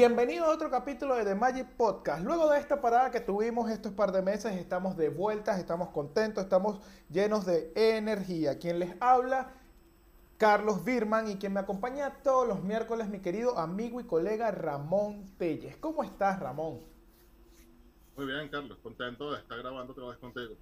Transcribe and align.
Bienvenido 0.00 0.46
a 0.46 0.54
otro 0.54 0.70
capítulo 0.70 1.14
de 1.14 1.26
The 1.26 1.34
Magic 1.34 1.76
Podcast. 1.76 2.24
Luego 2.24 2.48
de 2.48 2.58
esta 2.58 2.80
parada 2.80 3.10
que 3.10 3.20
tuvimos 3.20 3.70
estos 3.70 3.92
par 3.92 4.12
de 4.12 4.22
meses, 4.22 4.56
estamos 4.56 4.96
de 4.96 5.10
vuelta, 5.10 5.58
estamos 5.58 5.90
contentos, 5.90 6.42
estamos 6.42 6.80
llenos 7.10 7.44
de 7.44 7.70
energía. 7.74 8.58
Quien 8.58 8.78
les 8.78 8.96
habla, 8.98 9.52
Carlos 10.38 10.86
Birman, 10.86 11.28
y 11.28 11.36
quien 11.36 11.52
me 11.52 11.60
acompaña 11.60 12.22
todos 12.22 12.48
los 12.48 12.62
miércoles, 12.62 13.10
mi 13.10 13.20
querido 13.20 13.58
amigo 13.58 14.00
y 14.00 14.04
colega 14.04 14.50
Ramón 14.50 15.26
Telles. 15.36 15.76
¿Cómo 15.76 16.02
estás, 16.02 16.40
Ramón? 16.40 16.80
Muy 18.16 18.24
bien, 18.24 18.48
Carlos, 18.48 18.78
contento 18.82 19.30
de 19.32 19.40
estar 19.40 19.58
grabando 19.58 19.92
otra 19.92 20.06
vez 20.06 20.16
contigo. 20.16 20.54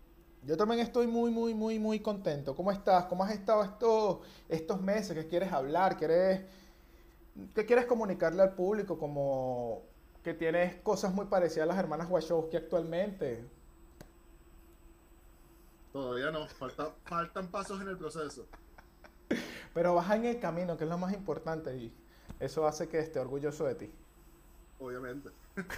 Yo 0.43 0.57
también 0.57 0.81
estoy 0.81 1.07
muy, 1.07 1.31
muy, 1.31 1.55
muy, 1.55 1.79
muy 1.79 2.01
contento. 2.01 2.57
¿Cómo 2.57 2.73
estás? 2.73 3.05
¿Cómo 3.05 3.23
has 3.23 3.31
estado 3.31 3.63
estos, 3.63 4.19
estos 4.49 4.81
meses? 4.81 5.17
¿Qué 5.17 5.29
quieres 5.29 5.53
hablar? 5.53 5.97
¿Quieres 5.97 6.41
¿Qué 7.55 7.67
quieres 7.67 7.87
comunicarle 7.87 8.43
al 8.43 8.55
público? 8.55 8.99
Como 8.99 9.83
que 10.23 10.35
tienes 10.35 10.77
cosas 10.83 11.15
muy 11.15 11.27
parecidas 11.27 11.65
a 11.65 11.67
las 11.67 11.79
hermanas 11.79 12.11
Wachowski 12.11 12.57
actualmente. 12.57 13.45
Todavía 15.93 16.31
no, 16.31 16.47
faltan 16.49 17.49
pasos 17.49 17.81
en 17.81 17.89
el 17.89 17.97
proceso. 17.97 18.47
Pero 19.75 19.95
vas 19.95 20.11
en 20.11 20.25
el 20.25 20.41
camino, 20.41 20.77
que 20.77 20.85
es 20.85 20.91
lo 20.91 20.99
más 20.99 21.13
importante, 21.13 21.77
y 21.77 21.93
eso 22.41 22.67
hace 22.67 22.89
que 22.89 22.99
esté 22.99 23.21
orgulloso 23.21 23.65
de 23.65 23.75
ti. 23.75 23.93
Obviamente. 24.81 25.31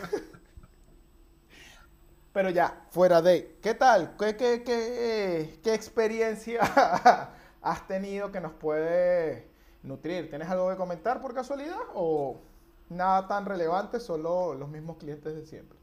Pero 2.33 2.51
ya, 2.51 2.87
fuera 2.91 3.21
de, 3.21 3.59
¿qué 3.61 3.75
tal? 3.75 4.17
¿Qué, 4.17 4.37
qué, 4.37 4.63
qué, 4.65 5.59
qué 5.63 5.75
experiencia 5.75 6.61
has 7.63 7.87
tenido 7.89 8.31
que 8.31 8.41
nos 8.41 8.53
puede 8.53 9.50
nutrir. 9.83 10.29
¿Tienes 10.29 10.49
algo 10.49 10.71
que 10.71 10.77
comentar 10.77 11.21
por 11.21 11.35
casualidad 11.35 11.81
o 11.95 12.41
nada 12.89 13.27
tan 13.29 13.47
relevante, 13.47 14.01
solo 14.01 14.55
los 14.55 14.69
mismos 14.69 14.99
clientes 14.99 15.35
de 15.35 15.47
siempre? 15.47 15.79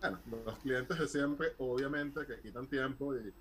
Bueno, 0.00 0.44
los 0.44 0.58
clientes 0.58 0.98
de 0.98 1.06
siempre, 1.08 1.54
obviamente, 1.58 2.26
que 2.26 2.40
quitan 2.40 2.66
tiempo 2.66 3.14
y, 3.14 3.32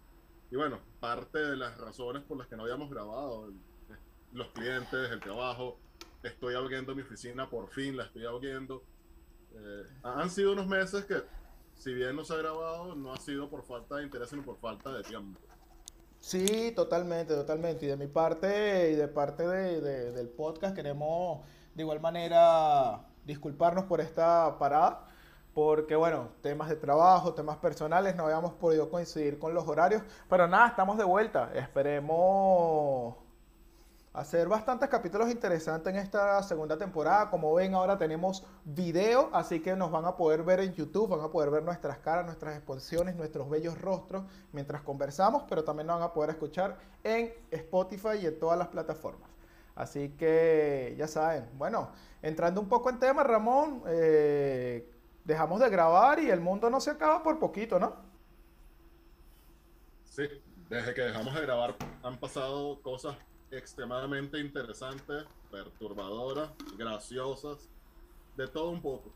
y 0.52 0.56
bueno, 0.56 0.80
parte 1.00 1.40
de 1.40 1.58
las 1.58 1.78
razones 1.78 2.24
por 2.24 2.38
las 2.38 2.48
que 2.48 2.56
no 2.56 2.64
habíamos 2.64 2.90
grabado, 2.90 3.52
los 4.34 4.48
clientes, 4.50 5.12
el 5.12 5.20
trabajo, 5.20 5.78
estoy 6.24 6.56
abriendo 6.56 6.96
mi 6.96 7.02
oficina, 7.02 7.50
por 7.50 7.70
fin 7.70 7.98
la 7.98 8.04
estoy 8.04 8.26
abriendo. 8.26 8.84
Eh, 9.54 9.84
han 10.04 10.30
sido 10.30 10.54
unos 10.54 10.68
meses 10.68 11.06
que, 11.06 11.24
si 11.76 11.94
bien 11.94 12.16
no 12.16 12.24
se 12.24 12.34
ha 12.34 12.38
grabado, 12.38 12.96
no 12.96 13.14
ha 13.14 13.18
sido 13.18 13.50
por 13.50 13.64
falta 13.64 13.98
de 13.98 14.04
interés, 14.04 14.30
sino 14.30 14.44
por 14.44 14.58
falta 14.58 14.94
de 14.94 15.04
tiempo. 15.04 15.40
Sí, 16.22 16.72
totalmente, 16.76 17.34
totalmente. 17.36 17.86
Y 17.86 17.90
de 17.90 17.98
mi 17.98 18.08
parte 18.08 18.92
y 18.92 18.96
de 18.96 19.08
parte 19.08 19.46
de, 19.48 19.82
del 20.12 20.30
podcast 20.30 20.76
queremos 20.76 21.46
de 21.76 21.84
igual 21.84 22.00
manera 22.00 23.08
disculparnos 23.26 23.86
por 23.86 24.02
esta 24.02 24.58
parada, 24.60 25.06
porque 25.54 25.96
bueno, 25.96 26.30
temas 26.42 26.70
de 26.70 26.76
trabajo, 26.78 27.34
temas 27.34 27.58
personales, 27.58 28.16
no 28.16 28.26
habíamos 28.26 28.54
podido 28.54 28.90
coincidir 28.90 29.40
con 29.40 29.54
los 29.54 29.68
horarios, 29.68 30.04
pero 30.30 30.48
nada, 30.48 30.68
estamos 30.70 30.98
de 30.98 31.04
vuelta. 31.06 31.52
Esperemos 31.56 33.16
hacer 34.14 34.48
bastantes 34.50 34.90
capítulos 34.90 35.32
interesantes 35.32 35.94
en 35.94 36.00
esta 36.00 36.42
segunda 36.44 36.78
temporada. 36.78 37.30
Como 37.30 37.54
ven, 37.54 37.74
ahora 37.74 37.98
tenemos 37.98 38.44
video, 38.66 39.30
así 39.34 39.62
que 39.62 39.76
nos 39.76 39.92
van 39.92 40.06
a 40.06 40.16
poder 40.16 40.44
ver 40.44 40.60
en 40.60 40.74
YouTube, 40.74 41.10
van 41.10 41.22
a 41.22 41.30
poder 41.30 41.50
ver 41.50 41.64
nuestras 41.64 41.98
caras, 42.00 42.26
nuestras 42.26 42.56
exposiciones, 42.56 43.16
nuestros 43.16 43.50
bellos 43.50 43.80
rostros 43.80 44.24
mientras 44.52 44.82
conversamos, 44.82 45.44
pero 45.48 45.64
también 45.64 45.88
nos 45.88 46.00
van 46.00 46.10
a 46.10 46.14
poder 46.14 46.32
escuchar 46.32 46.78
en 47.04 47.34
Spotify 47.50 48.18
y 48.22 48.26
en 48.26 48.38
todas 48.38 48.58
las 48.58 48.68
plataformas. 48.68 49.30
Así 49.76 50.10
que 50.10 50.94
ya 50.98 51.08
saben, 51.08 51.50
bueno, 51.58 51.92
entrando 52.22 52.60
un 52.60 52.68
poco 52.68 52.90
en 52.90 53.00
tema, 53.00 53.24
Ramón, 53.24 53.82
eh, 53.88 54.92
dejamos 55.24 55.62
de 55.62 55.70
grabar 55.70 56.20
y 56.20 56.30
el 56.30 56.42
mundo 56.42 56.70
no 56.70 56.82
se 56.82 56.92
acaba 56.92 57.24
por 57.24 57.40
poquito, 57.40 57.80
¿no? 57.80 57.96
Sí, 60.04 60.24
desde 60.70 60.94
que 60.94 61.02
dejamos 61.02 61.34
de 61.34 61.42
grabar 61.42 61.76
han 62.04 62.20
pasado 62.20 62.82
cosas 62.82 63.16
extremadamente 63.52 64.40
interesantes, 64.40 65.26
perturbadoras, 65.52 66.50
graciosas, 66.78 67.70
de 68.38 68.48
todo 68.48 68.70
un 68.70 68.82
poco. 68.82 69.12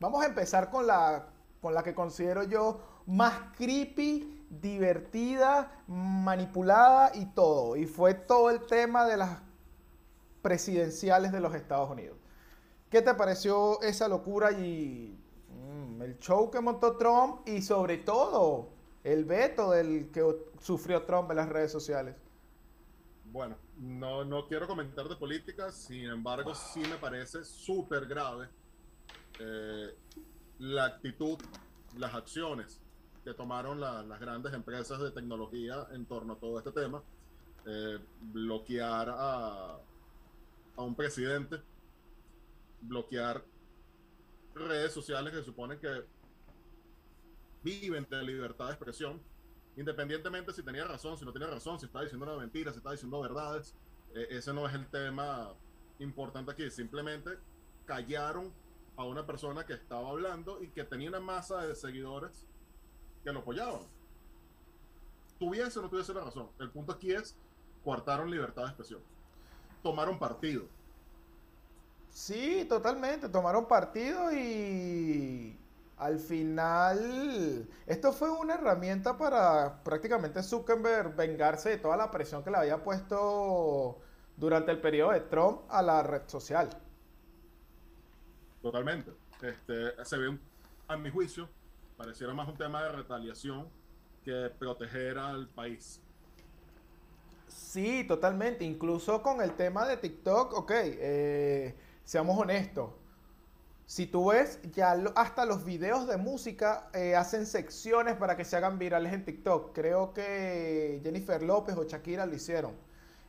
Vamos 0.00 0.22
a 0.22 0.26
empezar 0.26 0.70
con 0.70 0.86
la, 0.86 1.28
con 1.60 1.74
la 1.74 1.82
que 1.82 1.94
considero 1.94 2.44
yo 2.44 2.80
más 3.06 3.54
creepy, 3.56 4.46
divertida, 4.50 5.82
manipulada 5.86 7.12
y 7.14 7.26
todo. 7.26 7.76
Y 7.76 7.86
fue 7.86 8.14
todo 8.14 8.50
el 8.50 8.66
tema 8.66 9.06
de 9.06 9.16
las 9.16 9.38
presidenciales 10.42 11.32
de 11.32 11.40
los 11.40 11.54
Estados 11.54 11.90
Unidos. 11.90 12.16
¿Qué 12.90 13.02
te 13.02 13.14
pareció 13.14 13.80
esa 13.82 14.08
locura 14.08 14.52
y 14.52 15.18
mm, 15.50 16.02
el 16.02 16.18
show 16.18 16.50
que 16.50 16.60
montó 16.60 16.96
Trump 16.96 17.46
y 17.46 17.62
sobre 17.62 17.98
todo 17.98 18.70
el 19.02 19.24
veto 19.24 19.70
del 19.70 20.10
que 20.10 20.24
sufrió 20.60 21.02
Trump 21.02 21.30
en 21.30 21.36
las 21.36 21.48
redes 21.48 21.72
sociales? 21.72 22.14
Bueno, 23.32 23.56
no, 23.78 24.24
no 24.24 24.46
quiero 24.46 24.66
comentar 24.66 25.08
de 25.08 25.16
política, 25.16 25.70
sin 25.70 26.04
embargo, 26.06 26.54
sí 26.54 26.80
me 26.80 26.96
parece 26.96 27.44
súper 27.44 28.06
grave 28.06 28.48
eh, 29.38 29.94
la 30.58 30.84
actitud, 30.86 31.38
las 31.98 32.14
acciones 32.14 32.80
que 33.24 33.34
tomaron 33.34 33.80
las 33.80 34.20
grandes 34.20 34.54
empresas 34.54 35.00
de 35.00 35.10
tecnología 35.10 35.88
en 35.90 36.06
torno 36.06 36.34
a 36.34 36.38
todo 36.38 36.58
este 36.58 36.72
tema. 36.72 37.02
Eh, 37.66 37.98
bloquear 38.20 39.08
a, 39.10 39.76
a 40.76 40.82
un 40.82 40.94
presidente, 40.94 41.60
bloquear 42.80 43.44
redes 44.54 44.92
sociales 44.92 45.34
que 45.34 45.42
suponen 45.42 45.80
que 45.80 46.04
viven 47.64 48.06
de 48.08 48.22
libertad 48.22 48.66
de 48.66 48.72
expresión 48.72 49.20
independientemente 49.76 50.52
si 50.52 50.62
tenía 50.62 50.84
razón, 50.84 51.18
si 51.18 51.24
no 51.24 51.32
tenía 51.32 51.48
razón, 51.48 51.78
si 51.78 51.86
estaba 51.86 52.04
diciendo 52.04 52.26
una 52.26 52.36
mentira, 52.36 52.72
si 52.72 52.78
estaba 52.78 52.94
diciendo 52.94 53.20
verdades, 53.20 53.74
eh, 54.14 54.26
ese 54.30 54.52
no 54.52 54.66
es 54.66 54.74
el 54.74 54.86
tema 54.88 55.52
importante 55.98 56.50
aquí. 56.50 56.70
Simplemente 56.70 57.38
callaron 57.84 58.52
a 58.96 59.04
una 59.04 59.26
persona 59.26 59.64
que 59.64 59.74
estaba 59.74 60.08
hablando 60.08 60.62
y 60.62 60.68
que 60.68 60.84
tenía 60.84 61.08
una 61.10 61.20
masa 61.20 61.66
de 61.66 61.74
seguidores 61.74 62.46
que 63.22 63.32
lo 63.32 63.40
apoyaban. 63.40 63.82
Tuviese 65.38 65.78
o 65.78 65.82
no 65.82 65.90
tuviese 65.90 66.14
la 66.14 66.24
razón. 66.24 66.48
El 66.58 66.70
punto 66.70 66.92
aquí 66.92 67.12
es, 67.12 67.36
coartaron 67.84 68.30
libertad 68.30 68.62
de 68.62 68.68
expresión. 68.68 69.02
Tomaron 69.82 70.18
partido. 70.18 70.64
Sí, 72.08 72.64
totalmente. 72.66 73.28
Tomaron 73.28 73.68
partido 73.68 74.32
y 74.32 75.58
al 75.96 76.18
final, 76.18 77.66
esto 77.86 78.12
fue 78.12 78.30
una 78.30 78.54
herramienta 78.54 79.16
para 79.16 79.82
prácticamente 79.82 80.42
Zuckerberg 80.42 81.16
vengarse 81.16 81.70
de 81.70 81.78
toda 81.78 81.96
la 81.96 82.10
presión 82.10 82.44
que 82.44 82.50
le 82.50 82.58
había 82.58 82.82
puesto 82.82 83.98
durante 84.36 84.72
el 84.72 84.80
periodo 84.80 85.12
de 85.12 85.20
Trump 85.20 85.62
a 85.70 85.80
la 85.80 86.02
red 86.02 86.22
social. 86.26 86.68
Totalmente. 88.60 89.12
Este, 89.40 90.04
se 90.04 90.18
ve, 90.18 90.38
a 90.86 90.96
mi 90.98 91.10
juicio, 91.10 91.48
pareciera 91.96 92.34
más 92.34 92.46
un 92.46 92.58
tema 92.58 92.82
de 92.82 92.92
retaliación 92.92 93.66
que 94.22 94.50
proteger 94.58 95.16
al 95.16 95.48
país. 95.48 96.02
Sí, 97.48 98.04
totalmente. 98.06 98.64
Incluso 98.64 99.22
con 99.22 99.40
el 99.40 99.52
tema 99.52 99.86
de 99.86 99.96
TikTok, 99.96 100.52
ok, 100.52 100.72
eh, 100.74 101.74
seamos 102.04 102.38
honestos 102.38 102.90
si 103.86 104.06
tú 104.06 104.30
ves, 104.30 104.58
ya 104.72 104.92
hasta 105.14 105.46
los 105.46 105.64
videos 105.64 106.08
de 106.08 106.16
música 106.16 106.90
eh, 106.92 107.14
hacen 107.14 107.46
secciones 107.46 108.16
para 108.16 108.36
que 108.36 108.44
se 108.44 108.56
hagan 108.56 108.80
virales 108.80 109.12
en 109.12 109.24
TikTok. 109.24 109.72
Creo 109.72 110.12
que 110.12 111.00
Jennifer 111.04 111.40
López 111.40 111.76
o 111.76 111.84
Shakira 111.84 112.26
lo 112.26 112.34
hicieron. 112.34 112.74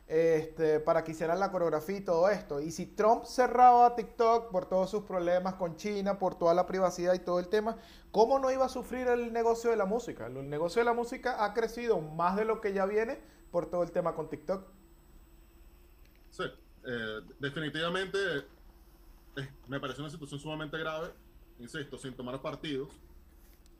Este, 0.08 0.80
para 0.80 1.04
que 1.04 1.12
hicieran 1.12 1.38
la 1.38 1.52
coreografía 1.52 1.98
y 1.98 2.02
todo 2.02 2.30
esto. 2.30 2.62
Y 2.62 2.72
si 2.72 2.86
Trump 2.86 3.26
cerraba 3.26 3.94
TikTok 3.96 4.52
por 4.52 4.66
todos 4.66 4.90
sus 4.90 5.04
problemas 5.04 5.56
con 5.56 5.76
China, 5.76 6.18
por 6.18 6.36
toda 6.36 6.54
la 6.54 6.66
privacidad 6.66 7.14
y 7.14 7.20
todo 7.20 7.40
el 7.40 7.50
tema, 7.50 7.78
¿cómo 8.12 8.40
no 8.40 8.50
iba 8.50 8.66
a 8.66 8.70
sufrir 8.70 9.08
el 9.10 9.34
negocio 9.34 9.70
de 9.70 9.76
la 9.76 9.86
música? 9.86 10.28
El 10.28 10.50
negocio 10.50 10.80
de 10.80 10.86
la 10.86 10.94
música 10.94 11.44
ha 11.44 11.54
crecido 11.54 12.00
más 12.00 12.38
de 12.38 12.46
lo 12.46 12.62
que 12.62 12.72
ya 12.72 12.86
viene 12.86 13.20
por 13.52 13.70
todo 13.70 13.84
el 13.84 13.92
tema 13.92 14.16
con 14.16 14.30
TikTok. 14.30 14.66
Sí, 16.32 16.44
eh, 16.86 17.22
definitivamente 17.38 18.18
me 19.68 19.80
parece 19.80 20.02
una 20.02 20.10
situación 20.10 20.40
sumamente 20.40 20.78
grave, 20.78 21.14
insisto, 21.60 21.98
sin 21.98 22.14
tomar 22.14 22.42
partidos, 22.42 22.90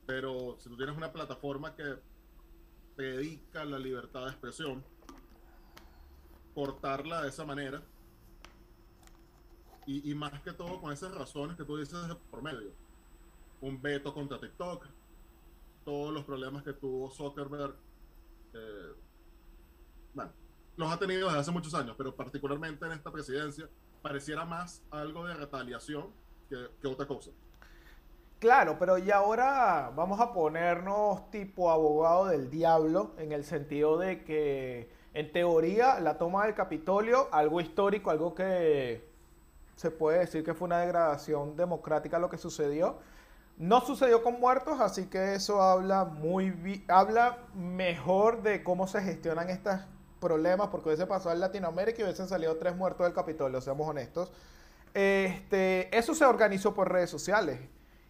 pero 0.06 0.56
si 0.58 0.68
tú 0.68 0.76
tienes 0.76 0.96
una 0.96 1.12
plataforma 1.12 1.74
que 1.74 1.96
predica 2.96 3.64
la 3.64 3.78
libertad 3.78 4.24
de 4.24 4.30
expresión, 4.30 4.84
cortarla 6.54 7.22
de 7.22 7.28
esa 7.28 7.44
manera, 7.44 7.82
y, 9.86 10.14
más 10.14 10.42
que 10.42 10.52
todo 10.52 10.82
con 10.82 10.92
esas 10.92 11.14
razones 11.14 11.56
que 11.56 11.64
tú 11.64 11.78
dices 11.78 11.98
por 12.30 12.42
medio, 12.42 12.72
un 13.62 13.80
veto 13.80 14.12
contra 14.12 14.38
TikTok, 14.38 14.86
todos 15.82 16.12
los 16.12 16.24
problemas 16.24 16.62
que 16.62 16.74
tuvo 16.74 17.10
Zuckerberg, 17.10 17.74
eh, 18.52 18.92
bueno, 20.12 20.30
los 20.76 20.92
ha 20.92 20.98
tenido 20.98 21.28
desde 21.28 21.40
hace 21.40 21.50
muchos 21.50 21.72
años, 21.72 21.94
pero 21.96 22.14
particularmente 22.14 22.84
en 22.84 22.92
esta 22.92 23.10
presidencia, 23.10 23.66
pareciera 24.02 24.44
más 24.44 24.82
algo 24.90 25.26
de 25.26 25.34
retaliación 25.34 26.06
que, 26.48 26.88
otra 26.88 27.06
cosa. 27.06 27.30
Claro, 28.38 28.76
pero 28.78 28.98
y 28.98 29.10
ahora 29.10 29.92
vamos 29.94 30.20
a 30.20 30.32
ponernos 30.32 31.30
tipo 31.30 31.70
abogado 31.70 32.26
del 32.26 32.50
diablo 32.50 33.14
en 33.18 33.32
el 33.32 33.44
sentido 33.44 33.98
de 33.98 34.24
que 34.24 34.90
en 35.12 35.32
teoría 35.32 35.98
la 35.98 36.18
toma 36.18 36.44
del 36.44 36.54
Capitolio, 36.54 37.28
algo 37.32 37.60
histórico, 37.60 38.10
algo 38.10 38.34
que 38.34 39.08
se 39.74 39.90
puede 39.90 40.20
decir 40.20 40.44
que 40.44 40.54
fue 40.54 40.66
una 40.66 40.78
degradación 40.78 41.56
democrática 41.56 42.18
lo 42.18 42.30
que 42.30 42.38
sucedió. 42.38 42.98
No 43.56 43.80
sucedió 43.80 44.22
con 44.22 44.38
muertos, 44.38 44.80
así 44.80 45.06
que 45.06 45.34
eso 45.34 45.60
habla 45.60 46.04
muy 46.04 46.84
habla 46.86 47.38
mejor 47.54 48.42
de 48.42 48.62
cómo 48.62 48.86
se 48.86 49.02
gestionan 49.02 49.50
estos 49.50 49.80
problemas, 50.20 50.68
porque 50.68 50.88
hubiese 50.88 51.06
pasado 51.06 51.34
en 51.34 51.40
Latinoamérica 51.40 52.00
y 52.00 52.04
hubiesen 52.04 52.28
salido 52.28 52.56
tres 52.56 52.76
muertos 52.76 53.06
del 53.06 53.14
Capitolio, 53.14 53.60
seamos 53.60 53.88
honestos. 53.88 54.30
Este, 54.94 55.96
eso 55.96 56.14
se 56.14 56.24
organizó 56.24 56.74
por 56.74 56.90
redes 56.92 57.10
sociales. 57.10 57.60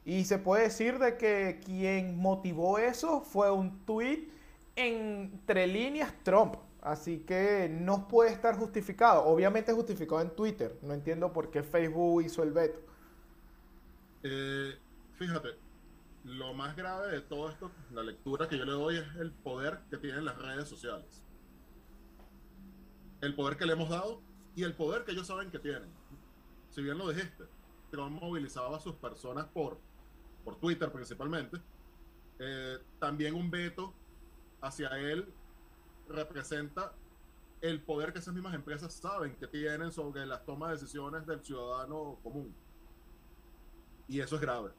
Y 0.05 0.25
se 0.25 0.39
puede 0.39 0.65
decir 0.65 0.99
de 0.99 1.19
que 1.19 1.61
quien 1.65 2.17
motivó 2.17 2.79
eso 2.79 3.21
fue 3.21 3.51
un 3.51 3.85
tweet 3.85 4.29
entre 4.75 5.67
líneas 5.67 6.15
Trump. 6.23 6.57
Así 6.81 7.19
que 7.19 7.69
no 7.71 8.09
puede 8.09 8.31
estar 8.31 8.57
justificado. 8.57 9.25
Obviamente 9.25 9.73
justificado 9.73 10.23
en 10.23 10.31
Twitter. 10.31 10.79
No 10.83 10.95
entiendo 10.95 11.33
por 11.33 11.51
qué 11.51 11.63
Facebook 11.63 12.23
hizo 12.23 12.43
el 12.43 12.53
veto. 12.53 12.81
Eh, 14.23 14.75
fíjate, 15.19 15.49
lo 16.25 16.55
más 16.55 16.77
grave 16.77 17.13
de 17.13 17.21
todo 17.21 17.51
esto, 17.51 17.71
la 17.93 18.03
lectura 18.03 18.49
que 18.49 18.57
yo 18.57 18.65
le 18.65 18.73
doy 18.73 18.97
es 18.99 19.17
el 19.17 19.31
poder 19.33 19.81
que 19.91 19.99
tienen 19.99 20.25
las 20.25 20.39
redes 20.39 20.69
sociales. 20.69 21.23
El 23.21 23.35
poder 23.35 23.57
que 23.57 23.67
le 23.67 23.73
hemos 23.73 23.89
dado 23.89 24.21
y 24.55 24.63
el 24.63 24.75
poder 24.75 25.05
que 25.05 25.13
ellos 25.13 25.27
saben 25.27 25.51
que 25.51 25.59
tienen. 25.59 25.91
Si 26.71 26.83
bien 26.83 26.99
lo 26.99 27.09
dijiste, 27.09 27.45
Trump 27.91 28.21
movilizaba 28.21 28.77
a 28.77 28.81
sus 28.81 28.95
personas 28.95 29.47
por 29.47 29.79
por 30.49 30.57
Twitter 30.57 30.91
principalmente, 30.91 31.61
eh, 32.39 32.79
también 32.99 33.35
un 33.35 33.51
veto 33.51 33.93
hacia 34.63 34.89
él 34.99 35.31
representa 36.09 36.95
el 37.61 37.83
poder 37.83 38.15
que 38.15 38.21
esas 38.21 38.33
mismas 38.33 38.55
empresas 38.55 38.95
saben 38.95 39.37
que 39.37 39.47
tienen 39.47 39.93
sobre 39.93 40.25
las 40.25 40.47
tomas 40.47 40.71
de 40.71 40.77
decisiones 40.77 41.27
del 41.27 41.45
ciudadano 41.45 42.19
común. 42.23 42.55
Y 44.07 44.21
eso 44.21 44.37
es 44.37 44.41
grave. 44.41 44.71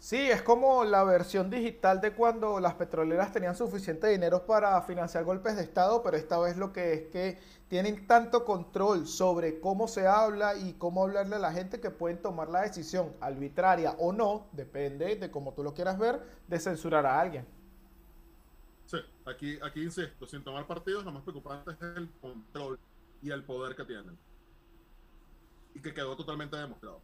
Sí, 0.00 0.16
es 0.16 0.42
como 0.42 0.84
la 0.84 1.02
versión 1.02 1.50
digital 1.50 2.00
de 2.00 2.12
cuando 2.12 2.60
las 2.60 2.74
petroleras 2.74 3.32
tenían 3.32 3.56
suficiente 3.56 4.06
dinero 4.06 4.46
para 4.46 4.80
financiar 4.82 5.24
golpes 5.24 5.56
de 5.56 5.62
Estado, 5.62 6.04
pero 6.04 6.16
esta 6.16 6.38
vez 6.38 6.56
lo 6.56 6.72
que 6.72 6.92
es 6.92 7.02
que 7.08 7.38
tienen 7.66 8.06
tanto 8.06 8.44
control 8.44 9.08
sobre 9.08 9.58
cómo 9.58 9.88
se 9.88 10.06
habla 10.06 10.56
y 10.56 10.74
cómo 10.74 11.02
hablarle 11.02 11.34
a 11.36 11.40
la 11.40 11.52
gente 11.52 11.80
que 11.80 11.90
pueden 11.90 12.22
tomar 12.22 12.48
la 12.48 12.62
decisión 12.62 13.12
arbitraria 13.20 13.96
o 13.98 14.12
no, 14.12 14.46
depende 14.52 15.16
de 15.16 15.30
cómo 15.32 15.52
tú 15.52 15.64
lo 15.64 15.74
quieras 15.74 15.98
ver, 15.98 16.22
de 16.46 16.60
censurar 16.60 17.04
a 17.04 17.20
alguien. 17.20 17.44
Sí, 18.86 18.98
aquí, 19.26 19.58
aquí 19.60 19.82
insisto, 19.82 20.28
sin 20.28 20.44
tomar 20.44 20.64
partidos, 20.68 21.04
lo 21.04 21.10
más 21.10 21.24
preocupante 21.24 21.72
es 21.72 21.82
el 21.96 22.08
control 22.20 22.78
y 23.20 23.32
el 23.32 23.42
poder 23.42 23.74
que 23.74 23.84
tienen. 23.84 24.16
Y 25.74 25.80
que 25.80 25.92
quedó 25.92 26.16
totalmente 26.16 26.56
demostrado 26.56 27.00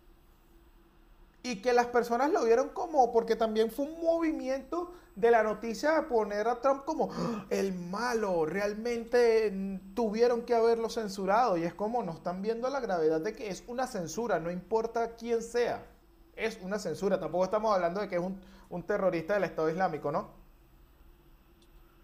y 1.44 1.61
que 1.61 1.75
las 1.75 1.88
personas 1.88 2.32
lo 2.32 2.43
vieron 2.43 2.70
como, 2.70 3.12
porque 3.12 3.37
también 3.37 3.70
fue 3.70 3.85
un 3.85 4.00
movimiento 4.00 4.94
de 5.14 5.31
la 5.31 5.43
noticia 5.43 5.93
de 5.93 6.02
poner 6.05 6.49
a 6.49 6.58
Trump 6.62 6.87
como 6.87 7.11
¡Ah! 7.12 7.44
el 7.50 7.75
malo, 7.75 8.46
realmente 8.46 9.52
tuvieron 9.94 10.46
que 10.46 10.55
haberlo 10.55 10.88
censurado 10.88 11.58
y 11.58 11.64
es 11.64 11.75
como 11.75 12.02
no 12.02 12.12
están 12.12 12.41
viendo 12.41 12.70
la 12.70 12.81
gravedad 12.81 13.20
de 13.20 13.35
que 13.35 13.50
es 13.50 13.62
una 13.67 13.87
censura, 13.87 14.41
no 14.41 14.50
importa 14.50 15.17
quién 15.17 15.43
sea, 15.43 15.87
es 16.35 16.58
una 16.62 16.79
censura, 16.79 17.20
tampoco 17.20 17.44
estamos 17.44 17.75
hablando 17.75 18.00
de 18.00 18.08
que 18.08 18.17
es 18.17 18.23
un, 18.23 18.82
terrorista 18.87 19.35
del 19.35 19.44
Estado 19.44 19.69
Islámico, 19.69 20.11
¿no? 20.11 20.31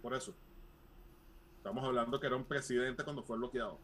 Por 0.03 0.13
eso, 0.13 0.35
estamos 1.57 1.83
hablando 1.83 2.21
que 2.21 2.27
era 2.27 2.37
un 2.37 2.45
presidente 2.45 3.05
cuando 3.05 3.23
fue 3.23 3.39
bloqueado. 3.39 3.79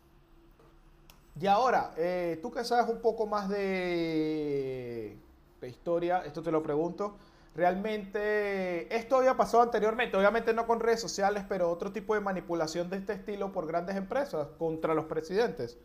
Y 1.40 1.46
ahora, 1.46 1.94
eh, 1.96 2.38
tú 2.42 2.52
que 2.52 2.62
sabes 2.62 2.88
un 2.88 3.00
poco 3.00 3.26
más 3.26 3.48
de 3.48 5.18
historia, 5.62 6.24
esto 6.26 6.42
te 6.42 6.50
lo 6.50 6.62
pregunto. 6.62 7.16
Realmente, 7.54 8.94
esto 8.94 9.16
había 9.16 9.36
pasado 9.36 9.62
anteriormente, 9.62 10.16
obviamente 10.16 10.52
no 10.52 10.66
con 10.66 10.78
redes 10.78 11.00
sociales, 11.00 11.44
pero 11.48 11.70
otro 11.70 11.90
tipo 11.90 12.14
de 12.14 12.20
manipulación 12.20 12.90
de 12.90 12.98
este 12.98 13.14
estilo 13.14 13.52
por 13.52 13.66
grandes 13.66 13.96
empresas 13.96 14.48
contra 14.58 14.92
los 14.92 15.06
presidentes. 15.06 15.78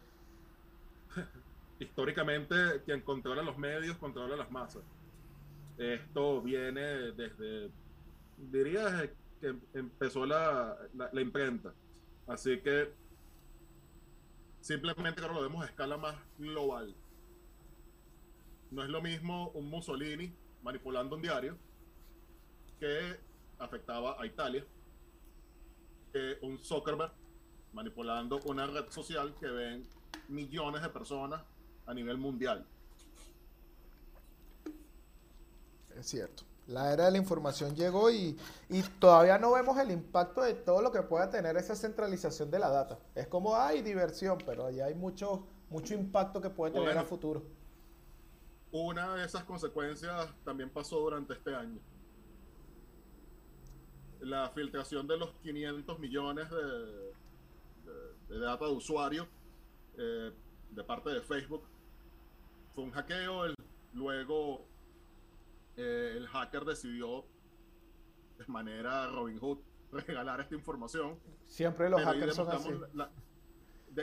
Históricamente, 1.80 2.56
quien 2.86 3.02
controla 3.02 3.42
los 3.42 3.58
medios 3.58 3.98
controla 3.98 4.36
las 4.36 4.52
masas. 4.52 4.84
Esto 5.78 6.42
viene 6.42 6.82
desde, 6.82 7.72
diría, 8.38 8.86
desde 8.86 9.14
que 9.40 9.56
empezó 9.74 10.26
la, 10.26 10.78
la, 10.94 11.22
imprenta. 11.22 11.74
Así 12.28 12.60
que 12.60 12.94
simplemente 14.60 15.22
ahora 15.22 15.34
lo 15.34 15.42
vemos 15.42 15.64
a 15.64 15.68
escala 15.68 15.98
más 15.98 16.16
global. 16.38 16.94
No 18.72 18.84
es 18.84 18.90
lo 18.90 19.02
mismo 19.02 19.50
un 19.50 19.70
Mussolini 19.70 20.34
manipulando 20.64 21.18
un 21.18 21.22
diario 21.22 21.58
que 22.80 23.20
afectaba 23.60 24.20
a 24.20 24.26
Italia 24.26 24.66
que 26.14 26.38
un 26.42 26.58
Zuckerberg 26.58 27.12
manipulando 27.74 28.40
una 28.46 28.66
red 28.68 28.90
social 28.90 29.36
que 29.40 29.48
ven 29.48 29.88
millones 30.30 30.82
de 30.82 30.90
personas 30.90 31.42
a 31.86 31.94
nivel 31.94 32.18
mundial. 32.18 32.66
Es 35.98 36.08
cierto. 36.08 36.44
La 36.68 36.94
era 36.94 37.06
de 37.06 37.12
la 37.12 37.18
información 37.18 37.76
llegó 37.76 38.10
y, 38.10 38.38
todavía 39.00 39.38
no 39.38 39.52
vemos 39.52 39.78
el 39.80 39.92
impacto 39.92 40.42
de 40.42 40.54
todo 40.54 40.82
lo 40.82 40.92
que 40.92 41.02
pueda 41.02 41.30
tener 41.30 41.58
esa 41.58 41.76
centralización 41.76 42.50
de 42.50 42.60
la 42.60 42.70
data. 42.70 42.98
Es 43.16 43.28
como 43.28 43.58
hay 43.58 43.82
diversión, 43.82 44.38
pero 44.46 44.68
ahí 44.68 44.80
hay 44.80 44.96
mucho, 44.96 45.46
mucho 45.70 45.94
impacto 45.94 46.40
que 46.40 46.50
puede 46.50 46.72
tener 46.72 46.98
a 46.98 47.04
futuro. 47.04 47.44
Una 48.72 49.16
de 49.16 49.26
esas 49.26 49.44
consecuencias 49.44 50.34
también 50.46 50.70
pasó 50.70 51.00
durante 51.00 51.34
este 51.34 51.54
año. 51.54 51.80
La 54.22 54.50
filtración 54.50 55.08
de 55.08 55.18
los 55.18 55.34
500 55.42 56.00
millones 56.00 56.50
de, 56.50 57.14
de, 58.30 58.40
data 58.40 58.66
de 58.66 58.72
usuario 58.72 59.28
eh, 59.98 60.32
de 60.70 60.84
parte 60.84 61.10
de 61.10 61.22
Facebook 61.22 61.64
fue 62.74 62.86
un 62.86 62.92
hackeo. 62.92 63.54
luego 63.94 64.66
eh, 65.76 66.14
el 66.16 66.28
hacker 66.28 66.64
decidió 66.64 67.26
de 68.38 68.46
manera 68.48 69.08
Robin 69.08 69.38
Hood 69.38 69.60
regalar 69.92 70.40
esta 70.40 70.56
información. 70.56 71.20
Siempre 71.48 71.90
los 71.90 72.02
hackers 72.02 72.36
son 72.36 72.50
así. 72.50 72.72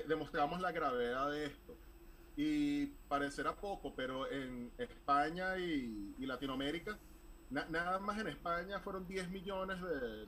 demostramos 0.06 0.60
la 0.60 0.72
gravedad 0.72 1.30
de 1.30 1.46
esto 1.46 1.87
y 2.40 2.86
parecerá 3.08 3.52
poco, 3.56 3.92
pero 3.96 4.30
en 4.30 4.70
España 4.78 5.58
y, 5.58 6.14
Latinoamérica, 6.20 6.96
nada 7.50 7.98
más 7.98 8.16
en 8.20 8.28
España 8.28 8.78
fueron 8.78 9.08
10 9.08 9.28
millones 9.30 9.76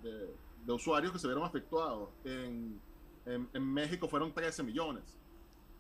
de, 0.03 0.35
usuarios 0.67 1.13
que 1.13 1.21
se 1.21 1.29
vieron 1.29 1.45
afectados. 1.45 2.09
En, 2.25 2.81
México 3.55 4.09
fueron 4.09 4.35
13 4.35 4.65
millones. 4.65 5.17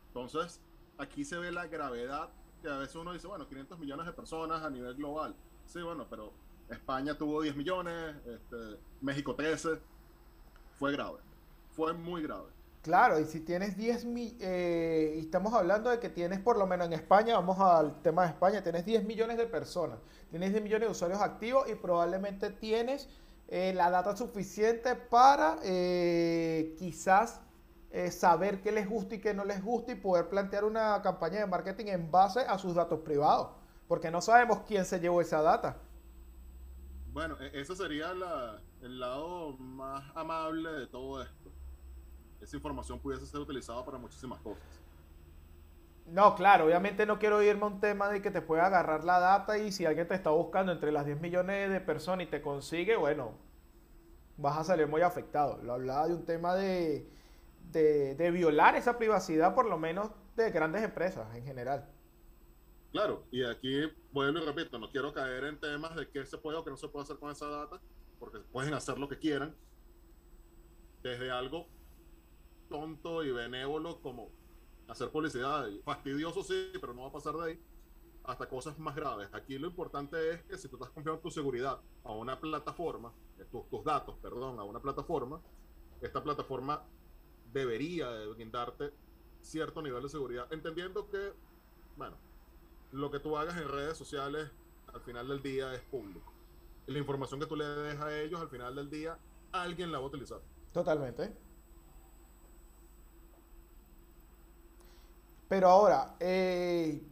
Entonces, 0.06 0.60
aquí 0.98 1.24
se 1.24 1.36
ve 1.36 1.50
la 1.50 1.66
gravedad 1.66 2.30
que 2.62 2.68
a 2.68 2.78
veces 2.78 2.94
uno 2.94 3.12
dice, 3.12 3.26
bueno, 3.26 3.48
500 3.48 3.80
millones 3.80 4.06
de 4.06 4.12
personas 4.12 4.62
a 4.62 4.70
nivel 4.70 4.94
global. 4.94 5.34
Sí, 5.66 5.82
bueno, 5.82 6.06
pero 6.08 6.32
España 6.68 7.18
tuvo 7.18 7.42
10 7.42 7.56
millones, 7.56 8.14
este, 8.24 8.78
México 9.00 9.34
13. 9.34 9.80
Fue 10.78 10.92
grave. 10.92 11.18
Fue 11.70 11.92
muy 11.92 12.22
grave. 12.22 12.59
Claro, 12.82 13.20
y 13.20 13.26
si 13.26 13.40
tienes 13.40 13.76
10 13.76 14.06
mil, 14.06 14.38
eh, 14.40 15.14
y 15.16 15.20
estamos 15.20 15.52
hablando 15.52 15.90
de 15.90 16.00
que 16.00 16.08
tienes 16.08 16.40
por 16.40 16.56
lo 16.56 16.66
menos 16.66 16.86
en 16.86 16.94
España, 16.94 17.34
vamos 17.34 17.58
al 17.60 18.00
tema 18.00 18.22
de 18.22 18.28
España, 18.28 18.62
tienes 18.62 18.86
10 18.86 19.04
millones 19.04 19.36
de 19.36 19.46
personas, 19.46 19.98
tienes 20.30 20.50
10 20.52 20.62
millones 20.62 20.88
de 20.88 20.92
usuarios 20.92 21.20
activos 21.20 21.68
y 21.68 21.74
probablemente 21.74 22.48
tienes 22.48 23.10
eh, 23.48 23.74
la 23.74 23.90
data 23.90 24.16
suficiente 24.16 24.94
para 24.96 25.58
eh, 25.62 26.74
quizás 26.78 27.42
saber 28.12 28.62
qué 28.62 28.70
les 28.70 28.88
gusta 28.88 29.16
y 29.16 29.20
qué 29.20 29.34
no 29.34 29.44
les 29.44 29.64
gusta 29.64 29.90
y 29.90 29.96
poder 29.96 30.28
plantear 30.28 30.64
una 30.64 31.02
campaña 31.02 31.40
de 31.40 31.46
marketing 31.46 31.86
en 31.86 32.08
base 32.08 32.38
a 32.38 32.56
sus 32.56 32.76
datos 32.76 33.00
privados, 33.00 33.48
porque 33.88 34.12
no 34.12 34.20
sabemos 34.20 34.60
quién 34.60 34.84
se 34.84 35.00
llevó 35.00 35.20
esa 35.20 35.42
data. 35.42 35.76
Bueno, 37.12 37.36
e-, 37.40 37.60
ese 37.60 37.74
sería 37.74 38.12
el 38.80 39.00
lado 39.00 39.56
más 39.58 40.04
amable 40.14 40.70
de 40.70 40.86
todo 40.86 41.20
esto 41.20 41.50
esa 42.40 42.56
información 42.56 42.98
pudiese 42.98 43.26
ser 43.26 43.40
utilizada 43.40 43.84
para 43.84 43.98
muchísimas 43.98 44.40
cosas. 44.40 44.64
No, 46.06 46.34
claro, 46.34 46.64
obviamente 46.64 47.06
no 47.06 47.18
quiero 47.18 47.40
irme 47.42 47.64
a 47.64 47.66
un 47.66 47.80
tema 47.80 48.08
de 48.08 48.20
que 48.20 48.30
te 48.30 48.42
pueda 48.42 48.66
agarrar 48.66 49.04
la 49.04 49.20
data 49.20 49.58
y 49.58 49.70
si 49.70 49.86
alguien 49.86 50.08
te 50.08 50.14
está 50.14 50.30
buscando 50.30 50.72
entre 50.72 50.90
las 50.90 51.06
10 51.06 51.20
millones 51.20 51.70
de 51.70 51.80
personas 51.80 52.26
y 52.26 52.30
te 52.30 52.42
consigue, 52.42 52.96
bueno, 52.96 53.34
vas 54.36 54.58
a 54.58 54.64
salir 54.64 54.88
muy 54.88 55.02
afectado. 55.02 55.60
Lo 55.62 55.74
hablaba 55.74 56.08
de 56.08 56.14
un 56.14 56.24
tema 56.24 56.54
de, 56.56 57.08
de, 57.70 58.30
violar 58.32 58.74
esa 58.74 58.98
privacidad, 58.98 59.54
por 59.54 59.66
lo 59.66 59.78
menos 59.78 60.10
de 60.34 60.50
grandes 60.50 60.82
empresas 60.82 61.32
en 61.36 61.44
general. 61.44 61.88
Claro, 62.90 63.22
y 63.30 63.44
aquí, 63.44 63.82
bueno 64.10 64.42
y 64.42 64.44
repito, 64.44 64.78
no 64.78 64.90
quiero 64.90 65.14
caer 65.14 65.44
en 65.44 65.60
temas 65.60 65.94
de 65.94 66.08
qué 66.08 66.26
se 66.26 66.38
puede 66.38 66.58
o 66.58 66.64
qué 66.64 66.70
no 66.70 66.76
se 66.76 66.88
puede 66.88 67.04
hacer 67.04 67.18
con 67.18 67.30
esa 67.30 67.46
data, 67.46 67.80
porque 68.18 68.38
pueden 68.38 68.74
hacer 68.74 68.98
lo 68.98 69.08
que 69.08 69.16
quieran, 69.16 69.54
desde 71.02 71.30
algo 71.30 71.68
tonto 72.70 73.22
y 73.22 73.32
benévolo 73.32 74.00
como 74.00 74.30
hacer 74.88 75.10
publicidad, 75.10 75.68
fastidioso 75.84 76.42
sí, 76.42 76.72
pero 76.80 76.94
no 76.94 77.02
va 77.02 77.08
a 77.08 77.12
pasar 77.12 77.34
de 77.34 77.50
ahí, 77.50 77.60
hasta 78.24 78.48
cosas 78.48 78.78
más 78.78 78.96
graves. 78.96 79.28
Aquí 79.32 79.58
lo 79.58 79.66
importante 79.66 80.30
es 80.30 80.42
que 80.44 80.56
si 80.56 80.68
tú 80.68 80.76
estás 80.76 80.90
confiando 80.90 81.20
tu 81.20 81.30
seguridad 81.30 81.80
a 82.04 82.12
una 82.12 82.40
plataforma, 82.40 83.12
eh, 83.38 83.44
tus, 83.50 83.68
tus 83.68 83.84
datos, 83.84 84.16
perdón, 84.22 84.58
a 84.58 84.64
una 84.64 84.80
plataforma, 84.80 85.40
esta 86.00 86.22
plataforma 86.22 86.82
debería 87.52 88.08
brindarte 88.28 88.92
cierto 89.42 89.82
nivel 89.82 90.02
de 90.02 90.08
seguridad, 90.08 90.50
entendiendo 90.52 91.08
que, 91.10 91.32
bueno, 91.96 92.16
lo 92.92 93.10
que 93.10 93.20
tú 93.20 93.36
hagas 93.36 93.56
en 93.56 93.68
redes 93.68 93.96
sociales 93.96 94.50
al 94.92 95.00
final 95.02 95.28
del 95.28 95.42
día 95.42 95.74
es 95.74 95.80
público. 95.82 96.32
La 96.86 96.98
información 96.98 97.38
que 97.38 97.46
tú 97.46 97.56
le 97.56 97.64
des 97.64 98.00
a 98.00 98.20
ellos 98.20 98.40
al 98.40 98.48
final 98.48 98.74
del 98.74 98.90
día, 98.90 99.18
alguien 99.52 99.92
la 99.92 99.98
va 99.98 100.04
a 100.04 100.08
utilizar. 100.08 100.40
Totalmente. 100.72 101.49
Pero 105.50 105.68
ahora, 105.68 106.14
eh, 106.20 107.02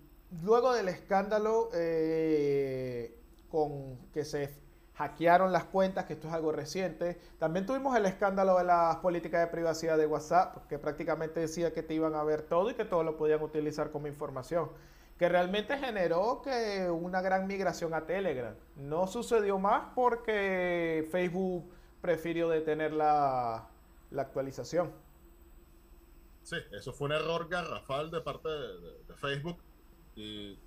luego 0.45 0.73
del 0.73 0.89
escándalo 0.89 1.71
eh, 1.75 3.19
con 3.51 3.97
que 4.15 4.25
se 4.25 4.55
hackearon 4.95 5.51
las 5.51 5.65
cuentas, 5.65 6.05
que 6.05 6.13
esto 6.13 6.29
es 6.29 6.35
algo 6.35 6.53
reciente, 6.53 7.19
también 7.41 7.67
tuvimos 7.67 7.97
el 7.97 8.07
escándalo 8.07 8.57
de 8.59 8.63
las 8.63 8.95
políticas 8.99 9.41
de 9.41 9.49
privacidad 9.49 9.99
de 9.99 10.07
WhatsApp, 10.07 10.69
que 10.69 10.79
prácticamente 10.79 11.41
decía 11.41 11.73
que 11.73 11.83
te 11.83 11.95
iban 11.95 12.15
a 12.15 12.23
ver 12.23 12.43
todo 12.43 12.71
y 12.71 12.75
que 12.75 12.85
todo 12.85 13.03
lo 13.03 13.17
podían 13.17 13.43
utilizar 13.43 13.91
como 13.91 14.07
información, 14.07 14.71
que 15.19 15.29
realmente 15.29 15.77
generó 15.77 16.41
que 16.41 16.89
una 16.89 17.21
gran 17.21 17.49
migración 17.49 17.93
a 17.93 18.07
Telegram. 18.07 18.55
No 18.77 19.09
sucedió 19.09 19.59
más 19.59 19.89
porque 19.97 21.09
Facebook 21.11 21.73
prefirió 22.01 22.49
detener 22.49 22.93
la, 22.93 23.67
la 24.13 24.23
actualización. 24.23 25.08
Sí, 26.49 26.57
eso 26.73 26.95
fue 26.95 27.09
un 27.09 27.13
error 27.13 27.47
garrafal 27.47 28.11
de 28.11 28.23
parte 28.23 28.49
de, 28.49 29.15
Facebook. 29.17 29.59
Y 30.17 30.59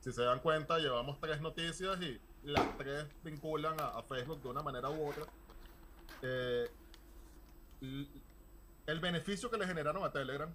si 0.00 0.10
se 0.12 0.24
dan 0.24 0.40
cuenta, 0.40 0.78
llevamos 0.78 1.20
tres 1.20 1.40
noticias 1.40 2.00
y 2.00 2.20
las 2.42 2.76
tres 2.76 3.06
vinculan 3.22 3.80
a, 3.80 3.90
a 3.90 4.02
Facebook 4.02 4.42
de 4.42 4.48
una 4.48 4.60
manera 4.64 4.90
u 4.90 5.08
otra. 5.08 5.24
Eh, 6.20 6.68
el 7.80 8.98
beneficio 8.98 9.48
que 9.48 9.56
le 9.56 9.68
generaron 9.68 10.02
a 10.02 10.10
Telegram, 10.10 10.52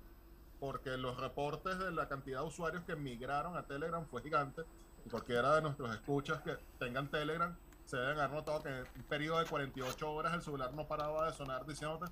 porque 0.60 0.98
los 0.98 1.16
reportes 1.16 1.80
de 1.80 1.92
la 1.92 2.10
cantidad 2.10 2.42
de 2.42 2.48
usuarios 2.48 2.84
que 2.84 2.98
migraron 2.98 3.56
a 3.56 3.66
Telegram 3.66 4.06
fue 4.08 4.22
gigante. 4.22 4.64
Y 5.06 5.10
cualquiera 5.10 5.56
de 5.56 5.62
nuestros 5.62 5.90
escuchas 5.96 6.42
que 6.42 6.58
tengan 6.80 7.10
Telegram 7.10 7.58
se 7.86 7.96
deben 7.96 8.20
haber 8.20 8.32
notado 8.32 8.62
que 8.62 8.68
en 8.68 8.86
un 8.98 9.04
periodo 9.04 9.40
de 9.40 9.46
48 9.46 10.12
horas 10.12 10.34
el 10.34 10.42
celular 10.42 10.74
no 10.74 10.86
paraba 10.86 11.28
de 11.28 11.34
sonar 11.34 11.66
diciéndote 11.66 12.12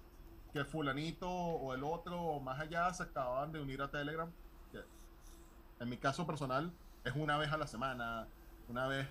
que 0.58 0.66
fulanito 0.66 1.30
o 1.30 1.74
el 1.74 1.84
otro 1.84 2.20
o 2.20 2.40
más 2.40 2.60
allá 2.60 2.92
se 2.94 3.04
acababan 3.04 3.52
de 3.52 3.62
unir 3.62 3.82
a 3.82 3.92
Telegram. 3.92 4.32
En 5.80 5.90
mi 5.90 5.98
caso 5.98 6.26
personal 6.26 6.74
es 7.04 7.16
una 7.16 7.38
vez 7.38 7.52
a 7.52 7.58
la 7.58 7.68
semana, 7.68 8.28
una 8.68 8.88
vez 8.88 9.08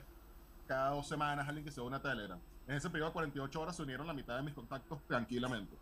cada 0.66 0.90
dos 0.90 1.06
semanas 1.06 1.46
alguien 1.46 1.64
que 1.64 1.70
se 1.70 1.80
une 1.80 1.94
a 1.94 2.02
Telegram. 2.02 2.40
En 2.66 2.74
ese 2.74 2.90
periodo 2.90 3.10
de 3.10 3.12
48 3.12 3.60
horas 3.60 3.76
se 3.76 3.82
unieron 3.82 4.08
la 4.08 4.12
mitad 4.12 4.36
de 4.36 4.42
mis 4.42 4.54
contactos 4.54 5.00
tranquilamente. 5.06 5.78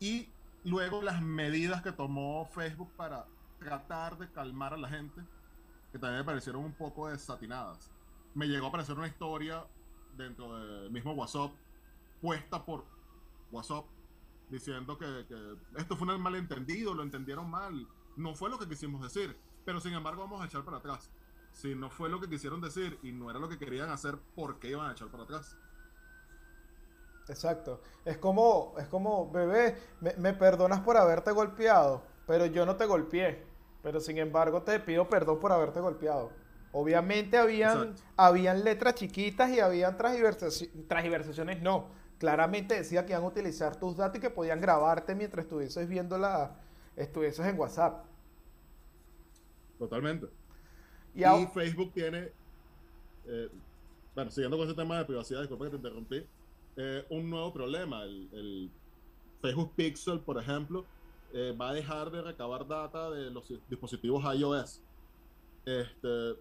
Y 0.00 0.30
luego 0.64 1.02
las 1.02 1.20
medidas 1.20 1.82
que 1.82 1.92
tomó 1.92 2.46
Facebook 2.46 2.90
para 2.96 3.26
tratar 3.58 4.16
de 4.16 4.30
calmar 4.32 4.72
a 4.72 4.78
la 4.78 4.88
gente, 4.88 5.20
que 5.92 5.98
también 5.98 6.20
me 6.20 6.24
parecieron 6.24 6.64
un 6.64 6.72
poco 6.72 7.08
desatinadas. 7.08 7.90
Me 8.34 8.48
llegó 8.48 8.66
a 8.66 8.68
aparecer 8.70 8.96
una 8.96 9.06
historia 9.06 9.66
dentro 10.16 10.58
del 10.58 10.90
mismo 10.90 11.12
WhatsApp, 11.12 11.52
puesta 12.22 12.64
por 12.64 12.86
WhatsApp, 13.52 13.84
diciendo 14.48 14.98
que, 14.98 15.26
que, 15.26 15.56
esto 15.76 15.96
fue 15.96 16.14
un 16.14 16.22
malentendido, 16.22 16.94
lo 16.94 17.02
entendieron 17.02 17.50
mal, 17.50 17.86
no 18.16 18.34
fue 18.34 18.50
lo 18.50 18.58
que 18.58 18.68
quisimos 18.68 19.02
decir, 19.02 19.36
pero 19.64 19.80
sin 19.80 19.94
embargo 19.94 20.22
vamos 20.22 20.42
a 20.42 20.46
echar 20.46 20.64
para 20.64 20.78
atrás. 20.78 21.10
Si 21.52 21.74
no 21.74 21.88
fue 21.88 22.08
lo 22.08 22.20
que 22.20 22.28
quisieron 22.28 22.60
decir 22.60 22.98
y 23.02 23.12
no 23.12 23.30
era 23.30 23.38
lo 23.38 23.48
que 23.48 23.58
querían 23.58 23.90
hacer, 23.90 24.18
¿por 24.34 24.58
qué 24.58 24.70
iban 24.70 24.88
a 24.88 24.92
echar 24.92 25.08
para 25.08 25.22
atrás? 25.22 25.56
Exacto. 27.28 27.80
Es 28.04 28.18
como, 28.18 28.74
es 28.78 28.88
como, 28.88 29.30
bebé, 29.30 29.76
me, 30.00 30.14
me, 30.16 30.32
perdonas 30.34 30.80
por 30.80 30.96
haberte 30.96 31.30
golpeado, 31.30 32.02
pero 32.26 32.46
yo 32.46 32.66
no 32.66 32.76
te 32.76 32.86
golpeé. 32.86 33.46
Pero 33.82 34.00
sin 34.00 34.18
embargo 34.18 34.62
te 34.62 34.80
pido 34.80 35.08
perdón 35.08 35.38
por 35.38 35.52
haberte 35.52 35.80
golpeado. 35.80 36.32
Obviamente 36.72 37.36
habían, 37.36 37.94
habían 38.16 38.64
letras 38.64 38.96
chiquitas 38.96 39.48
y 39.50 39.60
habían 39.60 39.96
transversaciones, 39.96 40.88
transversaciones, 40.88 41.62
no. 41.62 41.88
Claramente 42.18 42.74
decía 42.74 43.04
que 43.04 43.12
iban 43.12 43.24
a 43.24 43.28
utilizar 43.28 43.78
tus 43.78 43.96
datos 43.96 44.18
y 44.18 44.20
que 44.20 44.30
podían 44.30 44.60
grabarte 44.60 45.14
mientras 45.14 45.44
estuvieses 45.44 45.88
viendo 45.88 46.16
la, 46.16 46.56
estuvieses 46.96 47.46
en 47.46 47.58
WhatsApp. 47.58 48.04
Totalmente. 49.78 50.28
Y, 51.14 51.24
y 51.24 51.46
Facebook 51.46 51.92
tiene, 51.92 52.32
eh, 53.26 53.48
bueno, 54.14 54.30
siguiendo 54.30 54.56
con 54.56 54.66
ese 54.66 54.76
tema 54.76 54.98
de 54.98 55.04
privacidad, 55.04 55.40
disculpa 55.40 55.64
que 55.66 55.70
te 55.72 55.76
interrumpí, 55.76 56.26
eh, 56.76 57.04
un 57.10 57.30
nuevo 57.30 57.52
problema. 57.52 58.02
El, 58.04 58.28
el, 58.32 58.70
Facebook 59.40 59.72
Pixel, 59.76 60.20
por 60.20 60.38
ejemplo, 60.38 60.86
eh, 61.34 61.54
va 61.60 61.68
a 61.68 61.74
dejar 61.74 62.10
de 62.10 62.22
recabar 62.22 62.66
data 62.66 63.10
de 63.10 63.30
los 63.30 63.46
dispositivos 63.68 64.24
iOS. 64.34 64.80
Este, 65.66 66.34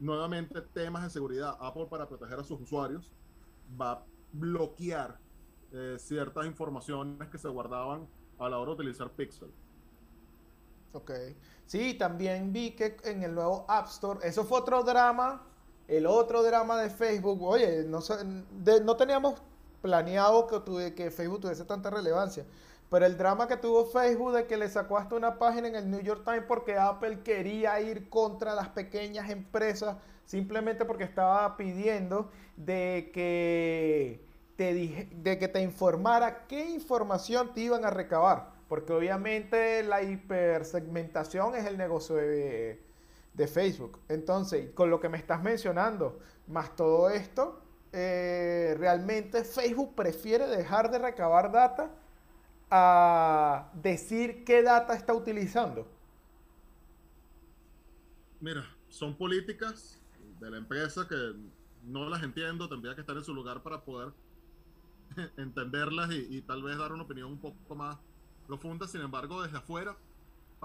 nuevamente, 0.00 0.62
temas 0.62 1.02
de 1.02 1.10
seguridad. 1.10 1.58
Apple, 1.60 1.86
para 1.90 2.08
proteger 2.08 2.38
a 2.38 2.44
sus 2.44 2.58
usuarios, 2.58 3.12
va 3.78 3.92
a 3.92 4.04
bloquear 4.34 5.18
eh, 5.72 5.96
ciertas 5.98 6.46
informaciones 6.46 7.28
que 7.28 7.38
se 7.38 7.48
guardaban 7.48 8.06
a 8.38 8.48
la 8.48 8.58
hora 8.58 8.70
de 8.70 8.74
utilizar 8.74 9.10
Pixel. 9.10 9.50
Ok. 10.92 11.10
Sí, 11.66 11.94
también 11.94 12.52
vi 12.52 12.72
que 12.72 12.96
en 13.04 13.22
el 13.22 13.34
nuevo 13.34 13.64
App 13.68 13.86
Store, 13.86 14.20
eso 14.22 14.44
fue 14.44 14.58
otro 14.58 14.82
drama, 14.82 15.42
el 15.88 16.06
otro 16.06 16.42
drama 16.42 16.80
de 16.80 16.90
Facebook. 16.90 17.42
Oye, 17.42 17.84
no, 17.84 18.00
de, 18.00 18.80
no 18.82 18.96
teníamos 18.96 19.40
planeado 19.82 20.46
que, 20.46 20.60
tuve, 20.60 20.94
que 20.94 21.10
Facebook 21.10 21.40
tuviese 21.40 21.64
tanta 21.64 21.90
relevancia. 21.90 22.46
Pero 22.90 23.06
el 23.06 23.16
drama 23.16 23.48
que 23.48 23.56
tuvo 23.56 23.86
Facebook 23.86 24.32
de 24.34 24.46
que 24.46 24.56
le 24.56 24.68
sacó 24.68 24.98
hasta 24.98 25.16
una 25.16 25.38
página 25.38 25.68
en 25.68 25.74
el 25.74 25.90
New 25.90 26.00
York 26.00 26.22
Times 26.24 26.44
porque 26.46 26.78
Apple 26.78 27.22
quería 27.22 27.80
ir 27.80 28.08
contra 28.08 28.54
las 28.54 28.68
pequeñas 28.68 29.30
empresas 29.30 29.96
simplemente 30.24 30.84
porque 30.84 31.04
estaba 31.04 31.56
pidiendo 31.56 32.30
de 32.56 33.10
que 33.12 34.24
te, 34.56 34.72
dije, 34.72 35.08
de 35.12 35.38
que 35.38 35.48
te 35.48 35.60
informara 35.60 36.46
qué 36.46 36.70
información 36.70 37.52
te 37.54 37.62
iban 37.62 37.84
a 37.84 37.90
recabar. 37.90 38.52
Porque 38.68 38.92
obviamente 38.92 39.82
la 39.82 40.02
hipersegmentación 40.02 41.54
es 41.54 41.66
el 41.66 41.76
negocio 41.76 42.16
de, 42.16 42.80
Facebook. 43.52 43.98
Entonces, 44.08 44.70
con 44.74 44.90
lo 44.90 45.00
que 45.00 45.08
me 45.08 45.18
estás 45.18 45.42
mencionando, 45.42 46.18
más 46.46 46.74
todo 46.76 47.10
esto, 47.10 47.60
eh, 47.92 48.74
realmente 48.78 49.44
Facebook 49.44 49.94
prefiere 49.94 50.46
dejar 50.46 50.90
de 50.90 50.98
recabar 50.98 51.52
data 51.52 51.90
a 52.70 53.70
decir 53.74 54.44
qué 54.44 54.62
data 54.62 54.94
está 54.94 55.12
utilizando. 55.12 55.86
Mira, 58.40 58.64
son 58.88 59.16
políticas 59.16 60.00
de 60.44 60.50
la 60.50 60.58
empresa 60.58 61.08
que 61.08 61.34
no 61.82 62.08
las 62.08 62.22
entiendo, 62.22 62.68
tendría 62.68 62.94
que 62.94 63.00
estar 63.00 63.16
en 63.16 63.24
su 63.24 63.34
lugar 63.34 63.62
para 63.62 63.84
poder 63.84 64.12
entenderlas 65.36 66.10
y, 66.12 66.36
y 66.36 66.42
tal 66.42 66.62
vez 66.62 66.76
dar 66.78 66.92
una 66.92 67.02
opinión 67.02 67.32
un 67.32 67.40
poco 67.40 67.74
más 67.74 67.98
profunda. 68.46 68.86
Sin 68.86 69.00
embargo, 69.00 69.42
desde 69.42 69.58
afuera 69.58 69.96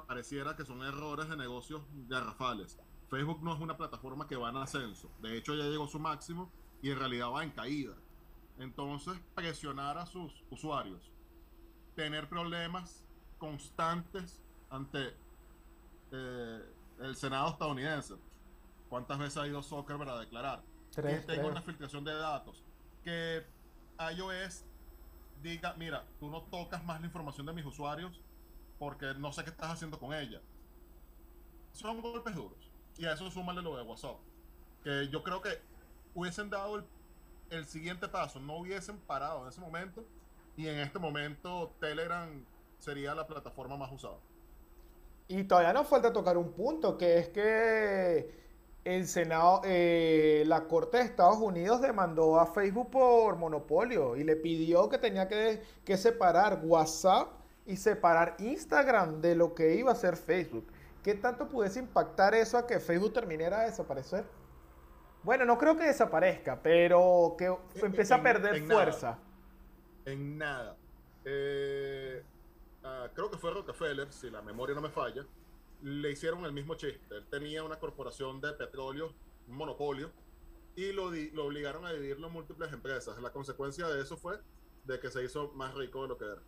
pareciera 0.08 0.56
que 0.56 0.66
son 0.66 0.82
errores 0.84 1.30
de 1.30 1.38
negocios 1.38 1.82
garrafales. 2.08 2.80
Facebook 3.10 3.42
no 3.42 3.54
es 3.54 3.60
una 3.60 3.76
plataforma 3.76 4.28
que 4.28 4.36
va 4.36 4.50
en 4.50 4.58
ascenso. 4.58 5.12
De 5.22 5.38
hecho, 5.38 5.56
ya 5.56 5.66
llegó 5.66 5.88
su 5.88 6.00
máximo 6.00 6.52
y 6.82 6.92
en 6.92 7.00
realidad 7.00 7.32
va 7.32 7.44
en 7.44 7.52
caída. 7.52 7.96
Entonces, 8.58 9.20
presionar 9.34 9.98
a 9.98 10.06
sus 10.06 10.44
usuarios, 10.50 11.12
tener 11.96 12.30
problemas 12.30 13.06
constantes 13.38 14.44
ante 14.70 15.16
eh, 16.12 16.74
el 17.00 17.16
Senado 17.16 17.50
estadounidense. 17.50 18.16
¿Cuántas 18.90 19.20
veces 19.20 19.38
ha 19.38 19.48
ido 19.48 19.62
Zuckerberg 19.62 20.10
a 20.10 20.20
declarar? 20.20 20.64
Tres, 20.92 21.22
que 21.22 21.28
tenga 21.28 21.42
tres. 21.42 21.52
una 21.52 21.62
filtración 21.62 22.04
de 22.04 22.14
datos. 22.14 22.64
Que 23.04 23.46
iOS 24.16 24.66
diga, 25.42 25.74
mira, 25.76 26.06
tú 26.20 26.30
no 26.30 26.42
tocas 26.44 26.84
más 26.84 27.00
la 27.00 27.08
información 27.08 27.46
de 27.46 27.54
mis 27.54 27.66
usuarios 27.66 28.20
porque 28.80 29.14
no 29.18 29.32
sé 29.32 29.44
qué 29.44 29.52
estás 29.52 29.72
haciendo 29.72 30.00
con 30.00 30.14
ella. 30.14 30.42
Son 31.74 32.02
golpes 32.02 32.36
duros. 32.36 32.72
Y 32.98 33.06
a 33.06 33.14
eso 33.14 33.30
súmale 33.30 33.62
lo 33.62 33.78
de 33.78 33.84
WhatsApp. 33.84 34.18
Que 34.84 35.08
yo 35.10 35.24
creo 35.24 35.42
que 35.42 35.62
hubiesen 36.16 36.50
dado 36.50 36.78
el, 36.78 36.86
el, 37.52 37.66
siguiente 37.66 38.08
paso, 38.08 38.40
no 38.40 38.58
hubiesen 38.58 38.98
parado 39.00 39.44
en 39.44 39.50
ese 39.50 39.62
momento. 39.62 40.04
Y 40.58 40.68
en 40.68 40.80
este 40.80 40.98
momento 40.98 41.74
Telegram 41.80 42.30
sería 42.80 43.14
la 43.14 43.28
plataforma 43.28 43.78
más 43.78 43.92
usada. 43.92 44.18
Y 45.28 45.44
todavía 45.44 45.74
nos 45.74 45.88
falta 45.88 46.12
tocar 46.12 46.38
un 46.38 46.54
punto, 46.54 46.98
que 46.98 47.20
es 47.20 47.30
que 47.30 48.49
el 48.86 49.08
Senado, 49.08 49.62
eh, 49.66 50.44
la 50.48 50.68
Corte 50.68 50.98
de 50.98 51.04
Estados 51.04 51.38
Unidos 51.38 51.82
demandó 51.82 52.40
a 52.40 52.48
Facebook 52.48 52.90
por 52.92 53.36
monopolio 53.36 54.16
y 54.16 54.24
le 54.24 54.36
pidió 54.36 54.90
que 54.90 54.98
tenía 54.98 55.28
que, 55.28 55.62
que 55.86 55.98
separar 55.98 56.62
WhatsApp 56.64 57.30
y 57.66 57.78
separar 57.78 58.36
Instagram 58.40 59.22
de 59.22 59.36
lo 59.36 59.54
que 59.54 59.76
iba 59.76 59.92
a 59.92 59.96
ser 59.96 60.16
Facebook. 60.16 60.66
¿Qué 61.04 61.16
tanto 61.16 61.48
pudiese 61.48 61.80
impactar 61.80 62.34
eso 62.34 62.58
a 62.58 62.66
que 62.66 62.80
Facebook 62.80 63.14
terminara 63.14 63.60
de 63.60 63.66
desaparecer? 63.68 64.26
Bueno, 65.24 65.46
no 65.46 65.58
creo 65.58 65.78
que 65.78 65.84
desaparezca, 65.84 66.62
pero 66.62 67.36
que 67.38 67.54
empiece 67.86 68.14
a 68.14 68.24
perder 68.24 68.66
fuerza. 68.66 69.18
En 70.06 70.38
nada. 70.38 70.76
Eh, 71.26 72.24
ah, 72.84 73.08
creo 73.14 73.30
que 73.30 73.38
fue 73.38 73.52
Rockefeller, 73.52 74.12
si 74.12 74.30
la 74.30 74.42
memoria 74.42 74.74
no 74.74 74.82
me 74.82 74.90
falla, 74.90 75.26
le 75.82 76.12
hicieron 76.12 76.46
el 76.46 76.52
mismo 76.52 76.76
chiste. 76.76 77.16
Él 77.16 77.28
tenía 77.30 77.64
una 77.64 77.80
corporación 77.80 78.42
de 78.42 78.54
petróleo, 78.54 79.14
un 79.48 79.56
monopolio, 79.56 80.12
y 80.76 80.92
lo, 80.92 81.12
lo 81.12 81.46
obligaron 81.46 81.86
a 81.86 81.92
dividirlo 81.92 82.28
en 82.28 82.34
múltiples 82.34 82.72
empresas. 82.72 83.22
La 83.22 83.32
consecuencia 83.32 83.88
de 83.88 84.02
eso 84.02 84.18
fue 84.18 84.40
de 84.86 85.00
que 85.00 85.10
se 85.10 85.24
hizo 85.24 85.52
más 85.54 85.74
rico 85.76 86.02
de 86.04 86.08
lo 86.08 86.18
que 86.18 86.26
era. 86.26 86.42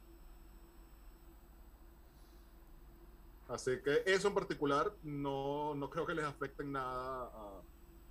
Así 3.51 3.81
que 3.83 4.03
eso 4.05 4.29
en 4.29 4.33
particular 4.33 4.93
no, 5.03 5.75
no 5.75 5.89
creo 5.89 6.05
que 6.05 6.13
les 6.13 6.23
afecte 6.23 6.63
en 6.63 6.71
nada 6.71 7.29
a, 7.33 7.61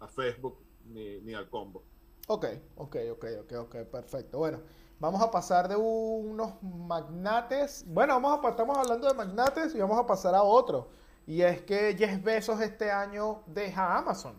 a 0.01 0.09
Facebook 0.09 0.59
ni, 0.85 1.19
ni, 1.21 1.33
al 1.33 1.49
combo. 1.49 1.83
Ok, 2.29 2.47
ok, 2.77 2.97
ok, 3.13 3.25
ok, 3.41 3.53
ok, 3.61 3.77
perfecto. 3.91 4.39
Bueno, 4.39 4.61
vamos 4.99 5.23
a 5.23 5.31
pasar 5.31 5.67
de 5.67 5.77
unos 5.77 6.63
magnates. 6.63 7.85
Bueno, 7.87 8.21
vamos 8.21 8.45
a, 8.45 8.51
estamos 8.51 8.77
hablando 8.77 9.09
de 9.09 9.15
magnates 9.15 9.75
y 9.75 9.81
vamos 9.81 9.99
a 9.99 10.07
pasar 10.07 10.35
a 10.35 10.43
otro. 10.43 10.91
Y 11.31 11.43
es 11.43 11.61
que 11.61 11.95
Jeff 11.97 12.21
Bezos 12.25 12.61
este 12.61 12.91
año 12.91 13.45
deja 13.47 13.97
Amazon. 13.97 14.35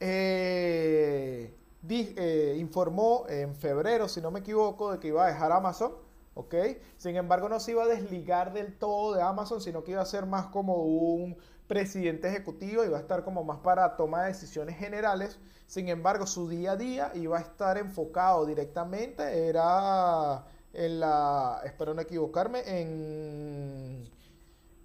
Eh, 0.00 1.54
eh, 1.86 2.56
informó 2.58 3.26
en 3.28 3.54
febrero, 3.54 4.08
si 4.08 4.22
no 4.22 4.30
me 4.30 4.40
equivoco, 4.40 4.90
de 4.90 4.98
que 4.98 5.08
iba 5.08 5.26
a 5.26 5.28
dejar 5.28 5.52
Amazon 5.52 5.92
¿ok? 6.32 6.54
Sin 6.96 7.16
embargo, 7.16 7.50
no 7.50 7.60
se 7.60 7.72
iba 7.72 7.82
a 7.82 7.86
desligar 7.86 8.54
del 8.54 8.78
todo 8.78 9.14
de 9.14 9.20
Amazon, 9.20 9.60
sino 9.60 9.84
que 9.84 9.90
iba 9.90 10.00
a 10.00 10.06
ser 10.06 10.24
más 10.24 10.46
como 10.46 10.76
un 10.76 11.36
presidente 11.66 12.28
ejecutivo, 12.28 12.82
iba 12.82 12.96
a 12.96 13.00
estar 13.02 13.22
como 13.22 13.44
más 13.44 13.58
para 13.58 13.96
toma 13.96 14.22
de 14.22 14.28
decisiones 14.28 14.78
generales. 14.78 15.38
Sin 15.66 15.90
embargo, 15.90 16.26
su 16.26 16.48
día 16.48 16.72
a 16.72 16.76
día 16.76 17.12
iba 17.14 17.36
a 17.36 17.42
estar 17.42 17.76
enfocado 17.76 18.46
directamente, 18.46 19.46
era 19.46 20.46
en 20.72 21.00
la, 21.00 21.60
espero 21.66 21.92
no 21.92 22.00
equivocarme, 22.00 22.62
en, 22.64 24.10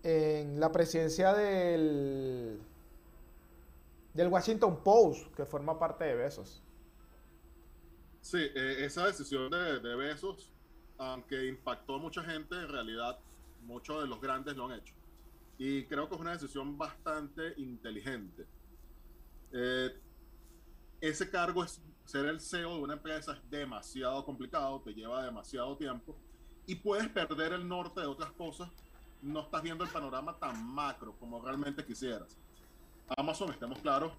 en 0.08 0.60
la 0.60 0.72
presidencia 0.72 1.34
del, 1.34 2.60
del 4.14 4.28
Washington 4.28 4.82
Post, 4.84 5.34
que 5.36 5.46
forma 5.46 5.78
parte 5.78 6.06
de 6.06 6.16
Besos. 6.16 6.64
Sí, 8.22 8.40
eh, 8.40 8.86
esa 8.86 9.06
decisión 9.06 9.50
de, 9.52 9.80
de 9.80 9.96
Besos 9.96 10.52
aunque 10.98 11.48
impactó 11.48 11.96
a 11.96 12.00
mucha 12.00 12.24
gente, 12.24 12.56
en 12.56 12.70
realidad 12.70 13.20
muchos 13.62 14.02
de 14.02 14.08
los 14.08 14.20
grandes 14.20 14.56
lo 14.56 14.66
han 14.66 14.80
hecho. 14.80 14.96
Y 15.58 15.86
creo 15.86 16.08
que 16.08 16.16
es 16.16 16.22
una 16.22 16.32
decisión 16.32 16.78
bastante 16.78 17.54
inteligente. 17.58 18.46
Eh, 19.52 19.90
ese 21.02 21.30
cargo 21.30 21.64
es 21.64 21.82
ser 22.06 22.26
el 22.26 22.40
CEO 22.40 22.76
de 22.76 22.84
una 22.84 22.94
empresa 22.94 23.34
es 23.34 23.50
demasiado 23.50 24.24
complicado, 24.24 24.82
te 24.82 24.94
lleva 24.94 25.24
demasiado 25.24 25.76
tiempo 25.78 26.18
y 26.66 26.76
puedes 26.76 27.08
perder 27.10 27.54
el 27.54 27.68
norte 27.68 28.02
de 28.02 28.08
otras 28.08 28.32
cosas. 28.32 28.70
No 29.22 29.42
estás 29.42 29.62
viendo 29.62 29.84
el 29.84 29.90
panorama 29.90 30.38
tan 30.38 30.66
macro 30.66 31.16
como 31.20 31.42
realmente 31.42 31.84
quisieras. 31.84 32.38
Amazon, 33.18 33.52
estemos 33.52 33.80
claros, 33.80 34.14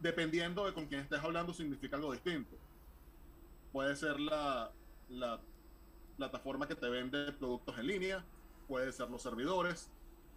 dependiendo 0.00 0.64
de 0.66 0.72
con 0.72 0.86
quién 0.86 1.00
estés 1.00 1.20
hablando, 1.22 1.52
significa 1.52 1.96
algo 1.96 2.12
distinto. 2.12 2.56
Puede 3.72 3.96
ser 3.96 4.18
la, 4.18 4.70
la 5.08 5.40
plataforma 6.16 6.66
que 6.66 6.74
te 6.74 6.88
vende 6.88 7.32
productos 7.32 7.78
en 7.78 7.86
línea, 7.86 8.24
puede 8.66 8.92
ser 8.92 9.10
los 9.10 9.22
servidores, 9.22 9.90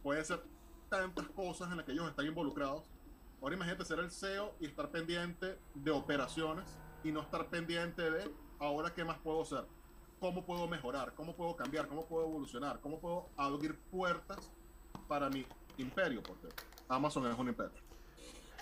puede 0.03 0.23
ser 0.23 0.41
tantas 0.89 1.27
cosas 1.29 1.69
en 1.71 1.77
las 1.77 1.85
que 1.85 1.91
ellos 1.91 2.09
están 2.09 2.25
involucrados. 2.25 2.83
Ahora 3.41 3.55
imagínate 3.55 3.85
ser 3.85 3.99
el 3.99 4.11
CEO 4.11 4.55
y 4.59 4.65
estar 4.65 4.89
pendiente 4.89 5.59
de 5.75 5.91
operaciones 5.91 6.77
y 7.03 7.11
no 7.11 7.21
estar 7.21 7.49
pendiente 7.49 8.09
de 8.09 8.31
ahora 8.59 8.93
qué 8.93 9.05
más 9.05 9.17
puedo 9.19 9.41
hacer, 9.43 9.65
cómo 10.19 10.45
puedo 10.45 10.67
mejorar, 10.67 11.13
cómo 11.15 11.35
puedo 11.35 11.55
cambiar, 11.55 11.87
cómo 11.87 12.05
puedo 12.05 12.25
evolucionar, 12.25 12.79
cómo 12.81 12.99
puedo 12.99 13.29
abrir 13.37 13.79
puertas 13.91 14.51
para 15.07 15.29
mi 15.29 15.45
imperio, 15.77 16.21
porque 16.23 16.47
Amazon 16.87 17.31
es 17.31 17.37
un 17.37 17.47
imperio. 17.49 17.79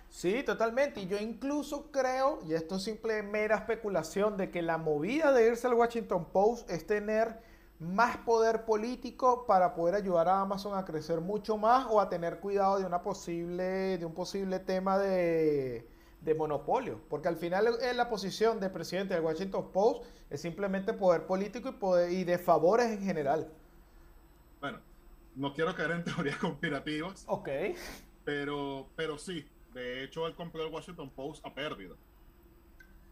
Sí, 0.10 0.44
totalmente. 0.44 1.02
Y 1.02 1.08
yo 1.08 1.18
incluso 1.18 1.92
creo, 1.92 2.40
y 2.46 2.54
esto 2.54 2.76
es 2.76 2.84
simple 2.84 3.22
mera 3.24 3.58
especulación, 3.58 4.38
de 4.38 4.50
que 4.50 4.62
la 4.62 4.78
movida 4.78 5.32
de 5.34 5.48
irse 5.48 5.68
al 5.68 5.74
Washington 5.74 6.26
Post 6.32 6.70
es 6.70 6.88
tener 6.88 7.42
más 7.80 8.18
poder 8.18 8.64
político 8.64 9.46
para 9.46 9.76
poder 9.76 9.96
ayudar 9.96 10.30
a 10.30 10.40
Amazon 10.40 10.78
a 10.78 10.86
crecer 10.86 11.20
mucho 11.20 11.58
más 11.58 11.88
o 11.90 12.00
a 12.00 12.08
tener 12.08 12.40
cuidado 12.40 12.80
de 12.80 12.86
una 12.86 13.02
posible, 13.02 13.98
de 13.98 14.06
un 14.06 14.14
posible 14.14 14.60
tema 14.60 14.98
de, 14.98 15.86
de 16.26 16.34
monopolio. 16.34 17.00
Porque 17.10 17.28
al 17.28 17.38
final 17.38 17.68
en 17.82 17.98
la 17.98 18.10
posición 18.10 18.60
de 18.60 18.70
presidente 18.70 19.14
del 19.14 19.24
Washington 19.24 19.72
Post 19.72 20.04
es 20.30 20.42
simplemente 20.42 20.94
poder 20.94 21.26
político 21.26 21.70
y, 21.70 21.74
poder, 21.74 22.12
y 22.12 22.24
de 22.24 22.38
favores 22.38 22.88
en 22.88 23.04
general. 23.04 23.48
Bueno, 24.60 24.80
no 25.36 25.54
quiero 25.54 25.74
caer 25.76 25.92
en 25.92 26.04
teorías 26.04 26.38
conspirativas. 26.38 27.24
Ok. 27.28 27.50
Pero, 28.26 28.88
pero 28.96 29.18
sí, 29.20 29.48
de 29.74 30.04
hecho, 30.04 30.26
él 30.26 30.34
compró 30.36 30.66
el 30.66 30.74
Washington 30.74 31.12
Post 31.12 31.46
a 31.46 31.54
pérdida. 31.54 31.96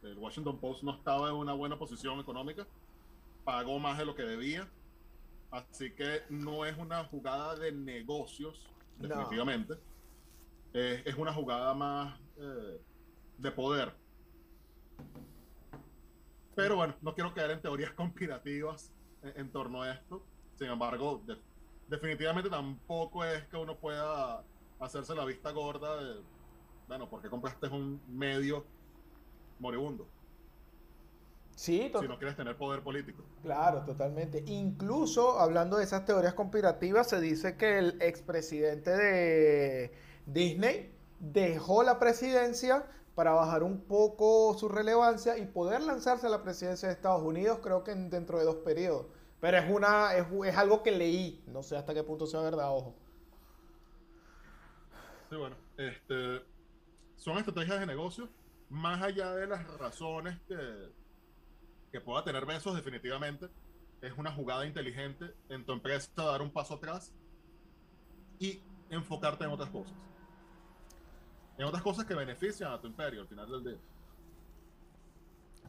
El 0.02 0.18
Washington 0.18 0.58
Post 0.60 0.84
no 0.84 0.96
estaba 0.96 1.30
en 1.30 1.36
una 1.36 1.54
buena 1.54 1.78
posición 1.78 2.20
económica, 2.20 2.68
pagó 3.46 3.80
más 3.80 3.98
de 3.98 4.06
lo 4.06 4.16
que 4.16 4.24
debía, 4.24 4.68
así 5.52 5.92
que 5.92 6.24
no 6.30 6.66
es 6.66 6.78
una 6.78 7.06
jugada 7.06 7.56
de 7.56 7.72
negocios, 7.72 8.68
definitivamente. 8.98 9.76
es 10.74 11.16
una 11.16 11.32
jugada 11.32 11.74
más 11.74 12.20
eh, 12.38 12.82
de 13.38 13.52
poder. 13.52 13.94
Pero 16.56 16.76
bueno, 16.76 16.96
no 17.02 17.14
quiero 17.14 17.34
caer 17.34 17.52
en 17.52 17.62
teorías 17.62 17.92
conspirativas 17.96 18.92
en, 19.24 19.52
torno 19.52 19.82
a 19.82 19.94
esto. 19.94 20.24
Sin 20.56 20.68
embargo, 20.68 21.24
definitivamente 21.88 22.50
tampoco 22.50 23.26
es 23.26 23.46
que 23.48 23.58
uno 23.58 23.78
pueda 23.78 24.44
hacerse 24.80 25.16
la 25.16 25.26
vista 25.26 25.52
gorda 25.52 26.02
de, 26.02 26.22
bueno, 26.88 27.10
¿por 27.10 27.22
qué 27.22 27.30
compraste 27.30 27.68
un 27.68 28.02
medio 28.08 28.66
moribundo? 29.60 30.08
Sí, 31.56 31.92
si 32.00 32.08
no 32.08 32.18
quieres 32.18 32.36
tener 32.36 32.58
poder 32.58 32.82
político. 32.82 33.24
Claro, 33.44 33.84
totalmente. 33.86 34.44
Incluso 34.48 35.40
hablando 35.40 35.78
de 35.78 35.84
esas 35.84 36.04
teorías 36.04 36.34
conspirativas, 36.34 37.08
se 37.08 37.22
dice 37.22 37.58
que 37.58 37.78
el 37.78 38.02
expresidente 38.02 38.90
de 38.90 39.94
Disney 40.26 40.96
dejó 41.20 41.84
la 41.84 42.00
presidencia 42.00 42.86
para 43.16 43.32
bajar 43.32 43.64
un 43.64 43.82
poco 43.82 44.56
su 44.58 44.70
relevancia 44.70 45.38
y 45.38 45.46
poder 45.46 45.82
lanzarse 45.82 46.28
a 46.28 46.30
la 46.30 46.44
presidencia 46.44 46.88
de 46.88 46.96
Estados 46.96 47.22
Unidos, 47.22 47.60
creo 47.62 47.84
que 47.84 47.94
dentro 47.94 48.40
de 48.40 48.46
dos 48.46 48.58
periodos. 48.58 49.08
Pero 49.40 49.58
es 49.58 49.70
una 49.70 50.16
es, 50.16 50.26
es 50.46 50.58
algo 50.58 50.84
que 50.84 50.92
leí, 50.92 51.44
no 51.48 51.64
sé 51.64 51.78
hasta 51.78 51.94
qué 51.94 52.04
punto 52.04 52.26
sea 52.26 52.42
verdad, 52.42 52.70
ojo. 52.72 52.96
Sí, 55.30 55.36
bueno, 55.36 55.56
este 55.78 56.42
son 57.16 57.38
estrategias 57.38 57.80
de 57.80 57.86
negocio, 57.86 58.30
más 58.70 59.02
allá 59.02 59.34
de 59.34 59.48
las 59.48 59.66
razones 59.78 60.40
que, 60.48 60.58
que 61.92 62.02
pueda 62.02 62.24
tener 62.24 62.46
Besos, 62.46 62.76
definitivamente, 62.76 63.48
es 64.02 64.12
una 64.18 64.32
jugada 64.34 64.66
inteligente 64.66 65.34
en 65.50 65.66
tu 65.66 65.72
empresa 65.72 66.10
dar 66.18 66.42
un 66.42 66.52
paso 66.52 66.74
atrás 66.74 67.14
y 68.40 68.62
enfocarte 68.90 69.46
en 69.46 69.52
otras 69.52 69.70
cosas. 69.70 69.96
En 71.58 71.66
otras 71.66 71.84
cosas 71.84 72.06
que 72.06 72.16
benefician 72.16 72.72
a 72.72 72.80
tu 72.80 72.88
imperio 72.88 73.22
al 73.22 73.28
final 73.28 73.50
del 73.50 73.64
día. 73.64 73.78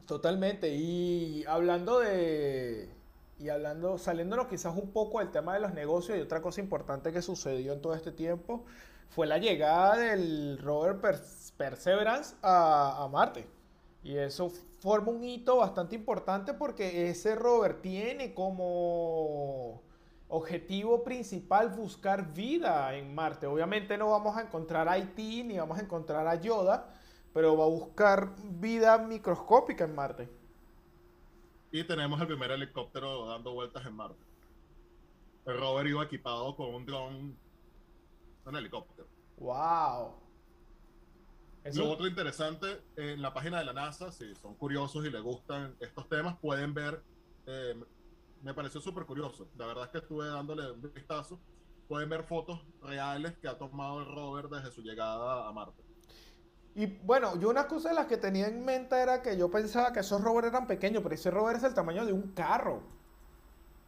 Totalmente. 0.05 0.75
Y 0.75 1.43
hablando 1.45 1.99
de. 1.99 2.89
Y 3.37 3.49
hablando, 3.49 3.97
saliéndonos 3.97 4.47
quizás 4.47 4.75
un 4.75 4.91
poco 4.91 5.19
del 5.19 5.29
tema 5.29 5.55
de 5.55 5.59
los 5.59 5.73
negocios 5.73 6.17
y 6.17 6.21
otra 6.21 6.41
cosa 6.41 6.61
importante 6.61 7.11
que 7.11 7.21
sucedió 7.21 7.73
en 7.73 7.81
todo 7.81 7.93
este 7.93 8.13
tiempo 8.13 8.65
fue 9.09 9.27
la 9.27 9.37
llegada 9.37 9.97
del 9.97 10.57
rover 10.57 11.01
Perseverance 11.57 12.35
a, 12.41 13.07
Marte. 13.11 13.47
Y 14.03 14.17
eso 14.17 14.51
forma 14.79 15.11
un 15.11 15.23
hito 15.23 15.57
bastante 15.57 15.95
importante 15.95 16.53
porque 16.53 17.09
ese 17.09 17.35
rover 17.35 17.81
tiene 17.81 18.33
como 18.33 19.81
objetivo 20.27 21.03
principal 21.03 21.69
buscar 21.69 22.33
vida 22.33 22.95
en 22.95 23.13
Marte. 23.13 23.47
Obviamente 23.47 23.97
no 23.97 24.09
vamos 24.09 24.35
a 24.37 24.41
encontrar 24.41 24.87
a 24.87 24.93
Haití 24.93 25.43
ni 25.43 25.57
vamos 25.57 25.77
a 25.77 25.81
encontrar 25.81 26.27
a 26.27 26.35
Yoda, 26.35 26.93
pero 27.33 27.55
va 27.55 27.65
a 27.65 27.67
buscar 27.69 28.33
vida 28.43 28.97
microscópica 28.97 29.83
en 29.83 29.95
Marte. 29.95 30.29
Y 31.71 31.83
tenemos 31.83 32.19
el 32.21 32.27
primer 32.27 32.51
helicóptero 32.51 33.27
dando 33.27 33.53
vueltas 33.53 33.85
en 33.85 33.93
Marte. 33.93 34.23
el 35.45 35.59
rover 35.59 35.87
iba 35.87 36.03
equipado 36.03 36.55
con 36.55 36.73
un 36.73 36.85
dron, 36.85 37.37
un 38.45 38.55
helicóptero. 38.55 39.07
¡Wow! 39.37 40.25
Lo 41.73 41.89
otro 41.89 42.07
interesante, 42.07 42.83
en 42.95 43.21
la 43.21 43.33
página 43.33 43.57
de 43.57 43.65
la 43.65 43.73
NASA, 43.73 44.11
si 44.11 44.35
son 44.35 44.53
curiosos 44.53 45.03
y 45.05 45.09
les 45.09 45.21
gustan 45.21 45.75
estos 45.79 46.07
temas, 46.07 46.37
pueden 46.37 46.75
ver, 46.75 47.01
eh, 47.47 47.75
me 48.45 48.53
pareció 48.53 48.79
súper 48.79 49.07
curioso, 49.07 49.47
la 49.57 49.65
verdad 49.65 49.85
es 49.85 49.89
que 49.89 49.97
estuve 49.97 50.27
dándole 50.27 50.71
un 50.71 50.79
vistazo, 50.93 51.39
pueden 51.87 52.07
ver 52.09 52.23
fotos 52.23 52.63
reales 52.83 53.33
que 53.39 53.47
ha 53.47 53.57
tomado 53.57 54.01
el 54.01 54.05
rover 54.05 54.49
desde 54.49 54.71
su 54.71 54.83
llegada 54.83 55.49
a 55.49 55.51
Marte. 55.51 55.81
Y 56.75 56.85
bueno, 56.85 57.39
yo 57.39 57.49
una 57.49 57.67
cosa 57.67 57.89
de 57.89 57.95
las 57.95 58.05
que 58.05 58.17
tenía 58.17 58.47
en 58.47 58.63
mente 58.63 59.01
era 59.01 59.23
que 59.23 59.35
yo 59.35 59.49
pensaba 59.49 59.91
que 59.91 60.01
esos 60.01 60.21
rovers 60.21 60.49
eran 60.49 60.67
pequeños, 60.67 61.01
pero 61.01 61.15
ese 61.15 61.31
rover 61.31 61.55
es 61.55 61.63
el 61.63 61.73
tamaño 61.73 62.05
de 62.05 62.13
un 62.13 62.33
carro. 62.33 62.83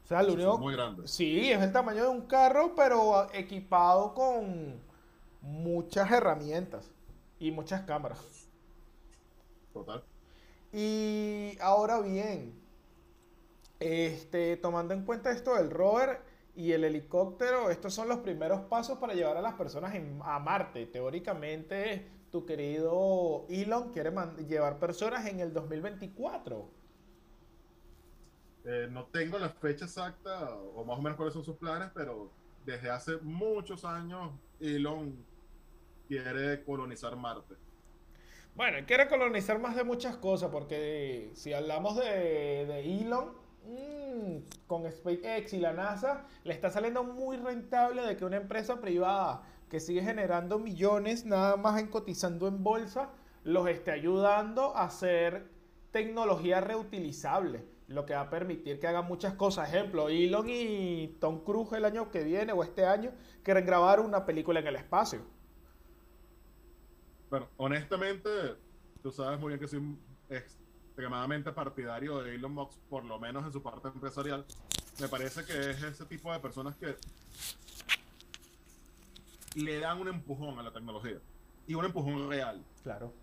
O 0.04 0.08
sea, 0.08 0.24
lo 0.24 0.34
único... 0.34 0.58
Muy 0.58 0.74
grande. 0.74 1.08
Sí, 1.08 1.52
es 1.52 1.62
el 1.62 1.72
tamaño 1.72 2.04
de 2.04 2.10
un 2.10 2.22
carro, 2.22 2.74
pero 2.76 3.32
equipado 3.34 4.16
con 4.16 4.82
muchas 5.42 6.10
herramientas 6.10 6.90
y 7.38 7.52
muchas 7.52 7.82
cámaras. 7.82 8.50
Total. 9.72 10.04
Y 10.74 11.58
ahora 11.62 12.00
bien, 12.00 12.67
este, 13.80 14.58
tomando 14.58 14.94
en 14.94 15.06
cuenta 15.06 15.32
esto 15.32 15.56
del 15.56 15.70
rover 15.70 16.22
y 16.56 16.72
el 16.72 16.84
helicóptero, 16.84 17.70
estos 17.70 17.94
son 17.94 18.08
los 18.08 18.20
primeros 18.20 18.62
pasos 18.62 18.98
para 18.98 19.14
llevar 19.14 19.38
a 19.38 19.42
las 19.42 19.54
personas 19.54 19.94
a 20.24 20.40
Marte. 20.40 20.88
Teóricamente, 20.88 22.08
tu 22.32 22.46
querido 22.46 23.46
Elon 23.50 23.92
quiere 23.92 24.12
llevar 24.48 24.80
personas 24.80 25.28
en 25.28 25.40
el 25.40 25.54
2024. 25.54 26.68
Eh, 28.66 28.88
no 28.92 29.06
tengo 29.06 29.38
la 29.38 29.50
fecha 29.50 29.86
exacta 29.86 30.56
o 30.56 30.84
más 30.84 30.98
o 30.98 31.02
menos 31.02 31.16
cuáles 31.16 31.34
son 31.34 31.44
sus 31.44 31.56
planes, 31.56 31.90
pero 31.94 32.32
desde 32.66 32.90
hace 32.90 33.18
muchos 33.18 33.86
años 33.86 34.32
Elon 34.60 35.16
quiere 36.08 36.64
colonizar 36.64 37.16
Marte. 37.16 37.56
Bueno, 38.56 38.80
quiere 38.88 39.08
colonizar 39.08 39.60
más 39.60 39.76
de 39.76 39.84
muchas 39.84 40.18
cosas, 40.18 40.50
porque 40.50 41.30
si 41.36 41.54
hablamos 41.54 41.96
de, 41.98 42.66
de 42.66 43.00
Elon, 43.02 43.38
mmm, 43.68 44.38
con 44.68 44.90
SpaceX 44.92 45.54
y 45.54 45.60
la 45.60 45.74
NASA, 45.74 46.26
le 46.44 46.54
está 46.54 46.70
saliendo 46.70 47.04
muy 47.04 47.38
rentable 47.38 48.02
de 48.02 48.16
que 48.16 48.26
una 48.26 48.38
empresa 48.38 48.80
privada 48.80 49.44
que 49.70 49.80
sigue 49.80 50.02
generando 50.02 50.60
millones 50.60 51.26
nada 51.26 51.58
más 51.58 51.80
en 51.80 51.88
cotizando 51.88 52.48
en 52.48 52.64
bolsa, 52.64 53.10
los 53.44 53.68
esté 53.68 53.92
ayudando 53.92 54.76
a 54.76 54.86
hacer 54.86 55.50
tecnología 55.92 56.62
reutilizable, 56.62 57.66
lo 57.88 58.06
que 58.06 58.14
va 58.14 58.22
a 58.22 58.30
permitir 58.30 58.80
que 58.80 58.88
hagan 58.88 59.06
muchas 59.08 59.34
cosas. 59.34 59.70
Ejemplo, 59.70 60.10
Elon 60.10 60.48
y 60.50 61.18
Tom 61.20 61.44
Cruise 61.44 61.74
el 61.74 61.86
año 61.86 62.12
que 62.12 62.24
viene 62.24 62.54
o 62.54 62.64
este 62.64 62.86
año 62.86 63.12
quieren 63.44 63.66
grabar 63.66 64.00
una 64.00 64.26
película 64.26 64.60
en 64.60 64.68
el 64.68 64.76
espacio. 64.76 65.22
Bueno, 67.30 67.48
honestamente, 67.58 68.30
tú 69.02 69.12
sabes 69.12 69.40
muy 69.40 69.50
bien 69.50 69.60
que 69.60 69.68
soy 69.68 69.98
extremadamente 70.98 71.52
partidario 71.52 72.24
de 72.24 72.34
Elon 72.34 72.54
Musk, 72.54 72.76
por 72.90 73.06
lo 73.06 73.20
menos 73.20 73.46
en 73.46 73.54
su 73.54 73.62
parte 73.62 73.88
empresarial. 73.88 74.44
Me 75.00 75.08
parece 75.08 75.46
que 75.46 75.70
es 75.70 75.84
ese 75.84 76.06
tipo 76.06 76.34
de 76.34 76.40
personas 76.40 76.76
que 76.76 76.98
le 79.54 79.80
dan 79.80 80.00
un 80.00 80.08
empujón 80.08 80.58
a 80.58 80.64
la 80.64 80.74
tecnología 80.74 81.20
y 81.68 81.76
un 81.76 81.86
empujón 81.86 82.28
real. 82.28 82.66
Claro. 82.82 83.14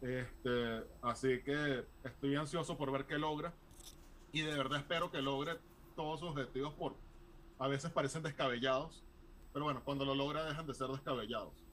Este, 0.00 0.84
así 1.02 1.42
que 1.42 1.84
estoy 2.04 2.36
ansioso 2.36 2.78
por 2.78 2.92
ver 2.92 3.04
qué 3.04 3.18
logra 3.18 3.52
y 4.30 4.42
de 4.42 4.54
verdad 4.56 4.78
espero 4.78 5.10
que 5.10 5.20
logre 5.20 5.58
todos 5.96 6.20
sus 6.20 6.28
objetivos 6.28 6.72
por 6.74 6.94
a 7.58 7.66
veces 7.66 7.90
parecen 7.90 8.22
descabellados, 8.22 9.02
pero 9.52 9.64
bueno, 9.64 9.82
cuando 9.84 10.04
lo 10.04 10.14
logra 10.14 10.44
dejan 10.44 10.68
de 10.68 10.74
ser 10.74 10.86
descabellados. 10.86 11.63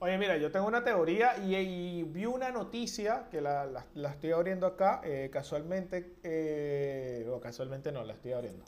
Oye, 0.00 0.16
mira, 0.16 0.36
yo 0.36 0.52
tengo 0.52 0.68
una 0.68 0.84
teoría 0.84 1.36
y, 1.38 2.04
vi 2.04 2.24
una 2.24 2.50
noticia 2.50 3.28
que 3.30 3.40
la, 3.40 3.84
estoy 3.94 4.30
abriendo 4.30 4.66
acá, 4.66 5.00
eh, 5.04 5.28
casualmente, 5.32 6.14
eh, 6.22 7.28
o 7.32 7.40
casualmente 7.40 7.90
no, 7.90 8.04
la 8.04 8.12
estoy 8.12 8.32
abriendo 8.32 8.64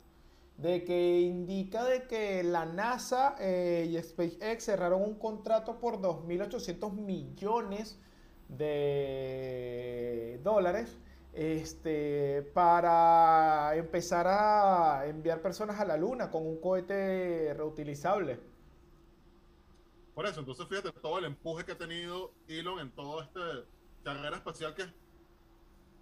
de 0.57 0.83
que 0.83 1.19
indica 1.21 1.83
de 1.83 2.03
que 2.03 2.43
la 2.43 2.65
NASA 2.65 3.35
eh, 3.39 3.87
y 3.89 4.01
SpaceX 4.01 4.65
cerraron 4.65 5.01
un 5.01 5.15
contrato 5.15 5.79
por 5.79 5.99
2.800 5.99 6.91
millones 6.93 7.97
de 8.47 10.39
dólares 10.43 10.97
este, 11.33 12.43
para 12.53 13.75
empezar 13.75 14.27
a 14.27 15.05
enviar 15.07 15.41
personas 15.41 15.79
a 15.79 15.85
la 15.85 15.97
Luna 15.97 16.29
con 16.29 16.45
un 16.45 16.59
cohete 16.59 17.53
reutilizable. 17.55 18.50
Por 20.13 20.25
eso, 20.25 20.39
entonces 20.39 20.67
fíjate 20.67 20.91
todo 20.91 21.19
el 21.19 21.25
empuje 21.25 21.65
que 21.65 21.71
ha 21.71 21.77
tenido 21.77 22.33
Elon 22.47 22.79
en 22.79 22.91
toda 22.91 23.23
esta 23.23 23.65
carrera 24.03 24.37
espacial 24.37 24.75
que 24.75 24.83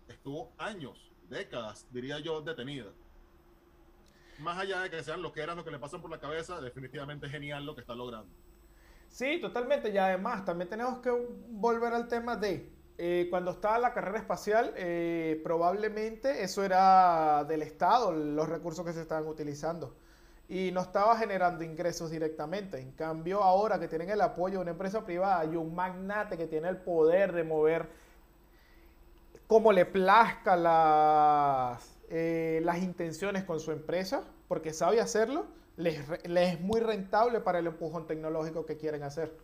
estuvo 0.07 0.51
años, 0.57 1.11
décadas, 1.29 1.87
diría 1.91 2.19
yo, 2.19 2.41
detenida 2.41 2.91
más 4.39 4.57
allá 4.57 4.81
de 4.81 4.89
que 4.89 5.03
sean 5.03 5.21
lo 5.21 5.31
que 5.31 5.41
eran, 5.41 5.57
lo 5.57 5.63
que 5.63 5.71
le 5.71 5.79
pasan 5.79 6.01
por 6.01 6.09
la 6.09 6.19
cabeza, 6.19 6.59
definitivamente 6.61 7.27
es 7.27 7.31
genial 7.31 7.65
lo 7.65 7.75
que 7.75 7.81
está 7.81 7.93
logrando. 7.93 8.33
Sí, 9.07 9.39
totalmente. 9.41 9.89
Y 9.89 9.97
además, 9.97 10.45
también 10.45 10.69
tenemos 10.69 10.99
que 10.99 11.09
volver 11.49 11.93
al 11.93 12.07
tema 12.07 12.35
de 12.35 12.71
eh, 12.97 13.27
cuando 13.29 13.51
estaba 13.51 13.79
la 13.79 13.93
carrera 13.93 14.19
espacial, 14.19 14.73
eh, 14.75 15.39
probablemente 15.43 16.43
eso 16.43 16.63
era 16.63 17.43
del 17.45 17.61
Estado, 17.61 18.11
los 18.11 18.47
recursos 18.47 18.85
que 18.85 18.93
se 18.93 19.01
estaban 19.01 19.27
utilizando. 19.27 19.97
Y 20.49 20.71
no 20.71 20.81
estaba 20.81 21.15
generando 21.15 21.63
ingresos 21.63 22.11
directamente. 22.11 22.79
En 22.79 22.91
cambio, 22.91 23.41
ahora 23.43 23.79
que 23.79 23.87
tienen 23.87 24.09
el 24.09 24.19
apoyo 24.19 24.55
de 24.55 24.63
una 24.63 24.71
empresa 24.71 25.05
privada 25.05 25.45
y 25.45 25.55
un 25.55 25.73
magnate 25.73 26.37
que 26.37 26.47
tiene 26.47 26.67
el 26.69 26.77
poder 26.77 27.31
de 27.31 27.43
mover 27.43 27.87
como 29.49 29.71
le 29.71 29.85
plazca 29.85 30.55
las, 30.55 31.99
eh, 32.09 32.61
las 32.63 32.83
intenciones 32.83 33.43
con 33.45 33.59
su 33.59 33.71
empresa, 33.71 34.23
porque 34.47 34.73
sabe 34.73 35.01
hacerlo, 35.01 35.47
les, 35.75 36.07
es 36.23 36.59
muy 36.59 36.79
rentable 36.81 37.39
para 37.39 37.57
el 37.57 37.65
empujón 37.65 38.05
tecnológico 38.05 38.65
que 38.67 38.77
quieren 38.77 39.01
hacer. 39.01 39.35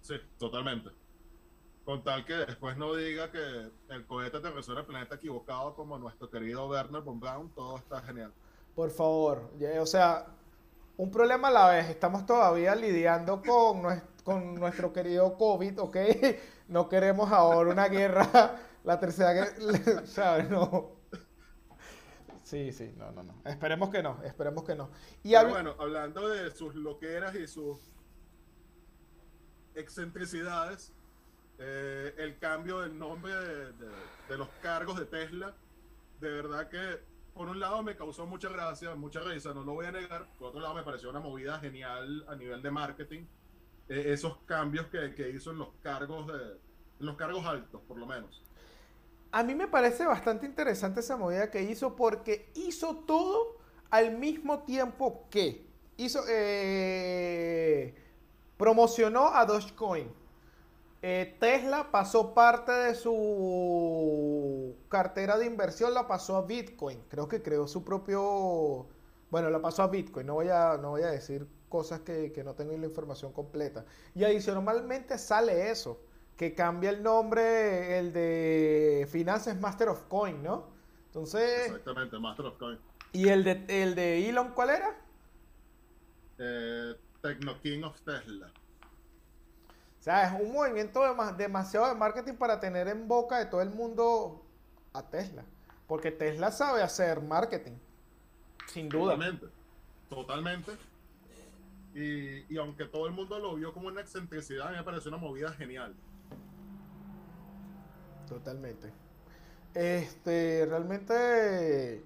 Sí, 0.00 0.14
totalmente. 0.38 0.99
Con 1.90 2.04
tal 2.04 2.24
que 2.24 2.34
después 2.34 2.76
no 2.76 2.94
diga 2.94 3.32
que 3.32 3.68
el 3.88 4.06
cohete 4.06 4.36
aterrizó 4.36 4.70
en 4.74 4.78
el 4.78 4.86
planeta 4.86 5.16
equivocado 5.16 5.74
como 5.74 5.98
nuestro 5.98 6.30
querido 6.30 6.68
Werner 6.68 7.02
von 7.02 7.18
Braun, 7.18 7.50
todo 7.52 7.78
está 7.78 8.00
genial. 8.02 8.32
Por 8.76 8.90
favor, 8.90 9.50
o 9.80 9.86
sea, 9.86 10.24
un 10.96 11.10
problema 11.10 11.48
a 11.48 11.50
la 11.50 11.68
vez. 11.70 11.90
Estamos 11.90 12.24
todavía 12.26 12.76
lidiando 12.76 13.42
con, 13.42 13.82
con 14.22 14.54
nuestro 14.54 14.92
querido 14.92 15.36
COVID, 15.36 15.80
¿ok? 15.80 15.96
No 16.68 16.88
queremos 16.88 17.32
ahora 17.32 17.72
una 17.72 17.88
guerra 17.88 18.60
la 18.84 19.00
tercera 19.00 19.34
que, 19.34 20.06
¿sabes? 20.06 20.48
No. 20.48 20.92
Sí, 22.44 22.70
sí, 22.70 22.94
no, 22.96 23.10
no, 23.10 23.24
no. 23.24 23.34
Esperemos 23.44 23.90
que 23.90 24.00
no, 24.00 24.22
esperemos 24.22 24.62
que 24.62 24.76
no. 24.76 24.90
Y 25.24 25.32
bueno, 25.32 25.74
hablando 25.76 26.28
de 26.28 26.52
sus 26.52 26.76
loqueras 26.76 27.34
y 27.34 27.48
sus 27.48 27.80
excentricidades, 29.74 30.92
eh, 31.62 32.14
el 32.16 32.38
cambio 32.38 32.80
del 32.80 32.98
nombre 32.98 33.32
de, 33.34 34.36
los 34.38 34.48
cargos 34.62 34.98
de 34.98 35.04
Tesla, 35.04 35.54
de 36.18 36.30
verdad 36.30 36.70
que 36.70 36.98
por 37.34 37.48
un 37.48 37.60
lado 37.60 37.82
me 37.82 37.94
causó 37.96 38.26
mucha 38.26 38.48
gracia, 38.48 38.94
mucha 38.94 39.20
risa, 39.20 39.52
no 39.52 39.62
lo 39.62 39.74
voy 39.74 39.84
a 39.84 39.92
negar, 39.92 40.26
por 40.38 40.48
otro 40.48 40.60
lado 40.60 40.74
me 40.74 40.82
pareció 40.82 41.10
una 41.10 41.20
movida 41.20 41.58
genial 41.58 42.24
a 42.28 42.34
nivel 42.34 42.62
de 42.62 42.70
marketing, 42.70 43.26
eh, 43.90 44.04
esos 44.06 44.38
cambios 44.46 44.86
que, 44.86 45.14
que, 45.14 45.28
hizo 45.28 45.50
en 45.50 45.58
los 45.58 45.68
cargos 45.82 46.26
de, 46.28 46.58
en 46.98 47.06
los 47.06 47.16
cargos 47.16 47.44
altos, 47.44 47.82
por 47.86 47.98
lo 47.98 48.06
menos. 48.06 48.42
A 49.30 49.42
mí 49.42 49.54
me 49.54 49.68
parece 49.68 50.06
bastante 50.06 50.46
interesante 50.46 51.00
esa 51.00 51.18
movida 51.18 51.50
que 51.50 51.62
hizo 51.62 51.94
porque 51.94 52.50
hizo 52.54 52.96
todo 53.06 53.58
al 53.90 54.16
mismo 54.16 54.60
tiempo 54.60 55.26
que 55.30 55.66
hizo 55.98 56.22
eh, 56.26 57.94
promocionó 58.56 59.34
a 59.34 59.44
Dogecoin. 59.44 60.19
Eh, 61.02 61.36
Tesla 61.40 61.90
pasó 61.90 62.34
parte 62.34 62.72
de 62.72 62.94
su 62.94 64.76
cartera 64.88 65.38
de 65.38 65.46
inversión, 65.46 65.94
la 65.94 66.06
pasó 66.06 66.36
a 66.36 66.42
Bitcoin. 66.42 67.02
Creo 67.08 67.28
que 67.28 67.42
creó 67.42 67.66
su 67.66 67.84
propio, 67.84 68.86
bueno, 69.30 69.48
la 69.50 69.62
pasó 69.62 69.82
a 69.82 69.88
Bitcoin. 69.88 70.26
No 70.26 70.34
voy 70.34 70.48
a, 70.48 70.76
no 70.76 70.90
voy 70.90 71.02
a 71.02 71.10
decir 71.10 71.46
cosas 71.68 72.00
que, 72.00 72.32
que 72.32 72.44
no 72.44 72.54
tengo 72.54 72.76
la 72.76 72.86
información 72.86 73.32
completa. 73.32 73.86
Y 74.14 74.24
adicionalmente 74.24 75.16
sale 75.16 75.70
eso 75.70 76.02
que 76.36 76.54
cambia 76.54 76.90
el 76.90 77.02
nombre, 77.02 77.98
el 77.98 78.12
de 78.12 79.08
Finances 79.10 79.58
Master 79.60 79.90
of 79.90 80.02
Coin, 80.08 80.42
¿no? 80.42 80.68
Entonces... 81.06 81.66
Exactamente, 81.66 82.18
Master 82.18 82.46
of 82.46 82.58
Coin. 82.58 82.78
¿Y 83.12 83.28
el 83.28 83.44
de, 83.44 83.64
el 83.68 83.94
de 83.94 84.28
Elon 84.28 84.52
cuál 84.54 84.70
era? 84.70 84.96
Eh, 86.38 86.94
Techno 87.20 87.60
King 87.60 87.82
of 87.82 88.00
Tesla. 88.02 88.50
O 90.00 90.02
sea, 90.02 90.26
es 90.26 90.40
un 90.40 90.52
movimiento 90.52 91.02
demasiado 91.36 91.86
de 91.88 91.94
marketing 91.94 92.32
para 92.32 92.58
tener 92.58 92.88
en 92.88 93.06
boca 93.06 93.38
de 93.38 93.44
todo 93.46 93.60
el 93.60 93.68
mundo 93.68 94.42
a 94.94 95.02
Tesla. 95.02 95.44
Porque 95.86 96.10
Tesla 96.10 96.50
sabe 96.50 96.82
hacer 96.82 97.20
marketing. 97.20 97.76
Sin 98.66 98.88
duda. 98.88 99.12
Totalmente. 99.12 99.46
Totalmente. 100.08 100.72
Y, 101.94 102.54
y 102.54 102.56
aunque 102.56 102.86
todo 102.86 103.06
el 103.08 103.12
mundo 103.12 103.38
lo 103.38 103.54
vio 103.56 103.74
como 103.74 103.88
una 103.88 104.00
excentricidad, 104.00 104.68
a 104.68 104.70
mí 104.70 104.76
me 104.78 104.84
pareció 104.84 105.10
una 105.10 105.18
movida 105.18 105.52
genial. 105.52 105.94
Totalmente. 108.26 108.90
Este, 109.74 110.64
realmente 110.66 112.02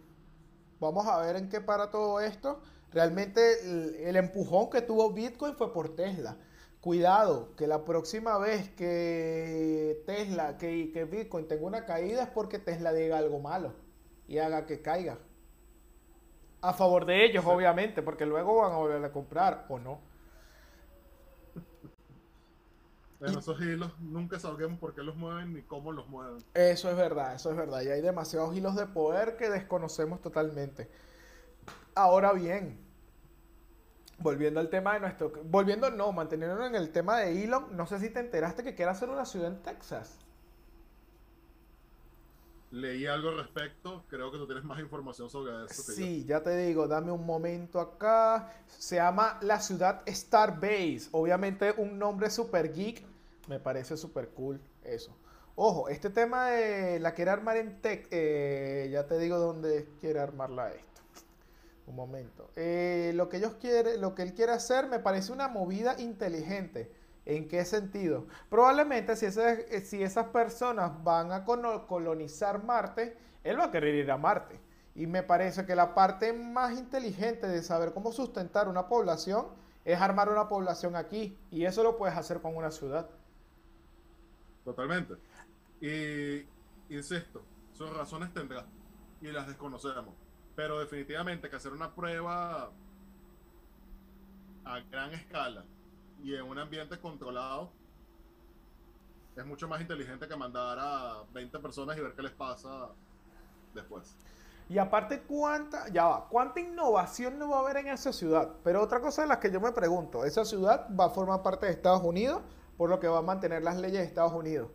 vamos 0.80 1.06
a 1.06 1.20
ver 1.20 1.36
en 1.36 1.48
qué 1.48 1.60
para 1.60 1.92
todo 1.92 2.20
esto. 2.20 2.60
Realmente 2.90 3.70
el, 3.70 3.94
el 3.96 4.16
empujón 4.16 4.68
que 4.68 4.80
tuvo 4.80 5.12
Bitcoin 5.12 5.54
fue 5.54 5.72
por 5.72 5.94
Tesla. 5.94 6.36
Cuidado, 6.84 7.56
que 7.56 7.66
la 7.66 7.82
próxima 7.82 8.36
vez 8.36 8.68
que 8.68 10.02
Tesla, 10.04 10.58
que, 10.58 10.92
que 10.92 11.06
Bitcoin 11.06 11.48
tenga 11.48 11.64
una 11.64 11.86
caída 11.86 12.24
es 12.24 12.28
porque 12.28 12.58
Tesla 12.58 12.92
diga 12.92 13.16
algo 13.16 13.40
malo 13.40 13.72
y 14.28 14.36
haga 14.36 14.66
que 14.66 14.82
caiga. 14.82 15.16
A 16.60 16.74
favor 16.74 17.06
de 17.06 17.24
ellos, 17.24 17.42
obviamente, 17.46 18.02
porque 18.02 18.26
luego 18.26 18.56
van 18.56 18.72
a 18.72 18.76
volver 18.76 19.02
a 19.02 19.12
comprar 19.12 19.64
o 19.70 19.78
no. 19.78 19.98
En 23.22 23.38
esos 23.38 23.58
hilos 23.62 23.98
nunca 24.00 24.38
sabemos 24.38 24.78
por 24.78 24.94
qué 24.94 25.02
los 25.02 25.16
mueven 25.16 25.54
ni 25.54 25.62
cómo 25.62 25.90
los 25.90 26.06
mueven. 26.08 26.44
Eso 26.52 26.90
es 26.90 26.96
verdad, 26.98 27.34
eso 27.34 27.50
es 27.50 27.56
verdad. 27.56 27.80
Y 27.80 27.88
hay 27.88 28.02
demasiados 28.02 28.54
hilos 28.54 28.76
de 28.76 28.84
poder 28.84 29.38
que 29.38 29.48
desconocemos 29.48 30.20
totalmente. 30.20 30.90
Ahora 31.94 32.34
bien, 32.34 32.83
volviendo 34.18 34.60
al 34.60 34.68
tema 34.68 34.94
de 34.94 35.00
nuestro... 35.00 35.32
Volviendo, 35.44 35.90
no, 35.90 36.12
manteniéndonos 36.12 36.68
en 36.68 36.74
el 36.74 36.90
tema 36.90 37.18
de 37.18 37.44
Elon, 37.44 37.76
no 37.76 37.86
sé 37.86 37.98
si 37.98 38.10
te 38.10 38.20
enteraste 38.20 38.62
que 38.62 38.74
quiere 38.74 38.90
hacer 38.90 39.08
una 39.08 39.24
ciudad 39.24 39.48
en 39.48 39.62
Texas. 39.62 40.18
Leí 42.70 43.06
algo 43.06 43.28
al 43.28 43.36
respecto, 43.36 44.04
creo 44.08 44.32
que 44.32 44.38
tú 44.38 44.46
tienes 44.46 44.64
más 44.64 44.80
información 44.80 45.30
sobre 45.30 45.52
eso. 45.64 45.82
yo. 45.86 45.94
Sí, 45.94 46.24
ya 46.24 46.42
te 46.42 46.56
digo, 46.56 46.88
dame 46.88 47.12
un 47.12 47.24
momento 47.24 47.78
acá. 47.78 48.52
Se 48.66 48.96
llama 48.96 49.38
la 49.42 49.60
ciudad 49.60 50.02
Starbase. 50.08 51.08
Obviamente 51.12 51.72
un 51.76 51.98
nombre 52.00 52.30
super 52.30 52.72
geek. 52.72 53.04
Me 53.46 53.60
parece 53.60 53.96
super 53.96 54.30
cool 54.30 54.60
eso. 54.82 55.16
Ojo, 55.54 55.88
este 55.88 56.10
tema 56.10 56.50
de 56.50 56.98
la 56.98 57.14
quiere 57.14 57.30
armar 57.30 57.58
en 57.58 57.80
Tech. 57.80 58.08
eh, 58.10 58.88
ya 58.90 59.06
te 59.06 59.18
digo 59.18 59.38
dónde 59.38 59.88
quiere 60.00 60.18
armarla 60.18 60.72
esto. 60.72 60.93
Un 61.86 61.96
momento. 61.96 62.50
Eh, 62.56 63.12
lo 63.14 63.28
que 63.28 63.36
ellos 63.36 63.54
quieren, 63.60 64.00
lo 64.00 64.14
que 64.14 64.22
él 64.22 64.34
quiere 64.34 64.52
hacer 64.52 64.88
me 64.88 64.98
parece 64.98 65.32
una 65.32 65.48
movida 65.48 66.00
inteligente. 66.00 66.90
¿En 67.26 67.48
qué 67.48 67.64
sentido? 67.64 68.26
Probablemente 68.50 69.16
si, 69.16 69.26
eh, 69.26 69.80
si 69.84 70.02
esas 70.02 70.26
personas 70.26 71.02
van 71.02 71.32
a 71.32 71.44
colonizar 71.44 72.62
Marte, 72.62 73.16
él 73.42 73.58
va 73.58 73.64
a 73.64 73.70
querer 73.70 73.94
ir 73.94 74.10
a 74.10 74.18
Marte. 74.18 74.60
Y 74.94 75.06
me 75.06 75.22
parece 75.22 75.66
que 75.66 75.74
la 75.74 75.94
parte 75.94 76.32
más 76.32 76.78
inteligente 76.78 77.48
de 77.48 77.62
saber 77.62 77.92
cómo 77.92 78.12
sustentar 78.12 78.68
una 78.68 78.88
población 78.88 79.46
es 79.84 80.00
armar 80.00 80.28
una 80.28 80.48
población 80.48 80.96
aquí. 80.96 81.36
Y 81.50 81.64
eso 81.64 81.82
lo 81.82 81.96
puedes 81.96 82.16
hacer 82.16 82.40
con 82.40 82.56
una 82.56 82.70
ciudad. 82.70 83.08
Totalmente. 84.64 85.14
Y 85.80 86.46
insisto, 86.94 87.42
sus 87.72 87.94
razones 87.94 88.32
tendrá 88.32 88.64
y 89.20 89.28
las 89.28 89.46
desconocemos. 89.46 90.14
Pero 90.56 90.78
definitivamente 90.78 91.50
que 91.50 91.56
hacer 91.56 91.72
una 91.72 91.94
prueba 91.94 92.70
a 94.64 94.80
gran 94.90 95.12
escala 95.12 95.64
y 96.22 96.34
en 96.34 96.42
un 96.42 96.58
ambiente 96.58 96.98
controlado 96.98 97.70
es 99.36 99.44
mucho 99.44 99.68
más 99.68 99.80
inteligente 99.80 100.28
que 100.28 100.36
mandar 100.36 100.78
a 100.80 101.22
20 101.32 101.58
personas 101.58 101.96
y 101.96 102.00
ver 102.00 102.14
qué 102.14 102.22
les 102.22 102.32
pasa 102.32 102.88
después. 103.74 104.16
Y 104.68 104.78
aparte, 104.78 105.22
¿cuánta, 105.22 105.88
ya 105.88 106.06
va, 106.06 106.28
cuánta 106.28 106.60
innovación 106.60 107.38
no 107.38 107.50
va 107.50 107.58
a 107.58 107.60
haber 107.60 107.78
en 107.78 107.88
esa 107.88 108.12
ciudad? 108.12 108.50
Pero 108.62 108.82
otra 108.82 109.00
cosa 109.00 109.22
de 109.22 109.28
las 109.28 109.38
que 109.38 109.50
yo 109.50 109.60
me 109.60 109.72
pregunto, 109.72 110.24
esa 110.24 110.44
ciudad 110.44 110.88
va 110.98 111.06
a 111.06 111.10
formar 111.10 111.42
parte 111.42 111.66
de 111.66 111.72
Estados 111.72 112.02
Unidos, 112.02 112.40
por 112.78 112.88
lo 112.88 112.98
que 112.98 113.08
va 113.08 113.18
a 113.18 113.22
mantener 113.22 113.62
las 113.62 113.76
leyes 113.76 113.98
de 113.98 114.06
Estados 114.06 114.32
Unidos. 114.32 114.70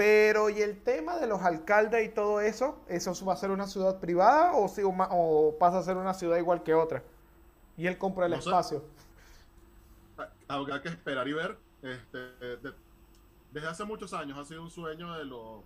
Pero, 0.00 0.48
¿y 0.48 0.62
el 0.62 0.82
tema 0.82 1.18
de 1.18 1.26
los 1.26 1.42
alcaldes 1.42 2.06
y 2.06 2.08
todo 2.08 2.40
eso? 2.40 2.78
¿Eso 2.88 3.12
va 3.26 3.34
a 3.34 3.36
ser 3.36 3.50
una 3.50 3.66
ciudad 3.66 4.00
privada 4.00 4.54
o, 4.54 4.66
si- 4.66 4.80
o 4.82 5.56
pasa 5.60 5.76
a 5.80 5.82
ser 5.82 5.98
una 5.98 6.14
ciudad 6.14 6.38
igual 6.38 6.62
que 6.62 6.72
otra? 6.72 7.02
Y 7.76 7.86
él 7.86 7.98
compra 7.98 8.24
el 8.24 8.32
No 8.32 8.40
sé. 8.40 8.48
espacio. 8.48 8.82
Habrá 10.48 10.80
que 10.80 10.88
esperar 10.88 11.28
y 11.28 11.34
ver. 11.34 11.58
Este, 11.82 12.16
de- 12.16 12.72
desde 13.52 13.68
hace 13.68 13.84
muchos 13.84 14.14
años 14.14 14.38
ha 14.38 14.44
sido 14.46 14.62
un 14.62 14.70
sueño 14.70 15.12
de 15.18 15.26
los 15.26 15.64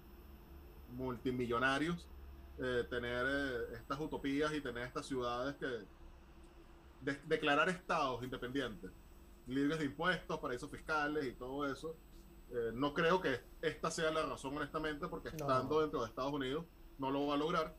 multimillonarios 0.97 2.05
eh, 2.59 2.85
tener 2.91 3.25
eh, 3.29 3.75
estas 3.75 4.01
utopías 4.01 4.53
y 4.53 4.61
tener 4.61 4.85
estas 4.85 5.07
ciudades 5.07 5.55
que 5.61 5.67
de- 7.03 7.21
declarar 7.29 7.69
estados 7.69 8.21
independientes, 8.25 8.91
libres 9.47 9.79
de 9.79 9.85
impuestos, 9.85 10.41
paraísos 10.41 10.69
fiscales 10.73 11.25
y 11.25 11.33
todo 11.35 11.73
eso. 11.73 11.95
Eh, 12.55 12.71
no 12.73 12.95
creo 12.95 13.21
que 13.21 13.41
esta 13.63 13.91
sea 13.91 14.13
la 14.13 14.25
razón, 14.27 14.57
honestamente, 14.57 15.09
porque 15.09 15.31
No. 15.31 15.37
estando 15.37 15.81
dentro 15.81 16.03
de 16.03 16.07
Estados 16.09 16.33
Unidos 16.33 16.65
no 16.99 17.11
lo 17.11 17.27
va 17.27 17.35
a 17.35 17.37
lograr. 17.37 17.77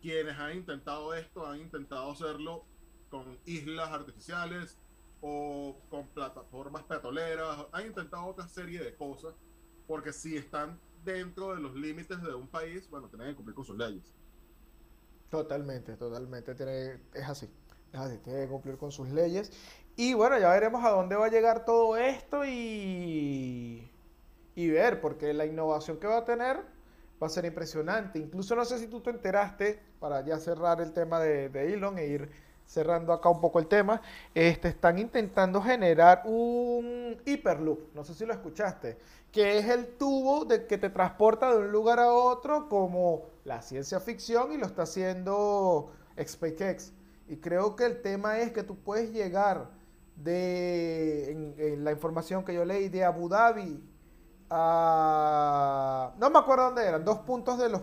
Quienes 0.00 0.38
han 0.38 0.56
intentado 0.56 1.14
esto 1.14 1.44
han 1.46 1.60
intentado 1.60 2.12
hacerlo 2.12 2.64
con 3.10 3.38
islas 3.44 3.90
artificiales 3.90 4.78
o 5.20 5.80
con 5.88 6.06
plataformas 6.08 6.84
petroleras, 6.84 7.66
han 7.72 7.86
intentado 7.86 8.26
otra 8.26 8.46
serie 8.46 8.82
de 8.84 8.94
cosas, 8.94 9.34
porque 9.86 10.12
si 10.12 10.36
están 10.36 10.78
dentro 11.02 11.54
de 11.54 11.60
los 11.60 11.74
límites 11.74 12.22
de 12.22 12.34
un 12.34 12.46
país, 12.46 12.88
bueno, 12.90 13.08
tienen 13.08 13.28
que 13.30 13.34
cumplir 13.36 13.54
con 13.54 13.64
sus 13.64 13.76
leyes. 13.76 14.14
Totalmente, 15.30 15.96
totalmente. 15.96 16.54
Tiene, 16.54 17.00
es 17.14 17.28
así. 17.28 17.50
Es 17.92 17.98
así. 17.98 18.18
Tiene 18.18 18.42
que 18.42 18.48
cumplir 18.48 18.76
con 18.76 18.92
sus 18.92 19.08
leyes. 19.08 19.50
Y 19.96 20.14
bueno, 20.14 20.38
ya 20.38 20.50
veremos 20.50 20.84
a 20.84 20.90
dónde 20.90 21.16
va 21.16 21.26
a 21.26 21.30
llegar 21.30 21.64
todo 21.64 21.96
esto 21.96 22.44
y, 22.44 23.90
y 24.54 24.70
ver, 24.70 25.00
porque 25.00 25.32
la 25.32 25.46
innovación 25.46 25.98
que 25.98 26.06
va 26.06 26.18
a 26.18 26.24
tener 26.24 26.58
va 27.22 27.26
a 27.26 27.30
ser 27.30 27.44
impresionante. 27.44 28.18
Incluso 28.18 28.54
no 28.54 28.64
sé 28.64 28.78
si 28.78 28.86
tú 28.86 29.00
te 29.00 29.10
enteraste, 29.10 29.80
para 29.98 30.24
ya 30.24 30.38
cerrar 30.38 30.80
el 30.80 30.92
tema 30.92 31.20
de, 31.20 31.46
Elon 31.72 31.98
e 31.98 32.06
ir 32.06 32.30
cerrando 32.66 33.12
acá 33.12 33.28
un 33.28 33.40
poco 33.40 33.58
el 33.58 33.66
tema, 33.66 34.00
este, 34.34 34.68
están 34.68 34.98
intentando 34.98 35.60
generar 35.60 36.22
un 36.24 37.16
Hyperloop, 37.24 37.94
no 37.94 38.04
sé 38.04 38.14
si 38.14 38.24
lo 38.24 38.32
escuchaste, 38.32 38.96
que 39.30 39.58
es 39.58 39.68
el 39.68 39.96
tubo 39.98 40.46
de, 40.46 40.66
que 40.66 40.78
te 40.78 40.88
transporta 40.88 41.50
de 41.50 41.58
un 41.58 41.72
lugar 41.72 42.00
a 42.00 42.10
otro 42.10 42.68
como 42.68 43.26
la 43.44 43.60
ciencia 43.60 44.00
ficción 44.00 44.52
y 44.52 44.56
lo 44.56 44.66
está 44.66 44.82
haciendo 44.82 45.92
SpaceX. 46.18 46.92
Y 47.28 47.36
creo 47.36 47.76
que 47.76 47.84
el 47.84 48.00
tema 48.00 48.38
es 48.38 48.52
que 48.52 48.62
tú 48.62 48.76
puedes 48.76 49.12
llegar 49.12 49.70
de, 50.16 51.30
en 51.58 51.84
la 51.84 51.92
información 51.92 52.44
que 52.44 52.54
yo 52.54 52.64
leí, 52.64 52.88
de 52.88 53.04
Abu 53.04 53.28
Dhabi 53.28 53.82
a... 54.50 56.14
No 56.18 56.30
me 56.30 56.38
acuerdo 56.38 56.64
dónde 56.66 56.86
eran, 56.86 57.04
dos 57.04 57.20
puntos, 57.20 57.58
de 57.58 57.68
los, 57.68 57.82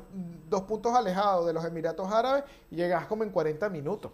dos 0.49 0.63
puntos 0.63 0.93
alejados 0.95 1.45
de 1.47 1.53
los 1.53 1.65
Emiratos 1.65 2.11
Árabes 2.11 2.43
y 2.69 2.75
llegas 2.77 3.05
como 3.07 3.23
en 3.23 3.31
40 3.31 3.69
minutos. 3.69 4.11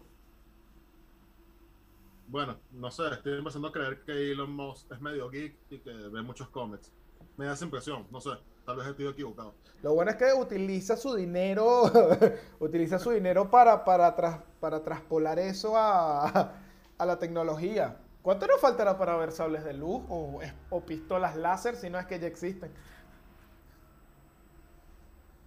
Bueno, 2.25 2.61
no 2.71 2.91
sé, 2.91 3.03
estoy 3.13 3.37
empezando 3.37 3.69
a 3.69 3.71
creer 3.71 4.03
que 4.03 4.31
Elon 4.31 4.51
Musk 4.51 4.91
es 4.91 5.01
medio 5.01 5.29
geek 5.29 5.59
y 5.69 5.79
que 5.81 5.91
ve 5.91 6.21
muchos 6.21 6.49
cómics. 6.49 6.93
Me 7.37 7.45
da 7.45 7.53
esa 7.53 7.65
impresión, 7.65 8.07
no 8.11 8.19
sé, 8.21 8.31
tal 8.65 8.77
vez 8.77 8.87
estoy 8.87 9.07
equivocado. 9.07 9.57
Lo 9.81 9.93
bueno 9.93 10.11
es 10.11 10.17
que 10.17 10.33
utiliza 10.33 10.97
su 10.97 11.13
dinero, 11.15 11.83
utiliza 12.59 12.97
su 12.99 13.11
dinero 13.11 13.49
para, 13.49 13.83
para, 13.85 14.15
tras- 14.15 14.41
para 14.59 14.83
traspolar 14.83 15.37
eso 15.39 15.73
a, 15.77 16.53
a 16.97 17.05
la 17.05 17.19
tecnología. 17.19 17.97
¿Cuánto 18.27 18.45
nos 18.45 18.59
faltará 18.59 18.97
para 18.97 19.15
ver 19.15 19.31
sables 19.31 19.63
de 19.63 19.71
luz 19.71 20.03
o, 20.09 20.81
pistolas 20.85 21.37
láser 21.37 21.77
si 21.77 21.89
no 21.89 21.97
es 21.97 22.05
que 22.07 22.19
ya 22.19 22.27
existen? 22.27 22.69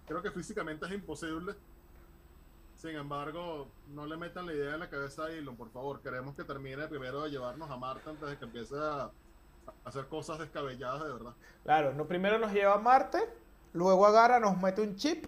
Creo 0.07 0.23
que 0.23 0.31
físicamente 0.31 0.87
es 0.87 0.91
imposible. 0.91 1.53
Sin 2.73 2.95
embargo, 2.95 3.67
no 3.89 4.07
le 4.07 4.17
metan 4.17 4.47
la 4.47 4.53
idea 4.53 4.73
en 4.73 4.79
la 4.79 4.89
cabeza 4.89 5.25
a 5.25 5.29
Elon, 5.29 5.55
por 5.55 5.69
favor. 5.69 6.01
Queremos 6.01 6.35
que 6.35 6.43
termine 6.43 6.87
primero 6.87 7.21
de 7.21 7.29
llevarnos 7.29 7.69
a 7.69 7.77
Marte 7.77 8.09
antes 8.09 8.27
de 8.27 8.39
que 8.39 8.45
empiece 8.45 8.73
a 8.75 9.11
a 9.85 9.89
hacer 9.89 10.07
cosas 10.07 10.39
descabelladas 10.39 11.03
de 11.03 11.13
verdad. 11.13 11.33
Claro, 11.63 11.93
no, 11.93 12.07
primero 12.07 12.39
nos 12.39 12.51
lleva 12.51 12.73
a 12.73 12.79
Marte, 12.79 13.19
luego 13.73 14.07
agarra, 14.07 14.39
nos 14.39 14.59
mete 14.59 14.81
un 14.81 14.95
chip, 14.95 15.27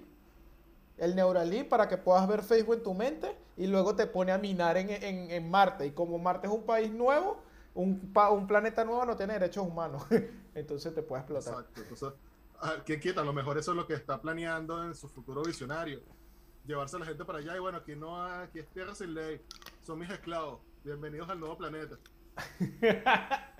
el 0.98 1.16
Neuralink, 1.16 1.70
para 1.70 1.88
que 1.88 2.00
puedas 2.00 2.28
ver 2.28 2.42
Facebook 2.42 2.78
en 2.78 2.84
tu 2.84 2.96
mente, 2.96 3.38
y 3.58 3.68
luego 3.68 3.96
te 3.96 4.08
pone 4.08 4.32
a 4.32 4.38
minar 4.38 4.78
en, 4.78 4.90
en- 4.90 5.32
en 5.32 5.50
Marte. 5.52 5.86
Y 5.88 5.92
como 5.92 6.18
Marte 6.20 6.48
es 6.48 6.54
un 6.54 6.66
país 6.66 6.92
nuevo, 6.92 7.42
un, 7.76 8.12
pa- 8.14 8.32
un 8.32 8.48
planeta 8.48 8.84
nuevo 8.86 9.06
no 9.06 9.16
tiene 9.16 9.34
derechos 9.34 9.66
humanos, 9.68 10.04
entonces 10.56 10.94
te 10.94 11.02
puede 11.04 11.22
explotar. 11.22 11.60
Exacto. 11.60 11.82
Entonces, 11.82 12.14
ah, 12.62 12.76
¿quién 12.86 13.00
quita? 13.00 13.22
A 13.22 13.24
lo 13.26 13.34
mejor 13.34 13.58
eso 13.58 13.72
es 13.72 13.78
lo 13.78 13.88
que 13.88 13.94
está 13.96 14.22
planeando 14.22 14.84
en 14.84 14.96
su 14.96 15.08
futuro 15.10 15.44
visionario. 15.44 16.02
Llevarse 16.66 16.96
a 16.96 17.00
la 17.00 17.06
gente 17.06 17.26
para 17.26 17.40
allá 17.40 17.56
y 17.56 17.60
bueno, 17.60 17.78
aquí 17.80 17.96
no 17.96 18.16
aquí 18.24 18.60
es 18.60 18.70
tierra 18.70 18.96
sin 18.96 19.14
ley. 19.14 19.42
Son 19.82 20.00
mis 20.00 20.10
esclavos. 20.10 20.62
Bienvenidos 20.84 21.30
al 21.30 21.40
nuevo 21.40 21.58
planeta. 21.58 21.98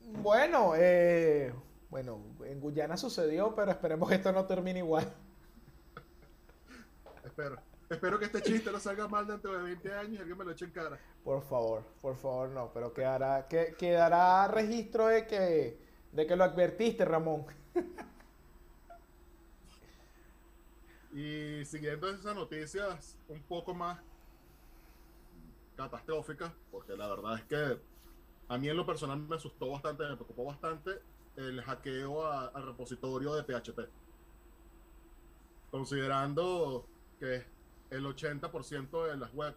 Bueno, 0.00 0.72
eh, 0.76 1.52
bueno, 1.90 2.20
en 2.44 2.60
Guyana 2.60 2.96
sucedió, 2.96 3.54
pero 3.54 3.70
esperemos 3.72 4.08
que 4.08 4.16
esto 4.16 4.32
no 4.32 4.46
termine 4.46 4.78
igual. 4.80 5.12
Espero. 7.24 7.56
Espero 7.88 8.18
que 8.18 8.26
este 8.26 8.42
chiste 8.42 8.70
no 8.72 8.78
salga 8.80 9.08
mal 9.08 9.26
dentro 9.26 9.56
de 9.56 9.62
20 9.62 9.94
años 9.94 10.14
y 10.14 10.18
alguien 10.18 10.38
me 10.38 10.44
lo 10.44 10.50
eche 10.52 10.64
en 10.64 10.72
cara. 10.72 10.98
Por 11.24 11.42
favor, 11.42 11.84
por 12.00 12.16
favor, 12.16 12.48
no, 12.50 12.72
pero 12.72 12.92
quedará, 12.92 13.46
que, 13.48 13.74
quedará 13.78 14.48
registro 14.48 15.06
de 15.06 15.26
que, 15.26 15.78
de 16.12 16.26
que 16.26 16.36
lo 16.36 16.44
advertiste, 16.44 17.04
Ramón. 17.04 17.46
Y 21.12 21.64
siguiendo 21.64 22.10
esas 22.10 22.34
noticias 22.34 23.16
un 23.28 23.42
poco 23.44 23.72
más 23.72 23.98
catastróficas, 25.74 26.52
porque 26.70 26.94
la 26.94 27.08
verdad 27.08 27.38
es 27.38 27.44
que 27.44 27.80
a 28.48 28.58
mí 28.58 28.68
en 28.68 28.76
lo 28.76 28.84
personal 28.84 29.18
me 29.20 29.36
asustó 29.36 29.70
bastante, 29.70 30.06
me 30.06 30.16
preocupó 30.16 30.44
bastante 30.44 31.00
el 31.36 31.62
hackeo 31.62 32.26
al 32.26 32.66
repositorio 32.66 33.34
de 33.34 33.44
PHP. 33.44 33.88
Considerando 35.70 36.86
que 37.18 37.46
el 37.90 38.04
80% 38.04 39.06
de 39.06 39.16
las 39.16 39.32
web, 39.32 39.54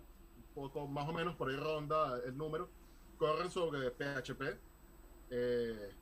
poco 0.54 0.88
más 0.88 1.08
o 1.08 1.14
menos 1.14 1.36
por 1.36 1.50
ahí 1.50 1.56
ronda 1.56 2.20
el 2.26 2.38
número, 2.38 2.70
corren 3.18 3.50
sobre 3.50 3.92
PHP, 3.92 4.60
eh, 5.32 5.96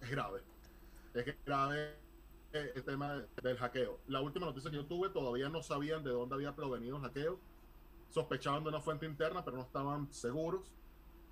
es 0.00 0.10
grave. 0.10 0.42
Es 1.14 1.36
grave 1.44 1.96
el 2.52 2.84
tema 2.84 3.24
del 3.42 3.56
hackeo. 3.56 4.00
La 4.08 4.20
última 4.20 4.46
noticia 4.46 4.70
que 4.70 4.76
yo 4.76 4.86
tuve, 4.86 5.10
todavía 5.10 5.48
no 5.48 5.62
sabían 5.62 6.02
de 6.02 6.10
dónde 6.10 6.34
había 6.34 6.54
provenido 6.54 6.96
el 6.96 7.02
hackeo. 7.02 7.38
Sospechaban 8.10 8.62
de 8.62 8.70
una 8.70 8.80
fuente 8.80 9.06
interna, 9.06 9.44
pero 9.44 9.56
no 9.56 9.62
estaban 9.62 10.12
seguros. 10.12 10.72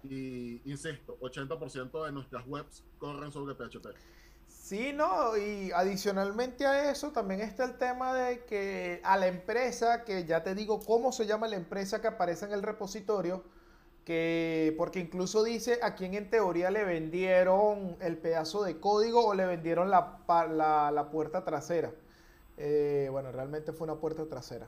Y 0.02 0.60
insisto, 0.70 1.18
80% 1.20 2.04
de 2.04 2.12
nuestras 2.12 2.46
webs 2.46 2.84
corren 2.98 3.32
sobre 3.32 3.54
PHP. 3.54 3.86
Sí, 4.64 4.94
no, 4.94 5.36
y 5.36 5.72
adicionalmente 5.72 6.64
a 6.64 6.90
eso 6.90 7.12
también 7.12 7.42
está 7.42 7.64
el 7.64 7.76
tema 7.76 8.14
de 8.14 8.46
que 8.46 9.02
a 9.04 9.18
la 9.18 9.26
empresa, 9.26 10.04
que 10.04 10.24
ya 10.24 10.42
te 10.42 10.54
digo 10.54 10.80
cómo 10.80 11.12
se 11.12 11.26
llama 11.26 11.46
la 11.48 11.56
empresa 11.56 12.00
que 12.00 12.06
aparece 12.06 12.46
en 12.46 12.52
el 12.52 12.62
repositorio, 12.62 13.44
que 14.06 14.74
porque 14.78 15.00
incluso 15.00 15.44
dice 15.44 15.80
a 15.82 15.94
quién 15.94 16.14
en 16.14 16.30
teoría 16.30 16.70
le 16.70 16.82
vendieron 16.84 17.98
el 18.00 18.16
pedazo 18.16 18.64
de 18.64 18.80
código 18.80 19.26
o 19.26 19.34
le 19.34 19.44
vendieron 19.44 19.90
la, 19.90 20.20
la, 20.26 21.08
puerta 21.10 21.44
trasera. 21.44 21.92
Eh, 22.56 23.08
bueno, 23.12 23.32
realmente 23.32 23.74
fue 23.74 23.86
una 23.86 24.00
puerta 24.00 24.24
trasera. 24.24 24.66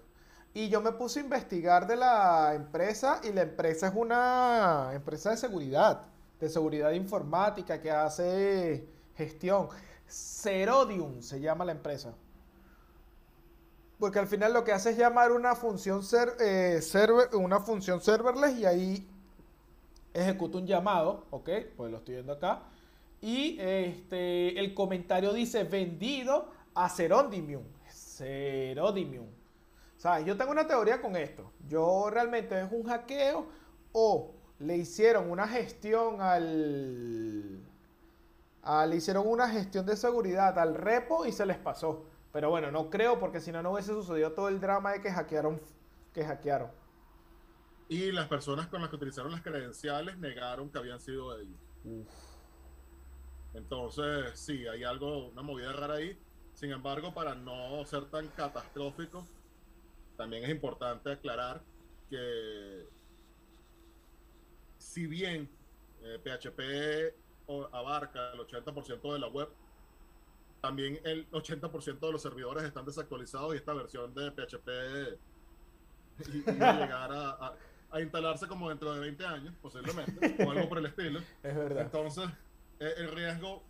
Y 0.52 0.68
yo 0.68 0.82
me 0.82 0.92
puse 0.92 1.20
a 1.20 1.22
investigar 1.22 1.86
de 1.86 1.96
la 1.96 2.52
empresa 2.54 3.22
y 3.24 3.32
la 3.32 3.42
empresa 3.42 3.88
es 3.88 3.94
una 3.94 4.90
empresa 4.92 5.30
de 5.30 5.38
seguridad, 5.38 6.02
de 6.38 6.50
seguridad 6.50 6.90
informática 6.90 7.80
que 7.80 7.90
hace 7.90 8.95
gestión. 9.16 9.68
Cerodium 10.08 11.22
se 11.22 11.40
llama 11.40 11.64
la 11.64 11.72
empresa. 11.72 12.14
Porque 13.98 14.18
al 14.18 14.26
final 14.26 14.52
lo 14.52 14.62
que 14.62 14.72
hace 14.72 14.90
es 14.90 14.98
llamar 14.98 15.32
una 15.32 15.54
función, 15.54 16.02
ser, 16.02 16.34
eh, 16.40 16.80
server, 16.82 17.34
una 17.34 17.60
función 17.60 18.00
serverless 18.00 18.58
y 18.58 18.66
ahí 18.66 19.08
ejecuta 20.12 20.58
un 20.58 20.66
llamado, 20.66 21.26
¿ok? 21.30 21.48
Pues 21.76 21.90
lo 21.90 21.98
estoy 21.98 22.14
viendo 22.16 22.32
acá. 22.32 22.62
Y 23.20 23.56
este, 23.58 24.58
el 24.58 24.74
comentario 24.74 25.32
dice 25.32 25.64
vendido 25.64 26.50
a 26.74 26.88
Cerondimium. 26.90 27.64
Cerondimium. 27.90 29.26
¿Sabes? 29.96 30.26
Yo 30.26 30.36
tengo 30.36 30.52
una 30.52 30.66
teoría 30.66 31.00
con 31.00 31.16
esto. 31.16 31.50
Yo 31.66 32.10
realmente 32.10 32.60
es 32.60 32.70
un 32.70 32.84
hackeo 32.84 33.46
o 33.92 34.34
le 34.58 34.76
hicieron 34.76 35.30
una 35.30 35.48
gestión 35.48 36.20
al... 36.20 37.65
le 38.88 38.96
hicieron 38.96 39.26
una 39.26 39.48
gestión 39.48 39.86
de 39.86 39.96
seguridad 39.96 40.58
al 40.58 40.74
repo 40.74 41.24
y 41.26 41.32
se 41.32 41.46
les 41.46 41.58
pasó. 41.58 42.06
Pero 42.32 42.50
bueno, 42.50 42.70
no 42.70 42.90
creo 42.90 43.18
porque 43.18 43.40
si 43.40 43.52
no, 43.52 43.62
no 43.62 43.72
hubiese 43.72 43.92
sucedido 43.92 44.32
todo 44.32 44.48
el 44.48 44.60
drama 44.60 44.92
de 44.92 45.00
que 45.00 45.10
hackearon. 45.10 45.60
Que 46.12 46.24
hackearon. 46.24 46.70
Y 47.88 48.10
las 48.10 48.26
personas 48.26 48.66
con 48.66 48.80
las 48.80 48.90
que 48.90 48.96
utilizaron 48.96 49.30
las 49.30 49.42
credenciales 49.42 50.18
negaron 50.18 50.68
que 50.70 50.78
habían 50.78 51.00
sido 51.00 51.38
ellos. 51.38 51.58
Entonces, 53.54 54.38
sí, 54.38 54.66
hay 54.66 54.82
algo, 54.82 55.28
una 55.28 55.42
movida 55.42 55.72
rara 55.72 55.94
ahí. 55.94 56.18
Sin 56.52 56.72
embargo, 56.72 57.14
para 57.14 57.34
no 57.34 57.84
ser 57.84 58.06
tan 58.06 58.28
catastrófico, 58.28 59.26
también 60.16 60.44
es 60.44 60.50
importante 60.50 61.12
aclarar 61.12 61.62
que 62.10 62.86
si 64.78 65.06
bien 65.06 65.48
PHP 66.00 66.60
eh, 66.60 67.14
abarca 67.72 68.32
el 68.32 68.40
80% 68.40 69.12
de 69.12 69.18
la 69.18 69.28
web, 69.28 69.48
también 70.60 71.00
el 71.04 71.30
80% 71.30 72.00
de 72.00 72.12
los 72.12 72.22
servidores 72.22 72.64
están 72.64 72.84
desactualizados 72.84 73.54
y 73.54 73.58
esta 73.58 73.72
versión 73.72 74.12
de 74.14 74.30
PHP 74.32 74.68
iba 76.34 76.68
a 76.70 76.72
llegar 76.72 77.12
a, 77.12 77.56
a 77.90 78.00
instalarse 78.00 78.46
como 78.46 78.68
dentro 78.68 78.92
de 78.94 79.00
20 79.00 79.26
años, 79.26 79.54
posiblemente, 79.60 80.36
o 80.44 80.50
algo 80.50 80.68
por 80.68 80.78
el 80.78 80.86
estilo. 80.86 81.20
Es 81.42 81.54
verdad. 81.54 81.82
Entonces, 81.82 82.28
eh, 82.80 82.94
el 82.98 83.12
riesgo, 83.12 83.62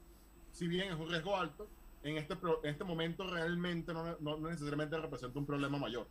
si 0.53 0.67
bien 0.67 0.93
es 0.93 0.99
un 0.99 1.09
riesgo 1.09 1.37
alto, 1.37 1.69
en 2.03 2.19
este, 2.19 2.35
en 2.35 2.71
este 2.71 2.85
momento 2.85 3.27
realmente 3.27 3.93
no, 3.93 4.17
no, 4.21 4.37
necesariamente 4.39 4.97
representa 4.99 5.39
un 5.39 5.47
problema 5.47 5.79
mayor. 5.79 6.07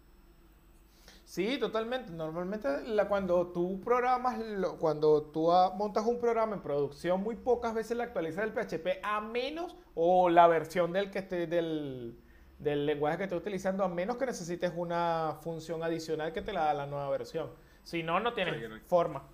Sí, 1.26 1.58
totalmente. 1.58 2.12
Normalmente 2.12 2.84
la, 2.84 3.08
cuando 3.08 3.48
tú 3.48 3.82
programas, 3.82 4.40
cuando 4.80 5.24
tú 5.24 5.52
montas 5.76 6.06
un 6.06 6.20
programa 6.20 6.56
en 6.56 6.62
producción, 6.62 7.22
muy 7.22 7.36
pocas 7.36 7.74
veces 7.74 7.98
le 7.98 8.04
actualizas 8.04 8.44
el 8.44 8.54
PHP 8.54 9.04
a 9.04 9.22
menos 9.22 9.76
o 9.96 10.30
la 10.30 10.48
versión 10.48 10.94
del 10.94 11.10
que 11.10 11.20
esté 11.20 11.48
del, 11.48 12.16
del 12.60 12.86
lenguaje 12.86 13.18
que 13.18 13.24
estés 13.24 13.40
utilizando, 13.40 13.84
a 13.84 13.90
menos 13.90 14.18
que 14.18 14.28
necesites 14.28 14.72
una 14.76 15.40
función 15.42 15.84
adicional 15.84 16.32
que 16.32 16.44
te 16.44 16.54
la 16.54 16.66
da 16.66 16.74
la 16.76 16.86
nueva 16.86 17.10
versión. 17.10 17.50
Si 17.82 18.04
no, 18.04 18.20
no 18.20 18.34
tiene 18.34 18.80
forma. 18.82 19.28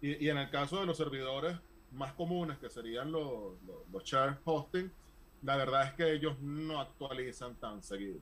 Y, 0.00 0.28
en 0.28 0.38
el 0.38 0.50
caso 0.50 0.78
de 0.78 0.86
los 0.86 0.96
servidores 0.96 1.56
más 1.90 2.12
comunes, 2.12 2.58
que 2.58 2.70
serían 2.70 3.10
los, 3.10 3.54
los, 3.90 4.04
share 4.04 4.38
hosting, 4.44 4.92
la 5.42 5.56
verdad 5.56 5.86
es 5.86 5.92
que 5.94 6.12
ellos 6.12 6.38
no 6.40 6.80
actualizan 6.80 7.56
tan 7.56 7.82
seguido. 7.82 8.20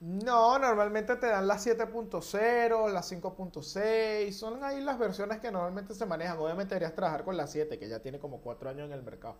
No, 0.00 0.58
normalmente 0.58 1.14
te 1.16 1.26
dan 1.26 1.46
las 1.46 1.66
7.0, 1.66 2.90
las 2.90 3.12
5.6, 3.12 4.32
son 4.32 4.64
ahí 4.64 4.80
las 4.80 4.98
versiones 4.98 5.40
que 5.40 5.52
normalmente 5.52 5.94
se 5.94 6.06
manejan. 6.06 6.38
Obviamente 6.38 6.74
deberías 6.74 6.94
trabajar 6.94 7.22
con 7.22 7.36
la 7.36 7.46
7, 7.46 7.78
que 7.78 7.86
ya 7.86 8.00
tiene 8.00 8.18
como 8.18 8.40
4 8.40 8.70
años 8.70 8.86
en 8.86 8.92
el 8.94 9.02
mercado. 9.02 9.36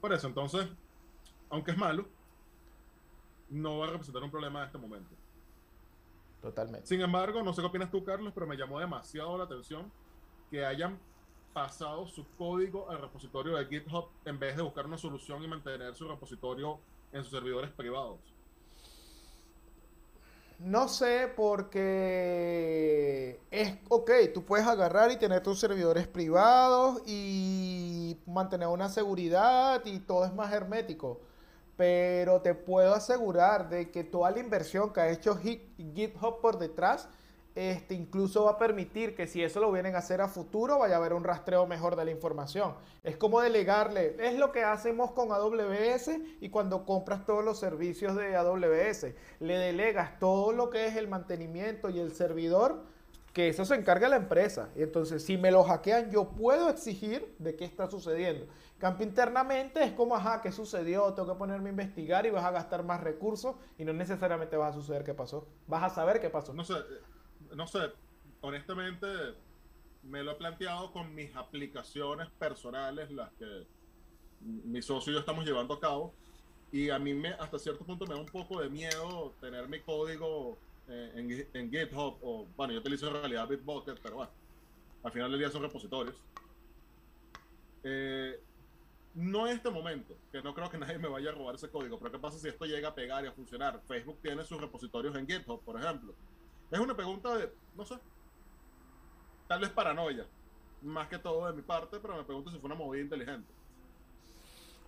Por 0.00 0.12
eso, 0.12 0.26
entonces, 0.26 0.66
aunque 1.50 1.70
es 1.70 1.78
malo, 1.78 2.08
no 3.48 3.78
va 3.78 3.86
a 3.86 3.90
representar 3.90 4.24
un 4.24 4.30
problema 4.30 4.60
en 4.60 4.66
este 4.66 4.78
momento. 4.78 5.14
Totalmente. 6.42 6.88
Sin 6.88 7.00
embargo, 7.00 7.44
no 7.44 7.52
sé 7.52 7.62
qué 7.62 7.68
opinas 7.68 7.92
tú, 7.92 8.02
Carlos, 8.04 8.32
pero 8.34 8.48
me 8.48 8.56
llamó 8.56 8.80
demasiado 8.80 9.38
la 9.38 9.44
atención 9.44 9.90
que 10.50 10.66
hayan 10.66 10.98
pasado 11.52 12.08
su 12.08 12.26
código 12.36 12.90
al 12.90 13.00
repositorio 13.00 13.56
de 13.56 13.66
GitHub 13.66 14.08
en 14.24 14.38
vez 14.40 14.56
de 14.56 14.62
buscar 14.62 14.84
una 14.84 14.98
solución 14.98 15.44
y 15.44 15.46
mantener 15.48 15.94
su 15.94 16.08
repositorio 16.08 16.80
en 17.12 17.22
sus 17.22 17.30
servidores 17.30 17.70
privados. 17.70 18.35
No 20.58 20.88
sé 20.88 21.30
porque 21.36 23.40
es 23.50 23.74
ok, 23.88 24.10
tú 24.32 24.42
puedes 24.44 24.66
agarrar 24.66 25.10
y 25.10 25.18
tener 25.18 25.42
tus 25.42 25.60
servidores 25.60 26.06
privados 26.06 27.02
y 27.06 28.18
mantener 28.26 28.68
una 28.68 28.88
seguridad 28.88 29.82
y 29.84 29.98
todo 29.98 30.24
es 30.24 30.32
más 30.34 30.52
hermético. 30.52 31.20
Pero 31.76 32.40
te 32.40 32.54
puedo 32.54 32.94
asegurar 32.94 33.68
de 33.68 33.90
que 33.90 34.02
toda 34.02 34.30
la 34.30 34.40
inversión 34.40 34.94
que 34.94 35.00
ha 35.00 35.10
hecho 35.10 35.36
GitHub 35.36 36.40
por 36.40 36.58
detrás, 36.58 37.06
este, 37.56 37.94
incluso 37.94 38.44
va 38.44 38.52
a 38.52 38.58
permitir 38.58 39.16
que 39.16 39.26
si 39.26 39.42
eso 39.42 39.60
lo 39.60 39.72
vienen 39.72 39.94
a 39.94 39.98
hacer 39.98 40.20
a 40.20 40.28
futuro, 40.28 40.78
vaya 40.78 40.96
a 40.96 40.98
haber 40.98 41.14
un 41.14 41.24
rastreo 41.24 41.66
mejor 41.66 41.96
de 41.96 42.04
la 42.04 42.10
información. 42.10 42.74
Es 43.02 43.16
como 43.16 43.40
delegarle, 43.40 44.14
es 44.20 44.38
lo 44.38 44.52
que 44.52 44.62
hacemos 44.62 45.12
con 45.12 45.32
AWS 45.32 46.10
y 46.42 46.50
cuando 46.50 46.84
compras 46.84 47.24
todos 47.24 47.42
los 47.42 47.58
servicios 47.58 48.14
de 48.14 48.36
AWS, 48.36 49.06
le 49.40 49.56
delegas 49.56 50.18
todo 50.18 50.52
lo 50.52 50.68
que 50.68 50.86
es 50.86 50.96
el 50.96 51.08
mantenimiento 51.08 51.88
y 51.88 51.98
el 51.98 52.12
servidor, 52.12 52.84
que 53.32 53.48
eso 53.48 53.64
se 53.64 53.74
encarga 53.74 54.10
la 54.10 54.16
empresa. 54.16 54.68
Y 54.76 54.82
entonces, 54.82 55.24
si 55.24 55.38
me 55.38 55.50
lo 55.50 55.64
hackean, 55.64 56.10
yo 56.10 56.28
puedo 56.28 56.68
exigir 56.68 57.34
de 57.38 57.56
qué 57.56 57.64
está 57.64 57.90
sucediendo. 57.90 58.46
Cambio 58.76 59.06
internamente 59.06 59.82
es 59.82 59.92
como, 59.92 60.14
ajá, 60.14 60.42
¿qué 60.42 60.52
sucedió? 60.52 61.14
Tengo 61.14 61.32
que 61.32 61.38
ponerme 61.38 61.70
a 61.70 61.72
investigar 61.72 62.26
y 62.26 62.30
vas 62.30 62.44
a 62.44 62.50
gastar 62.50 62.82
más 62.82 63.02
recursos 63.02 63.56
y 63.78 63.84
no 63.86 63.94
necesariamente 63.94 64.58
vas 64.58 64.76
a 64.76 64.78
suceder 64.78 65.04
qué 65.04 65.14
pasó. 65.14 65.48
Vas 65.66 65.82
a 65.84 65.94
saber 65.94 66.20
qué 66.20 66.28
pasó. 66.28 66.52
No 66.52 66.62
sé, 66.64 66.74
no 67.54 67.66
sé, 67.66 67.92
honestamente 68.40 69.06
me 70.02 70.22
lo 70.22 70.32
he 70.32 70.34
planteado 70.36 70.92
con 70.92 71.14
mis 71.14 71.34
aplicaciones 71.34 72.28
personales, 72.38 73.10
las 73.10 73.32
que 73.32 73.66
mi 74.40 74.82
socio 74.82 75.12
y 75.12 75.14
yo 75.14 75.20
estamos 75.20 75.44
llevando 75.44 75.74
a 75.74 75.80
cabo. 75.80 76.14
Y 76.72 76.90
a 76.90 76.98
mí 76.98 77.14
me, 77.14 77.30
hasta 77.30 77.58
cierto 77.58 77.84
punto 77.84 78.06
me 78.06 78.14
da 78.14 78.20
un 78.20 78.26
poco 78.26 78.60
de 78.60 78.68
miedo 78.68 79.34
tener 79.40 79.68
mi 79.68 79.80
código 79.80 80.58
eh, 80.88 81.12
en, 81.14 81.48
en, 81.54 81.70
GitHub 81.70 82.18
o, 82.22 82.46
bueno, 82.56 82.72
yo 82.72 82.80
utilizo 82.80 83.08
en 83.08 83.14
realidad 83.14 83.48
Bitbucket, 83.48 83.98
pero 84.00 84.16
bueno, 84.16 84.30
al 85.02 85.12
final 85.12 85.30
del 85.30 85.40
día 85.40 85.50
son 85.50 85.62
repositorios. 85.62 86.16
Eh, 87.82 88.40
no 89.14 89.46
en 89.46 89.56
este 89.56 89.70
momento, 89.70 90.14
que 90.30 90.42
no 90.42 90.54
creo 90.54 90.68
que 90.68 90.76
nadie 90.76 90.98
me 90.98 91.08
vaya 91.08 91.30
a 91.30 91.32
robar 91.32 91.54
ese 91.54 91.70
código, 91.70 91.98
pero 91.98 92.12
¿qué 92.12 92.18
pasa 92.18 92.38
si 92.38 92.48
esto 92.48 92.66
llega 92.66 92.88
a 92.88 92.94
pegar 92.94 93.24
y 93.24 93.28
a 93.28 93.32
funcionar? 93.32 93.80
Facebook 93.86 94.18
tiene 94.20 94.44
sus 94.44 94.60
repositorios 94.60 95.16
en 95.16 95.26
GitHub, 95.26 95.62
por 95.64 95.80
ejemplo. 95.80 96.14
Es 96.70 96.80
una 96.80 96.96
pregunta 96.96 97.36
de, 97.36 97.52
no 97.76 97.84
sé, 97.84 97.96
tal 99.46 99.60
vez 99.60 99.70
paranoia, 99.70 100.26
más 100.82 101.08
que 101.08 101.18
todo 101.18 101.46
de 101.46 101.52
mi 101.52 101.62
parte, 101.62 101.98
pero 102.00 102.16
me 102.16 102.24
pregunto 102.24 102.50
si 102.50 102.58
fue 102.58 102.66
una 102.66 102.74
movida 102.74 103.02
inteligente. 103.02 103.52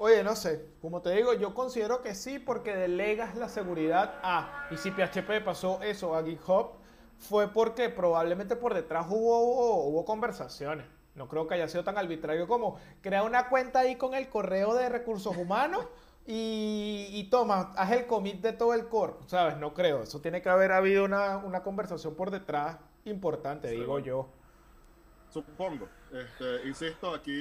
Oye, 0.01 0.23
no 0.23 0.37
sé, 0.37 0.65
como 0.81 1.03
te 1.03 1.11
digo, 1.11 1.35
yo 1.35 1.55
considero 1.55 2.03
que 2.03 2.15
sí 2.15 2.39
porque 2.39 2.75
delegas 2.75 3.37
la 3.37 3.49
seguridad 3.49 4.21
a, 4.23 4.69
y 4.71 4.77
si 4.77 4.93
PHP 4.93 5.45
pasó 5.45 5.83
eso 5.83 6.15
a 6.15 6.23
GitHub, 6.23 6.71
fue 7.19 7.49
porque 7.49 7.89
probablemente 7.89 8.55
por 8.55 8.75
detrás 8.75 9.07
hubo, 9.09 9.89
hubo, 9.89 10.05
conversaciones. 10.05 10.87
No 11.17 11.27
creo 11.27 11.49
que 11.49 11.55
haya 11.55 11.67
sido 11.67 11.83
tan 11.83 11.99
arbitrario 11.99 12.47
como 12.47 12.79
crear 13.03 13.25
una 13.25 13.49
cuenta 13.49 13.81
ahí 13.81 13.97
con 13.97 14.15
el 14.15 14.29
correo 14.29 14.75
de 14.75 14.89
recursos 14.89 15.37
humanos 15.37 15.85
y, 16.31 17.27
toma, 17.31 17.73
haz 17.75 17.93
el 17.93 18.07
commit 18.07 18.43
de 18.43 18.53
todo 18.53 18.75
el 18.75 18.87
core, 18.89 19.15
¿sabes? 19.27 19.57
No 19.57 19.73
creo. 19.73 20.03
Eso 20.03 20.21
tiene 20.21 20.43
que 20.43 20.51
haber 20.51 20.73
habido 20.73 21.07
una, 21.07 21.39
una 21.39 21.63
conversación 21.63 22.15
por 22.15 22.31
detrás 22.31 22.77
importante, 23.07 23.71
digo 23.71 23.99
yo. 23.99 24.29
Supongo. 25.31 25.89
Este, 26.13 26.69
insisto, 26.69 27.15
aquí 27.15 27.33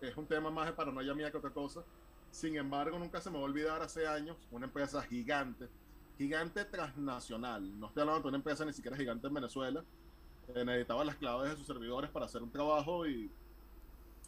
es 0.00 0.16
un 0.16 0.26
tema 0.26 0.50
más 0.50 0.66
de 0.66 0.72
paranoia 0.72 1.12
mía 1.12 1.30
que 1.30 1.36
otra 1.36 1.50
cosa. 1.50 1.82
Sin 2.30 2.56
embargo, 2.56 2.98
nunca 2.98 3.20
se 3.20 3.30
me 3.30 3.36
va 3.36 3.42
a 3.42 3.44
olvidar 3.44 3.82
hace 3.82 4.06
años 4.06 4.38
una 4.50 4.64
empresa 4.64 5.02
gigante, 5.02 5.68
gigante 6.16 6.64
transnacional. 6.64 7.78
No 7.78 7.88
estoy 7.88 8.02
hablando 8.02 8.22
de 8.22 8.28
una 8.28 8.38
empresa 8.38 8.64
ni 8.64 8.72
siquiera 8.72 8.96
gigante 8.96 9.26
en 9.26 9.34
Venezuela. 9.34 9.84
Eh, 10.54 10.64
necesitaba 10.64 11.04
las 11.04 11.16
claves 11.16 11.50
de 11.50 11.56
sus 11.56 11.66
servidores 11.66 12.08
para 12.08 12.24
hacer 12.24 12.42
un 12.42 12.50
trabajo 12.50 13.06
y 13.06 13.30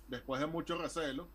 después 0.09 0.39
de 0.39 0.47
mucho 0.47 0.77
recelo, 0.77 1.29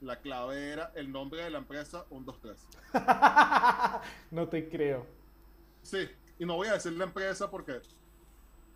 la 0.00 0.20
clave 0.20 0.72
era 0.72 0.92
el 0.94 1.12
nombre 1.12 1.44
de 1.44 1.50
la 1.50 1.58
empresa 1.58 2.04
123. 2.08 2.66
no 4.30 4.48
te 4.48 4.68
creo. 4.68 5.06
Sí, 5.82 6.08
y 6.38 6.46
no 6.46 6.56
voy 6.56 6.68
a 6.68 6.74
decir 6.74 6.92
la 6.92 7.04
empresa 7.04 7.50
porque 7.50 7.80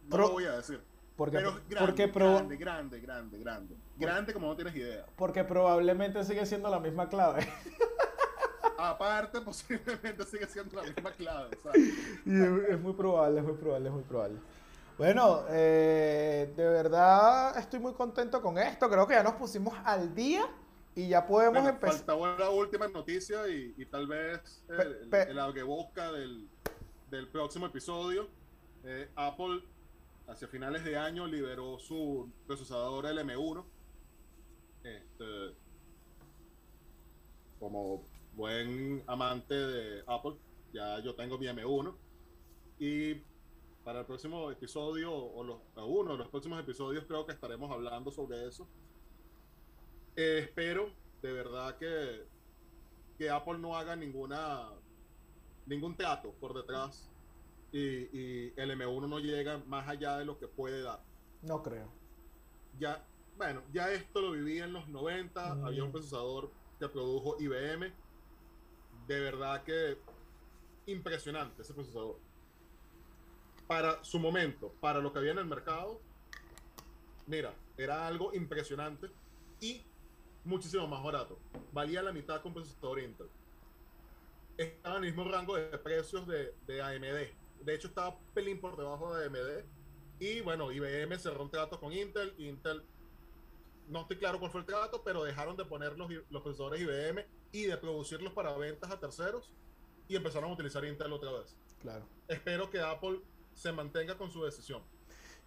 no 0.08 0.18
lo 0.18 0.30
voy 0.32 0.44
a 0.44 0.52
decir. 0.52 0.80
Porque, 1.16 1.38
Pero 1.38 1.60
grande, 1.68 2.56
grande, 2.56 2.56
grande, 2.56 3.00
grande, 3.00 3.38
grande. 3.38 3.76
Grande 3.96 4.32
como 4.32 4.48
no 4.48 4.56
tienes 4.56 4.74
idea. 4.74 5.06
Porque 5.16 5.44
probablemente 5.44 6.24
sigue 6.24 6.44
siendo 6.44 6.68
la 6.68 6.80
misma 6.80 7.08
clave. 7.08 7.46
Aparte, 8.78 9.40
posiblemente 9.40 10.24
sigue 10.24 10.46
siendo 10.46 10.76
la 10.76 10.82
misma 10.82 11.12
clave. 11.12 11.56
es, 12.26 12.80
muy 12.80 12.92
probable, 12.94 13.38
es 13.38 13.46
muy 13.46 13.54
probable, 13.54 13.88
es 13.88 13.94
muy 13.94 14.02
probable. 14.02 14.38
Bueno, 14.98 15.44
eh, 15.50 16.52
de 16.56 16.68
verdad 16.68 17.56
estoy 17.58 17.78
muy 17.78 17.92
contento 17.92 18.42
con 18.42 18.58
esto. 18.58 18.90
Creo 18.90 19.06
que 19.06 19.14
ya 19.14 19.22
nos 19.22 19.34
pusimos 19.34 19.74
al 19.84 20.12
día 20.14 20.44
y 20.94 21.08
ya 21.08 21.26
podemos 21.26 21.66
empezar. 21.68 22.04
Falta 22.04 22.38
la 22.38 22.50
última 22.50 22.88
noticia 22.88 23.48
y, 23.48 23.84
tal 23.86 24.06
vez 24.06 24.64
el, 24.68 25.12
el, 25.12 25.64
busca 25.64 26.12
del, 26.12 26.48
del 27.10 27.28
próximo 27.28 27.66
episodio. 27.66 28.28
Eh, 28.84 29.08
Apple 29.16 29.62
hacia 30.26 30.48
finales 30.48 30.84
de 30.84 30.96
año 30.96 31.26
liberó 31.26 31.78
su 31.78 32.30
procesador 32.46 33.06
LM1. 33.06 33.64
Este, 34.84 35.54
como 37.58 38.06
buen 38.34 39.02
amante 39.06 39.54
de 39.54 40.04
Apple, 40.06 40.36
ya 40.72 41.00
yo 41.00 41.14
tengo 41.14 41.38
mi 41.38 41.46
M1. 41.46 41.94
Y 42.78 43.14
para 43.84 44.00
el 44.00 44.06
próximo 44.06 44.50
episodio, 44.50 45.14
o, 45.14 45.44
los, 45.44 45.58
uno 45.76 46.12
de 46.12 46.18
los 46.18 46.28
próximos 46.28 46.60
episodios, 46.60 47.04
creo 47.06 47.26
que 47.26 47.32
estaremos 47.32 47.70
hablando 47.70 48.10
sobre 48.10 48.46
eso. 48.46 48.66
Eh, 50.16 50.40
espero 50.44 50.90
de 51.22 51.32
verdad 51.32 51.76
que, 51.78 52.26
que 53.18 53.30
Apple 53.30 53.58
no 53.58 53.76
haga 53.76 53.96
ninguna 53.96 54.68
ningún 55.66 55.96
trato 55.96 56.32
por 56.32 56.54
detrás 56.54 57.10
y, 57.72 58.52
el 58.60 58.70
M1 58.70 59.08
no 59.08 59.18
llega 59.18 59.58
más 59.66 59.88
allá 59.88 60.18
de 60.18 60.24
lo 60.24 60.38
que 60.38 60.46
puede 60.46 60.82
dar. 60.82 61.02
No 61.42 61.62
creo. 61.62 61.90
Ya, 62.78 63.04
bueno, 63.36 63.62
ya 63.72 63.90
esto 63.90 64.20
lo 64.20 64.30
viví 64.30 64.58
en 64.58 64.72
los 64.72 64.86
90, 64.88 65.54
mm. 65.54 65.64
había 65.64 65.82
un 65.82 65.90
procesador 65.90 66.52
que 66.78 66.88
produjo 66.88 67.36
IBM. 67.40 67.92
De 69.08 69.20
verdad 69.20 69.64
que 69.64 69.98
impresionante 70.86 71.62
ese 71.62 71.74
procesador. 71.74 72.20
Para 73.66 74.04
su 74.04 74.20
momento, 74.20 74.72
para 74.80 75.00
lo 75.00 75.12
que 75.12 75.18
había 75.18 75.32
en 75.32 75.38
el 75.38 75.46
mercado, 75.46 76.00
mira, 77.26 77.54
era 77.76 78.06
algo 78.06 78.32
impresionante 78.34 79.10
y 79.60 79.82
muchísimo 80.44 80.86
más 80.86 81.02
barato. 81.02 81.38
Valía 81.72 82.02
la 82.02 82.12
mitad 82.12 82.42
con 82.42 82.52
procesador 82.54 83.00
Intel. 83.00 83.28
Estaba 84.56 84.98
en 84.98 85.04
el 85.04 85.14
mismo 85.14 85.30
rango 85.30 85.56
de 85.56 85.78
precios 85.78 86.26
de, 86.26 86.54
de 86.66 86.82
AMD 86.82 87.44
de 87.64 87.74
hecho, 87.74 87.88
estaba 87.88 88.16
pelín 88.34 88.60
por 88.60 88.76
debajo 88.76 89.14
de 89.14 89.26
AMD. 89.26 89.64
Y 90.20 90.40
bueno, 90.42 90.70
IBM 90.70 91.18
cerró 91.18 91.42
un 91.42 91.50
trato 91.50 91.80
con 91.80 91.92
Intel. 91.92 92.34
Intel, 92.38 92.82
no 93.88 94.02
estoy 94.02 94.18
claro 94.18 94.38
cuál 94.38 94.50
fue 94.50 94.60
el 94.60 94.66
trato, 94.66 95.02
pero 95.02 95.24
dejaron 95.24 95.56
de 95.56 95.64
poner 95.64 95.96
los, 95.96 96.10
los 96.30 96.42
procesadores 96.42 96.80
IBM 96.80 97.24
y 97.52 97.64
de 97.64 97.76
producirlos 97.76 98.32
para 98.32 98.56
ventas 98.56 98.90
a 98.90 99.00
terceros 99.00 99.50
y 100.08 100.16
empezaron 100.16 100.50
a 100.50 100.52
utilizar 100.52 100.84
Intel 100.84 101.12
otra 101.12 101.32
vez. 101.32 101.56
Claro. 101.80 102.06
Espero 102.28 102.70
que 102.70 102.80
Apple 102.80 103.20
se 103.54 103.72
mantenga 103.72 104.16
con 104.16 104.30
su 104.30 104.44
decisión. 104.44 104.82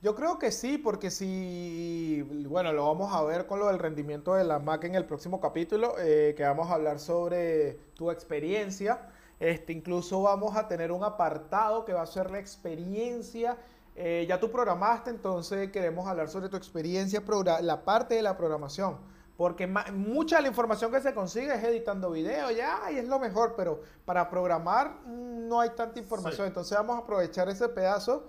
Yo 0.02 0.16
creo 0.16 0.38
que 0.38 0.52
sí, 0.52 0.78
porque 0.78 1.10
si, 1.10 2.22
bueno, 2.48 2.72
lo 2.72 2.86
vamos 2.86 3.14
a 3.14 3.24
ver 3.24 3.48
con 3.48 3.60
lo 3.60 3.68
del 3.68 3.80
rendimiento 3.80 4.36
de 4.36 4.44
la 4.44 4.60
Mac 4.60 4.84
en 4.84 4.96
el 4.96 5.06
próximo 5.06 5.42
capítulo, 5.42 5.96
eh, 6.00 6.34
que 6.38 6.44
vamos 6.44 6.70
a 6.70 6.76
hablar 6.76 7.00
sobre 7.00 7.80
tu 7.96 8.12
experiencia 8.12 9.10
este, 9.40 9.74
incluso 9.74 10.22
vamos 10.22 10.56
a 10.56 10.68
tener 10.68 10.92
un 10.92 11.04
apartado 11.04 11.86
que 11.86 11.94
va 11.94 12.02
a 12.02 12.08
ser 12.08 12.32
la 12.32 12.40
experiencia. 12.40 13.58
Eh, 13.96 14.26
ya 14.28 14.40
tú 14.40 14.52
programaste, 14.52 15.10
entonces 15.10 15.72
queremos 15.72 16.08
hablar 16.08 16.30
sobre 16.30 16.50
tu 16.50 16.58
experiencia, 16.58 17.22
la 17.62 17.84
parte 17.84 18.16
de 18.16 18.22
la 18.22 18.38
programación. 18.38 18.98
Porque 19.36 19.68
mucha 19.68 20.38
de 20.38 20.44
la 20.44 20.48
información 20.48 20.92
que 20.92 21.00
se 21.00 21.14
consigue 21.14 21.54
es 21.54 21.64
editando 21.64 22.10
video, 22.10 22.50
ya, 22.50 22.92
y 22.92 22.98
es 22.98 23.08
lo 23.08 23.20
mejor, 23.20 23.54
pero 23.56 23.82
para 24.04 24.28
programar 24.30 25.02
mm, 25.06 25.48
no 25.48 25.60
hay 25.60 25.70
tanta 25.72 26.00
información. 26.00 26.48
Entonces 26.48 26.76
vamos 26.76 26.96
a 26.96 27.00
aprovechar 27.00 27.48
ese 27.48 27.70
pedazo 27.70 28.24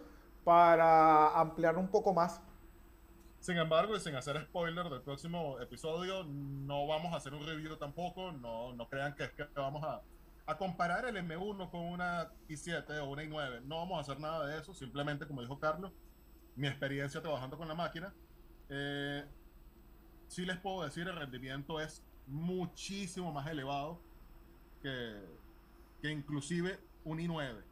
para 0.49 1.39
ampliar 1.39 1.77
un 1.77 1.89
poco 1.89 2.15
más. 2.15 2.41
Sin 3.39 3.59
embargo, 3.59 3.95
y 3.95 4.01
sin 4.01 4.15
hacer 4.15 4.43
spoiler 4.47 4.89
del 4.89 5.03
próximo 5.03 5.61
episodio, 5.61 6.25
no 6.25 6.87
vamos 6.87 7.13
a 7.13 7.17
hacer 7.19 7.35
un 7.35 7.45
review 7.45 7.77
tampoco. 7.77 8.33
No, 8.33 8.73
no 8.73 8.89
crean 8.89 9.15
que 9.15 9.25
es 9.25 9.33
que 9.33 9.45
vamos 9.55 9.85
a, 9.85 10.01
a 10.47 10.57
comparar 10.57 11.05
el 11.05 11.17
M1 11.17 11.71
con 11.71 11.83
una 11.83 12.33
i7 12.49 12.99
o 12.99 13.11
una 13.11 13.25
i9. 13.25 13.61
No 13.65 13.77
vamos 13.77 13.99
a 13.99 14.01
hacer 14.01 14.21
nada 14.21 14.47
de 14.47 14.59
eso, 14.59 14.73
simplemente 14.73 15.27
como 15.27 15.43
dijo 15.43 15.61
Carlos, 15.61 15.93
mi 16.57 16.67
experiencia 16.67 17.21
trabajando 17.21 17.59
con 17.59 17.69
la 17.69 17.75
máquina. 17.75 18.15
Eh, 18.71 19.27
sí 20.29 20.47
les 20.47 20.57
puedo 20.57 20.83
decir, 20.83 21.07
el 21.07 21.17
rendimiento 21.17 21.79
es 21.79 22.03
muchísimo 22.27 23.35
más 23.35 23.47
elevado 23.49 24.01
que, 24.81 25.15
que 26.01 26.11
inclusive 26.11 26.81
un 27.05 27.19
i9. 27.19 27.69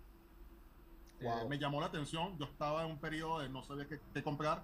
Eh, 1.21 1.47
me 1.49 1.59
llamó 1.59 1.81
la 1.81 1.87
atención, 1.87 2.37
yo 2.39 2.45
estaba 2.45 2.85
en 2.85 2.91
un 2.91 2.99
periodo 2.99 3.41
de 3.41 3.49
no 3.49 3.63
sabía 3.63 3.87
qué, 3.87 4.23
comprar, 4.23 4.63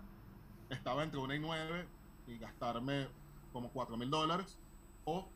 estaba 0.69 1.03
entre 1.03 1.19
una 1.19 1.35
i9 1.35 1.87
y 2.27 2.39
gastarme 2.39 3.09
como 3.53 3.71
4 3.71 3.97
mil 3.97 4.11
dólares 4.11 4.59
o 5.05 5.29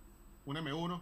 un 0.44 0.56
M1 0.56 1.00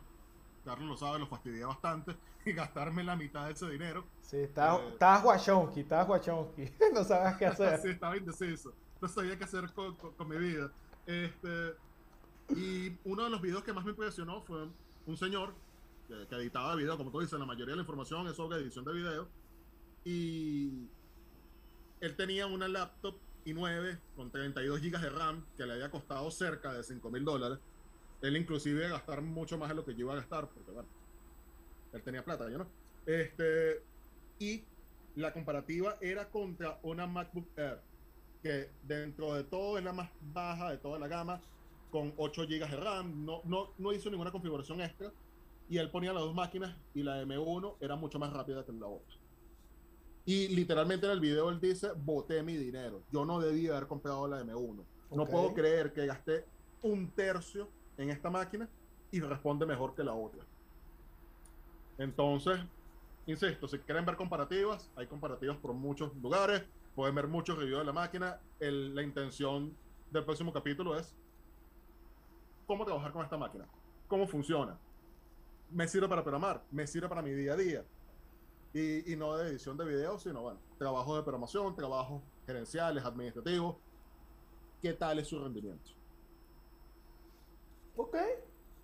Carlos 0.65 0.89
lo 0.89 0.97
sabe, 0.97 1.19
lo 1.19 1.27
fastidié 1.27 1.65
bastante 1.65 2.17
y 2.45 2.53
gastarme 2.53 3.05
la 3.05 3.17
mitad 3.17 3.47
de 3.47 3.53
ese 3.53 3.69
dinero. 3.69 4.05
Sí, 4.23 4.39
estabas 4.39 4.81
eh, 4.81 4.89
estaba 4.93 5.21
guachonki, 5.21 5.81
estabas 5.81 6.07
guachonki, 6.07 6.73
no 6.95 7.05
sabes 7.05 7.37
qué 7.37 7.47
hacer. 7.47 7.79
sí, 7.83 7.89
estaba 7.91 8.17
indeciso, 8.17 8.73
no 9.01 9.09
sabía 9.09 9.37
qué 9.37 9.45
hacer 9.45 9.73
con, 9.73 9.95
con, 9.95 10.29
mi 10.29 10.39
vida. 10.39 10.73
Este, 11.07 11.75
y 12.49 12.97
uno 13.05 13.25
de 13.25 13.31
los 13.31 13.43
videos 13.43 13.63
que 13.63 13.73
más 13.73 13.85
me 13.85 13.91
impresionó 13.91 14.41
fue 14.43 14.69
un 15.07 15.17
señor 15.17 15.55
que, 16.09 16.27
que, 16.27 16.35
editaba 16.37 16.75
video, 16.75 16.97
como 16.97 17.11
tú 17.11 17.21
dices, 17.21 17.39
la 17.39 17.47
mayoría 17.47 17.73
de 17.73 17.77
la 17.77 17.83
información 17.83 18.27
es 18.27 18.37
sobre 18.37 18.59
edición 18.59 18.85
de 18.85 18.93
video. 18.93 19.29
Y 20.05 20.89
él 22.01 22.17
tenía 22.17 22.47
una 22.47 22.69
laptop 22.69 23.17
i9 23.47 23.99
con 24.17 24.31
32 24.31 24.81
GB 24.81 25.01
de 25.01 25.11
RAM 25.11 25.45
que 25.57 25.67
le 25.67 25.75
había 25.75 25.91
costado 25.91 26.31
cerca 26.31 26.73
de 26.73 26.83
5 26.83 27.11
mil 27.11 27.25
dólares 27.25 27.59
él 28.25 28.39
inclusive 28.39 28.89
gastar 28.89 29.21
mucho 29.21 29.59
más 29.59 29.69
de 29.69 29.75
lo 29.75 29.85
que 29.85 29.93
yo 29.93 30.01
iba 30.01 30.15
a 30.15 30.17
gastar, 30.17 30.49
porque 30.49 30.71
bueno, 30.71 30.89
él 31.93 32.03
tenía 32.03 32.25
plata, 32.25 32.49
yo 32.51 32.59
no. 32.59 32.67
Este, 33.05 33.83
y 34.39 34.65
la 35.17 35.33
comparativa 35.33 35.97
era 36.01 36.31
contra 36.31 36.79
una 36.83 37.07
MacBook 37.07 37.47
Air, 37.57 37.83
que 38.43 38.71
dentro 38.83 39.35
de 39.35 39.45
todo 39.45 39.77
es 39.77 39.85
la 39.85 39.93
más 39.93 40.11
baja 40.33 40.71
de 40.71 40.79
toda 40.79 40.99
la 40.99 41.07
gama, 41.07 41.41
con 41.91 42.15
8 42.17 42.47
GB 42.47 42.71
de 42.71 42.77
RAM, 42.77 43.27
no, 43.27 43.43
no, 43.45 43.75
no 43.77 43.93
hizo 43.93 44.11
ninguna 44.11 44.33
configuración 44.33 44.81
extra, 44.81 45.13
y 45.69 45.77
él 45.77 45.91
ponía 45.91 46.13
las 46.15 46.23
dos 46.23 46.35
máquinas 46.35 46.75
y 46.95 47.03
la 47.03 47.23
M1 47.23 47.77
era 47.81 47.95
mucho 47.97 48.19
más 48.19 48.33
rápida 48.33 48.65
que 48.65 48.73
la 48.73 48.87
otra. 48.87 49.17
Y 50.27 50.49
literalmente 50.49 51.07
en 51.07 51.13
el 51.13 51.21
video 51.21 51.51
él 51.51 51.61
dice, 51.61 51.91
boté 51.97 52.43
mi 52.43 52.57
dinero, 52.57 53.03
yo 53.13 53.25
no 53.25 53.41
debía 53.41 53.73
haber 53.73 53.87
comprado 53.87 54.27
la 54.27 54.43
M1. 54.43 54.85
No 55.11 55.27
puedo 55.27 55.53
creer 55.53 55.93
que 55.93 56.07
gasté 56.07 56.47
un 56.83 57.11
tercio 57.11 57.69
en 57.99 58.11
esta 58.11 58.31
máquina 58.31 58.69
y 59.11 59.21
responde 59.21 59.67
mejor 59.67 59.95
que 59.95 60.03
la 60.03 60.15
otra. 60.15 60.45
Entonces, 61.99 62.59
insisto, 63.27 63.69
si 63.69 63.79
quieren 63.79 64.05
ver 64.05 64.17
comparativas, 64.17 64.91
hay 64.97 65.07
comparativas 65.07 65.57
por 65.59 65.73
muchos 65.75 66.15
lugares, 66.17 66.65
pueden 66.95 67.15
ver 67.15 67.29
muchos 67.29 67.59
reviews 67.59 67.81
de 67.81 67.85
la 67.85 67.93
máquina. 67.93 68.41
la 68.59 69.03
intención 69.03 69.77
del 70.11 70.25
próximo 70.25 70.53
capítulo 70.53 70.99
es 70.99 71.15
cómo 72.67 72.85
trabajar 72.85 73.13
con 73.13 73.23
esta 73.23 73.37
máquina, 73.37 73.67
cómo 74.09 74.27
funciona, 74.27 74.79
me 75.71 75.89
sirve 75.89 76.09
para 76.09 76.23
programar, 76.23 76.63
me 76.71 76.87
sirve 76.87 77.09
para 77.09 77.23
mi 77.23 77.33
día 77.33 77.53
a 77.53 77.57
día. 77.57 77.85
Y, 78.75 79.13
y 79.13 79.17
no 79.17 79.37
de 79.37 79.49
edición 79.51 79.77
de 79.77 79.85
videos, 79.85 80.23
sino, 80.23 80.43
bueno, 80.43 80.61
trabajo 80.79 81.17
de 81.17 81.23
programación, 81.23 81.75
trabajos 81.75 82.23
gerenciales, 82.45 83.05
administrativos. 83.05 83.77
¿Qué 84.83 84.93
tal 84.93 85.19
es 85.19 85.29
su 85.29 85.43
rendimiento? 85.43 85.93
Ok, 87.97 88.17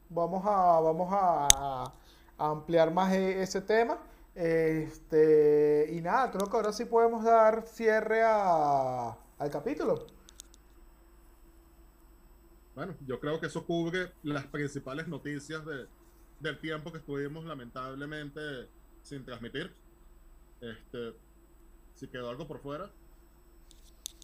vamos 0.09 0.43
a, 0.47 0.80
vamos 0.80 1.09
a, 1.12 1.93
ampliar 2.38 2.93
más 2.93 3.12
e, 3.12 3.43
ese 3.43 3.61
tema. 3.61 3.99
Este, 4.34 5.91
y 5.93 6.01
nada, 6.01 6.30
creo 6.30 6.49
que 6.49 6.57
ahora 6.57 6.72
sí 6.72 6.84
podemos 6.84 7.24
dar 7.24 7.66
cierre 7.66 8.22
a, 8.24 9.11
al 9.38 9.51
capítulo. 9.51 10.07
Bueno, 12.74 12.95
yo 13.07 13.18
creo 13.18 13.41
que 13.41 13.47
eso 13.47 13.66
cubre 13.66 14.12
las 14.22 14.47
principales 14.47 15.09
noticias 15.09 15.66
de, 15.66 15.86
del 16.38 16.59
tiempo 16.61 16.93
que 16.93 16.99
estuvimos 16.99 17.45
lamentablemente 17.45 18.41
sin 19.03 19.24
transmitir. 19.24 19.74
Este, 20.61 21.14
si 21.94 22.08
quedó 22.08 22.28
algo 22.28 22.46
por 22.46 22.61
fuera. 22.61 22.90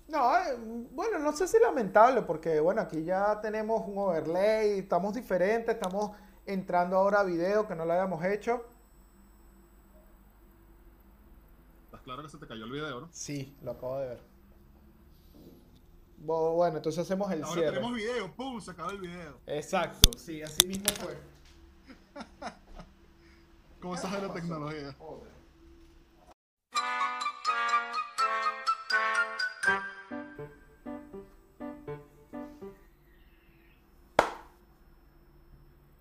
No, 0.08 0.36
eh, 0.38 0.56
bueno, 0.92 1.18
no 1.18 1.32
sé 1.32 1.48
si 1.48 1.58
lamentable, 1.58 2.22
porque 2.22 2.60
bueno, 2.60 2.80
aquí 2.80 3.02
ya 3.02 3.40
tenemos 3.40 3.82
un 3.86 3.98
overlay, 3.98 4.78
estamos 4.78 5.14
diferentes, 5.14 5.74
estamos 5.74 6.12
entrando 6.44 6.96
ahora 6.96 7.20
a 7.20 7.24
video 7.24 7.66
que 7.66 7.74
no 7.74 7.84
lo 7.84 7.92
habíamos 7.92 8.24
hecho. 8.24 8.64
¿Estás 11.86 12.02
claro 12.02 12.22
que 12.22 12.28
se 12.28 12.38
te 12.38 12.46
cayó 12.46 12.64
el 12.66 12.70
video, 12.70 13.00
no? 13.00 13.08
Sí, 13.10 13.56
lo 13.62 13.72
acabo 13.72 13.98
de 13.98 14.08
ver. 14.08 14.36
Bueno, 16.18 16.76
entonces 16.78 17.02
hacemos 17.02 17.30
el 17.32 17.42
ahora 17.42 17.60
tenemos 17.66 17.94
video, 17.94 18.32
¡pum! 18.34 18.60
Se 18.60 18.70
acabó 18.70 18.90
el 18.90 19.00
video. 19.00 19.38
Exacto, 19.46 20.10
sí, 20.16 20.40
así 20.42 20.66
mismo 20.66 20.86
fue. 21.00 21.18
Cosas 23.80 24.12
de 24.12 24.26
la 24.26 24.32
tecnología. 24.32 24.96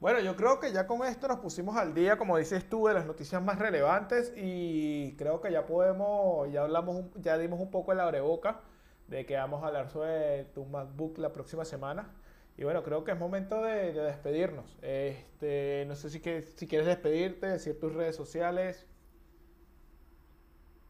Bueno, 0.05 0.19
yo 0.19 0.36
creo 0.36 0.59
que 0.59 0.71
ya 0.71 0.86
con 0.86 1.03
esto 1.03 1.28
nos 1.28 1.39
pusimos 1.39 1.78
al 1.78 1.95
día, 1.95 2.15
como 2.15 2.38
dices 2.38 2.69
tú, 2.69 2.86
de 2.86 2.93
las 2.93 3.07
noticias 3.07 3.41
más 3.41 3.57
relevantes 3.57 4.32
y 4.38 5.15
creo 5.17 5.41
que 5.41 5.51
ya 5.51 5.65
podemos, 5.65 6.47
ya 6.51 6.61
hablamos, 6.61 7.05
ya 7.15 7.39
dimos 7.39 7.59
un 7.59 7.71
poco 7.71 7.91
el 7.91 7.99
abreboca 7.99 8.61
de 9.07 9.26
que 9.26 9.36
vamos 9.36 9.63
a 9.63 9.67
hablar 9.67 9.89
sobre 9.89 10.43
tu 10.53 10.63
MacBook 10.65 11.17
la 11.17 11.34
próxima 11.34 11.65
semana. 11.65 12.13
Y 12.55 12.63
bueno, 12.63 12.84
creo 12.84 13.03
que 13.03 13.13
es 13.13 13.17
momento 13.17 13.63
de, 13.63 13.93
despedirnos. 13.93 14.78
Este, 14.84 15.86
no 15.88 15.95
sé 15.95 16.11
si, 16.11 16.19
que, 16.19 16.43
si 16.43 16.67
quieres 16.67 16.86
despedirte, 16.86 17.47
decir 17.47 17.80
tus 17.80 17.91
redes 17.91 18.15
sociales. 18.15 18.86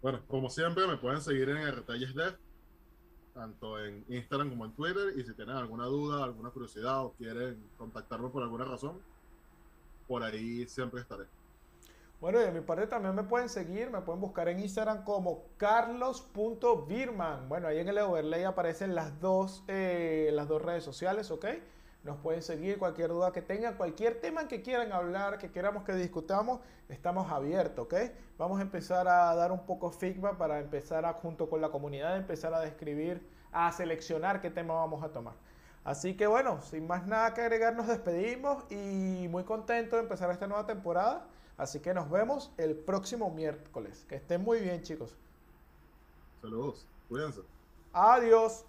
Bueno, 0.05 0.21
como 0.27 0.51
siempre, 0.51 0.85
me 0.85 0.97
pueden 0.97 1.19
seguir 1.19 1.49
en 1.49 1.65
RTYesDev, 1.65 2.37
tanto 3.33 3.83
en 3.83 4.05
Instagram 4.07 4.51
como 4.51 4.65
en 4.65 4.71
Twitter. 4.73 5.17
Y 5.17 5.23
si 5.23 5.33
tienen 5.33 5.55
alguna 5.55 5.85
duda, 5.85 6.23
alguna 6.23 6.51
curiosidad 6.51 7.03
o 7.05 7.13
quieren 7.13 7.57
contactarme 7.75 8.29
por 8.29 8.43
alguna 8.43 8.65
razón, 8.65 9.01
por 10.07 10.21
ahí 10.21 10.67
siempre 10.67 11.01
estaré. 11.01 11.23
Bueno, 12.21 12.39
y 12.39 12.43
de 12.43 12.51
mi 12.51 12.61
parte 12.61 12.85
también 12.85 13.15
me 13.15 13.23
pueden 13.23 13.49
seguir, 13.49 13.89
me 13.89 13.99
pueden 14.01 14.21
buscar 14.21 14.47
en 14.47 14.59
Instagram 14.59 15.03
como 15.03 15.45
carlos.birman. 15.57 17.49
Bueno, 17.49 17.67
ahí 17.67 17.79
en 17.79 17.87
el 17.87 17.97
overlay 17.97 18.43
aparecen 18.43 18.93
las 18.93 19.19
dos, 19.19 19.63
eh, 19.67 20.29
las 20.33 20.47
dos 20.47 20.61
redes 20.61 20.83
sociales, 20.83 21.31
¿ok? 21.31 21.45
Nos 22.05 22.19
pueden 22.19 22.43
seguir 22.43 22.77
cualquier 22.77 23.09
duda 23.09 23.31
que 23.31 23.41
tengan, 23.41 23.73
cualquier 23.73 24.21
tema 24.21 24.47
que 24.47 24.61
quieran 24.61 24.91
hablar, 24.91 25.39
que 25.39 25.51
queramos 25.51 25.83
que 25.83 25.93
discutamos, 25.95 26.59
estamos 26.87 27.31
abiertos, 27.31 27.85
¿ok? 27.85 27.95
Vamos 28.37 28.59
a 28.59 28.61
empezar 28.61 29.07
a 29.07 29.33
dar 29.33 29.51
un 29.51 29.65
poco 29.65 29.89
feedback 29.89 30.37
para 30.37 30.59
empezar 30.59 31.03
a, 31.03 31.13
junto 31.13 31.49
con 31.49 31.61
la 31.61 31.69
comunidad, 31.69 32.15
empezar 32.15 32.53
a 32.53 32.59
describir, 32.59 33.27
a 33.51 33.71
seleccionar 33.71 34.39
qué 34.39 34.51
tema 34.51 34.75
vamos 34.75 35.03
a 35.03 35.09
tomar. 35.09 35.33
Así 35.83 36.15
que 36.15 36.27
bueno, 36.27 36.61
sin 36.61 36.85
más 36.85 37.07
nada 37.07 37.33
que 37.33 37.41
agregar, 37.41 37.75
nos 37.75 37.87
despedimos 37.87 38.63
y 38.71 39.27
muy 39.27 39.43
contento 39.43 39.95
de 39.95 40.03
empezar 40.03 40.29
esta 40.29 40.45
nueva 40.45 40.67
temporada. 40.67 41.25
Así 41.57 41.79
que 41.79 41.95
nos 41.95 42.11
vemos 42.11 42.51
el 42.57 42.75
próximo 42.75 43.31
miércoles. 43.31 44.05
Que 44.07 44.15
estén 44.15 44.43
muy 44.43 44.59
bien, 44.59 44.83
chicos. 44.83 45.15
Saludos. 46.39 46.85
Cuídense. 47.09 47.41
Adiós. 47.93 48.63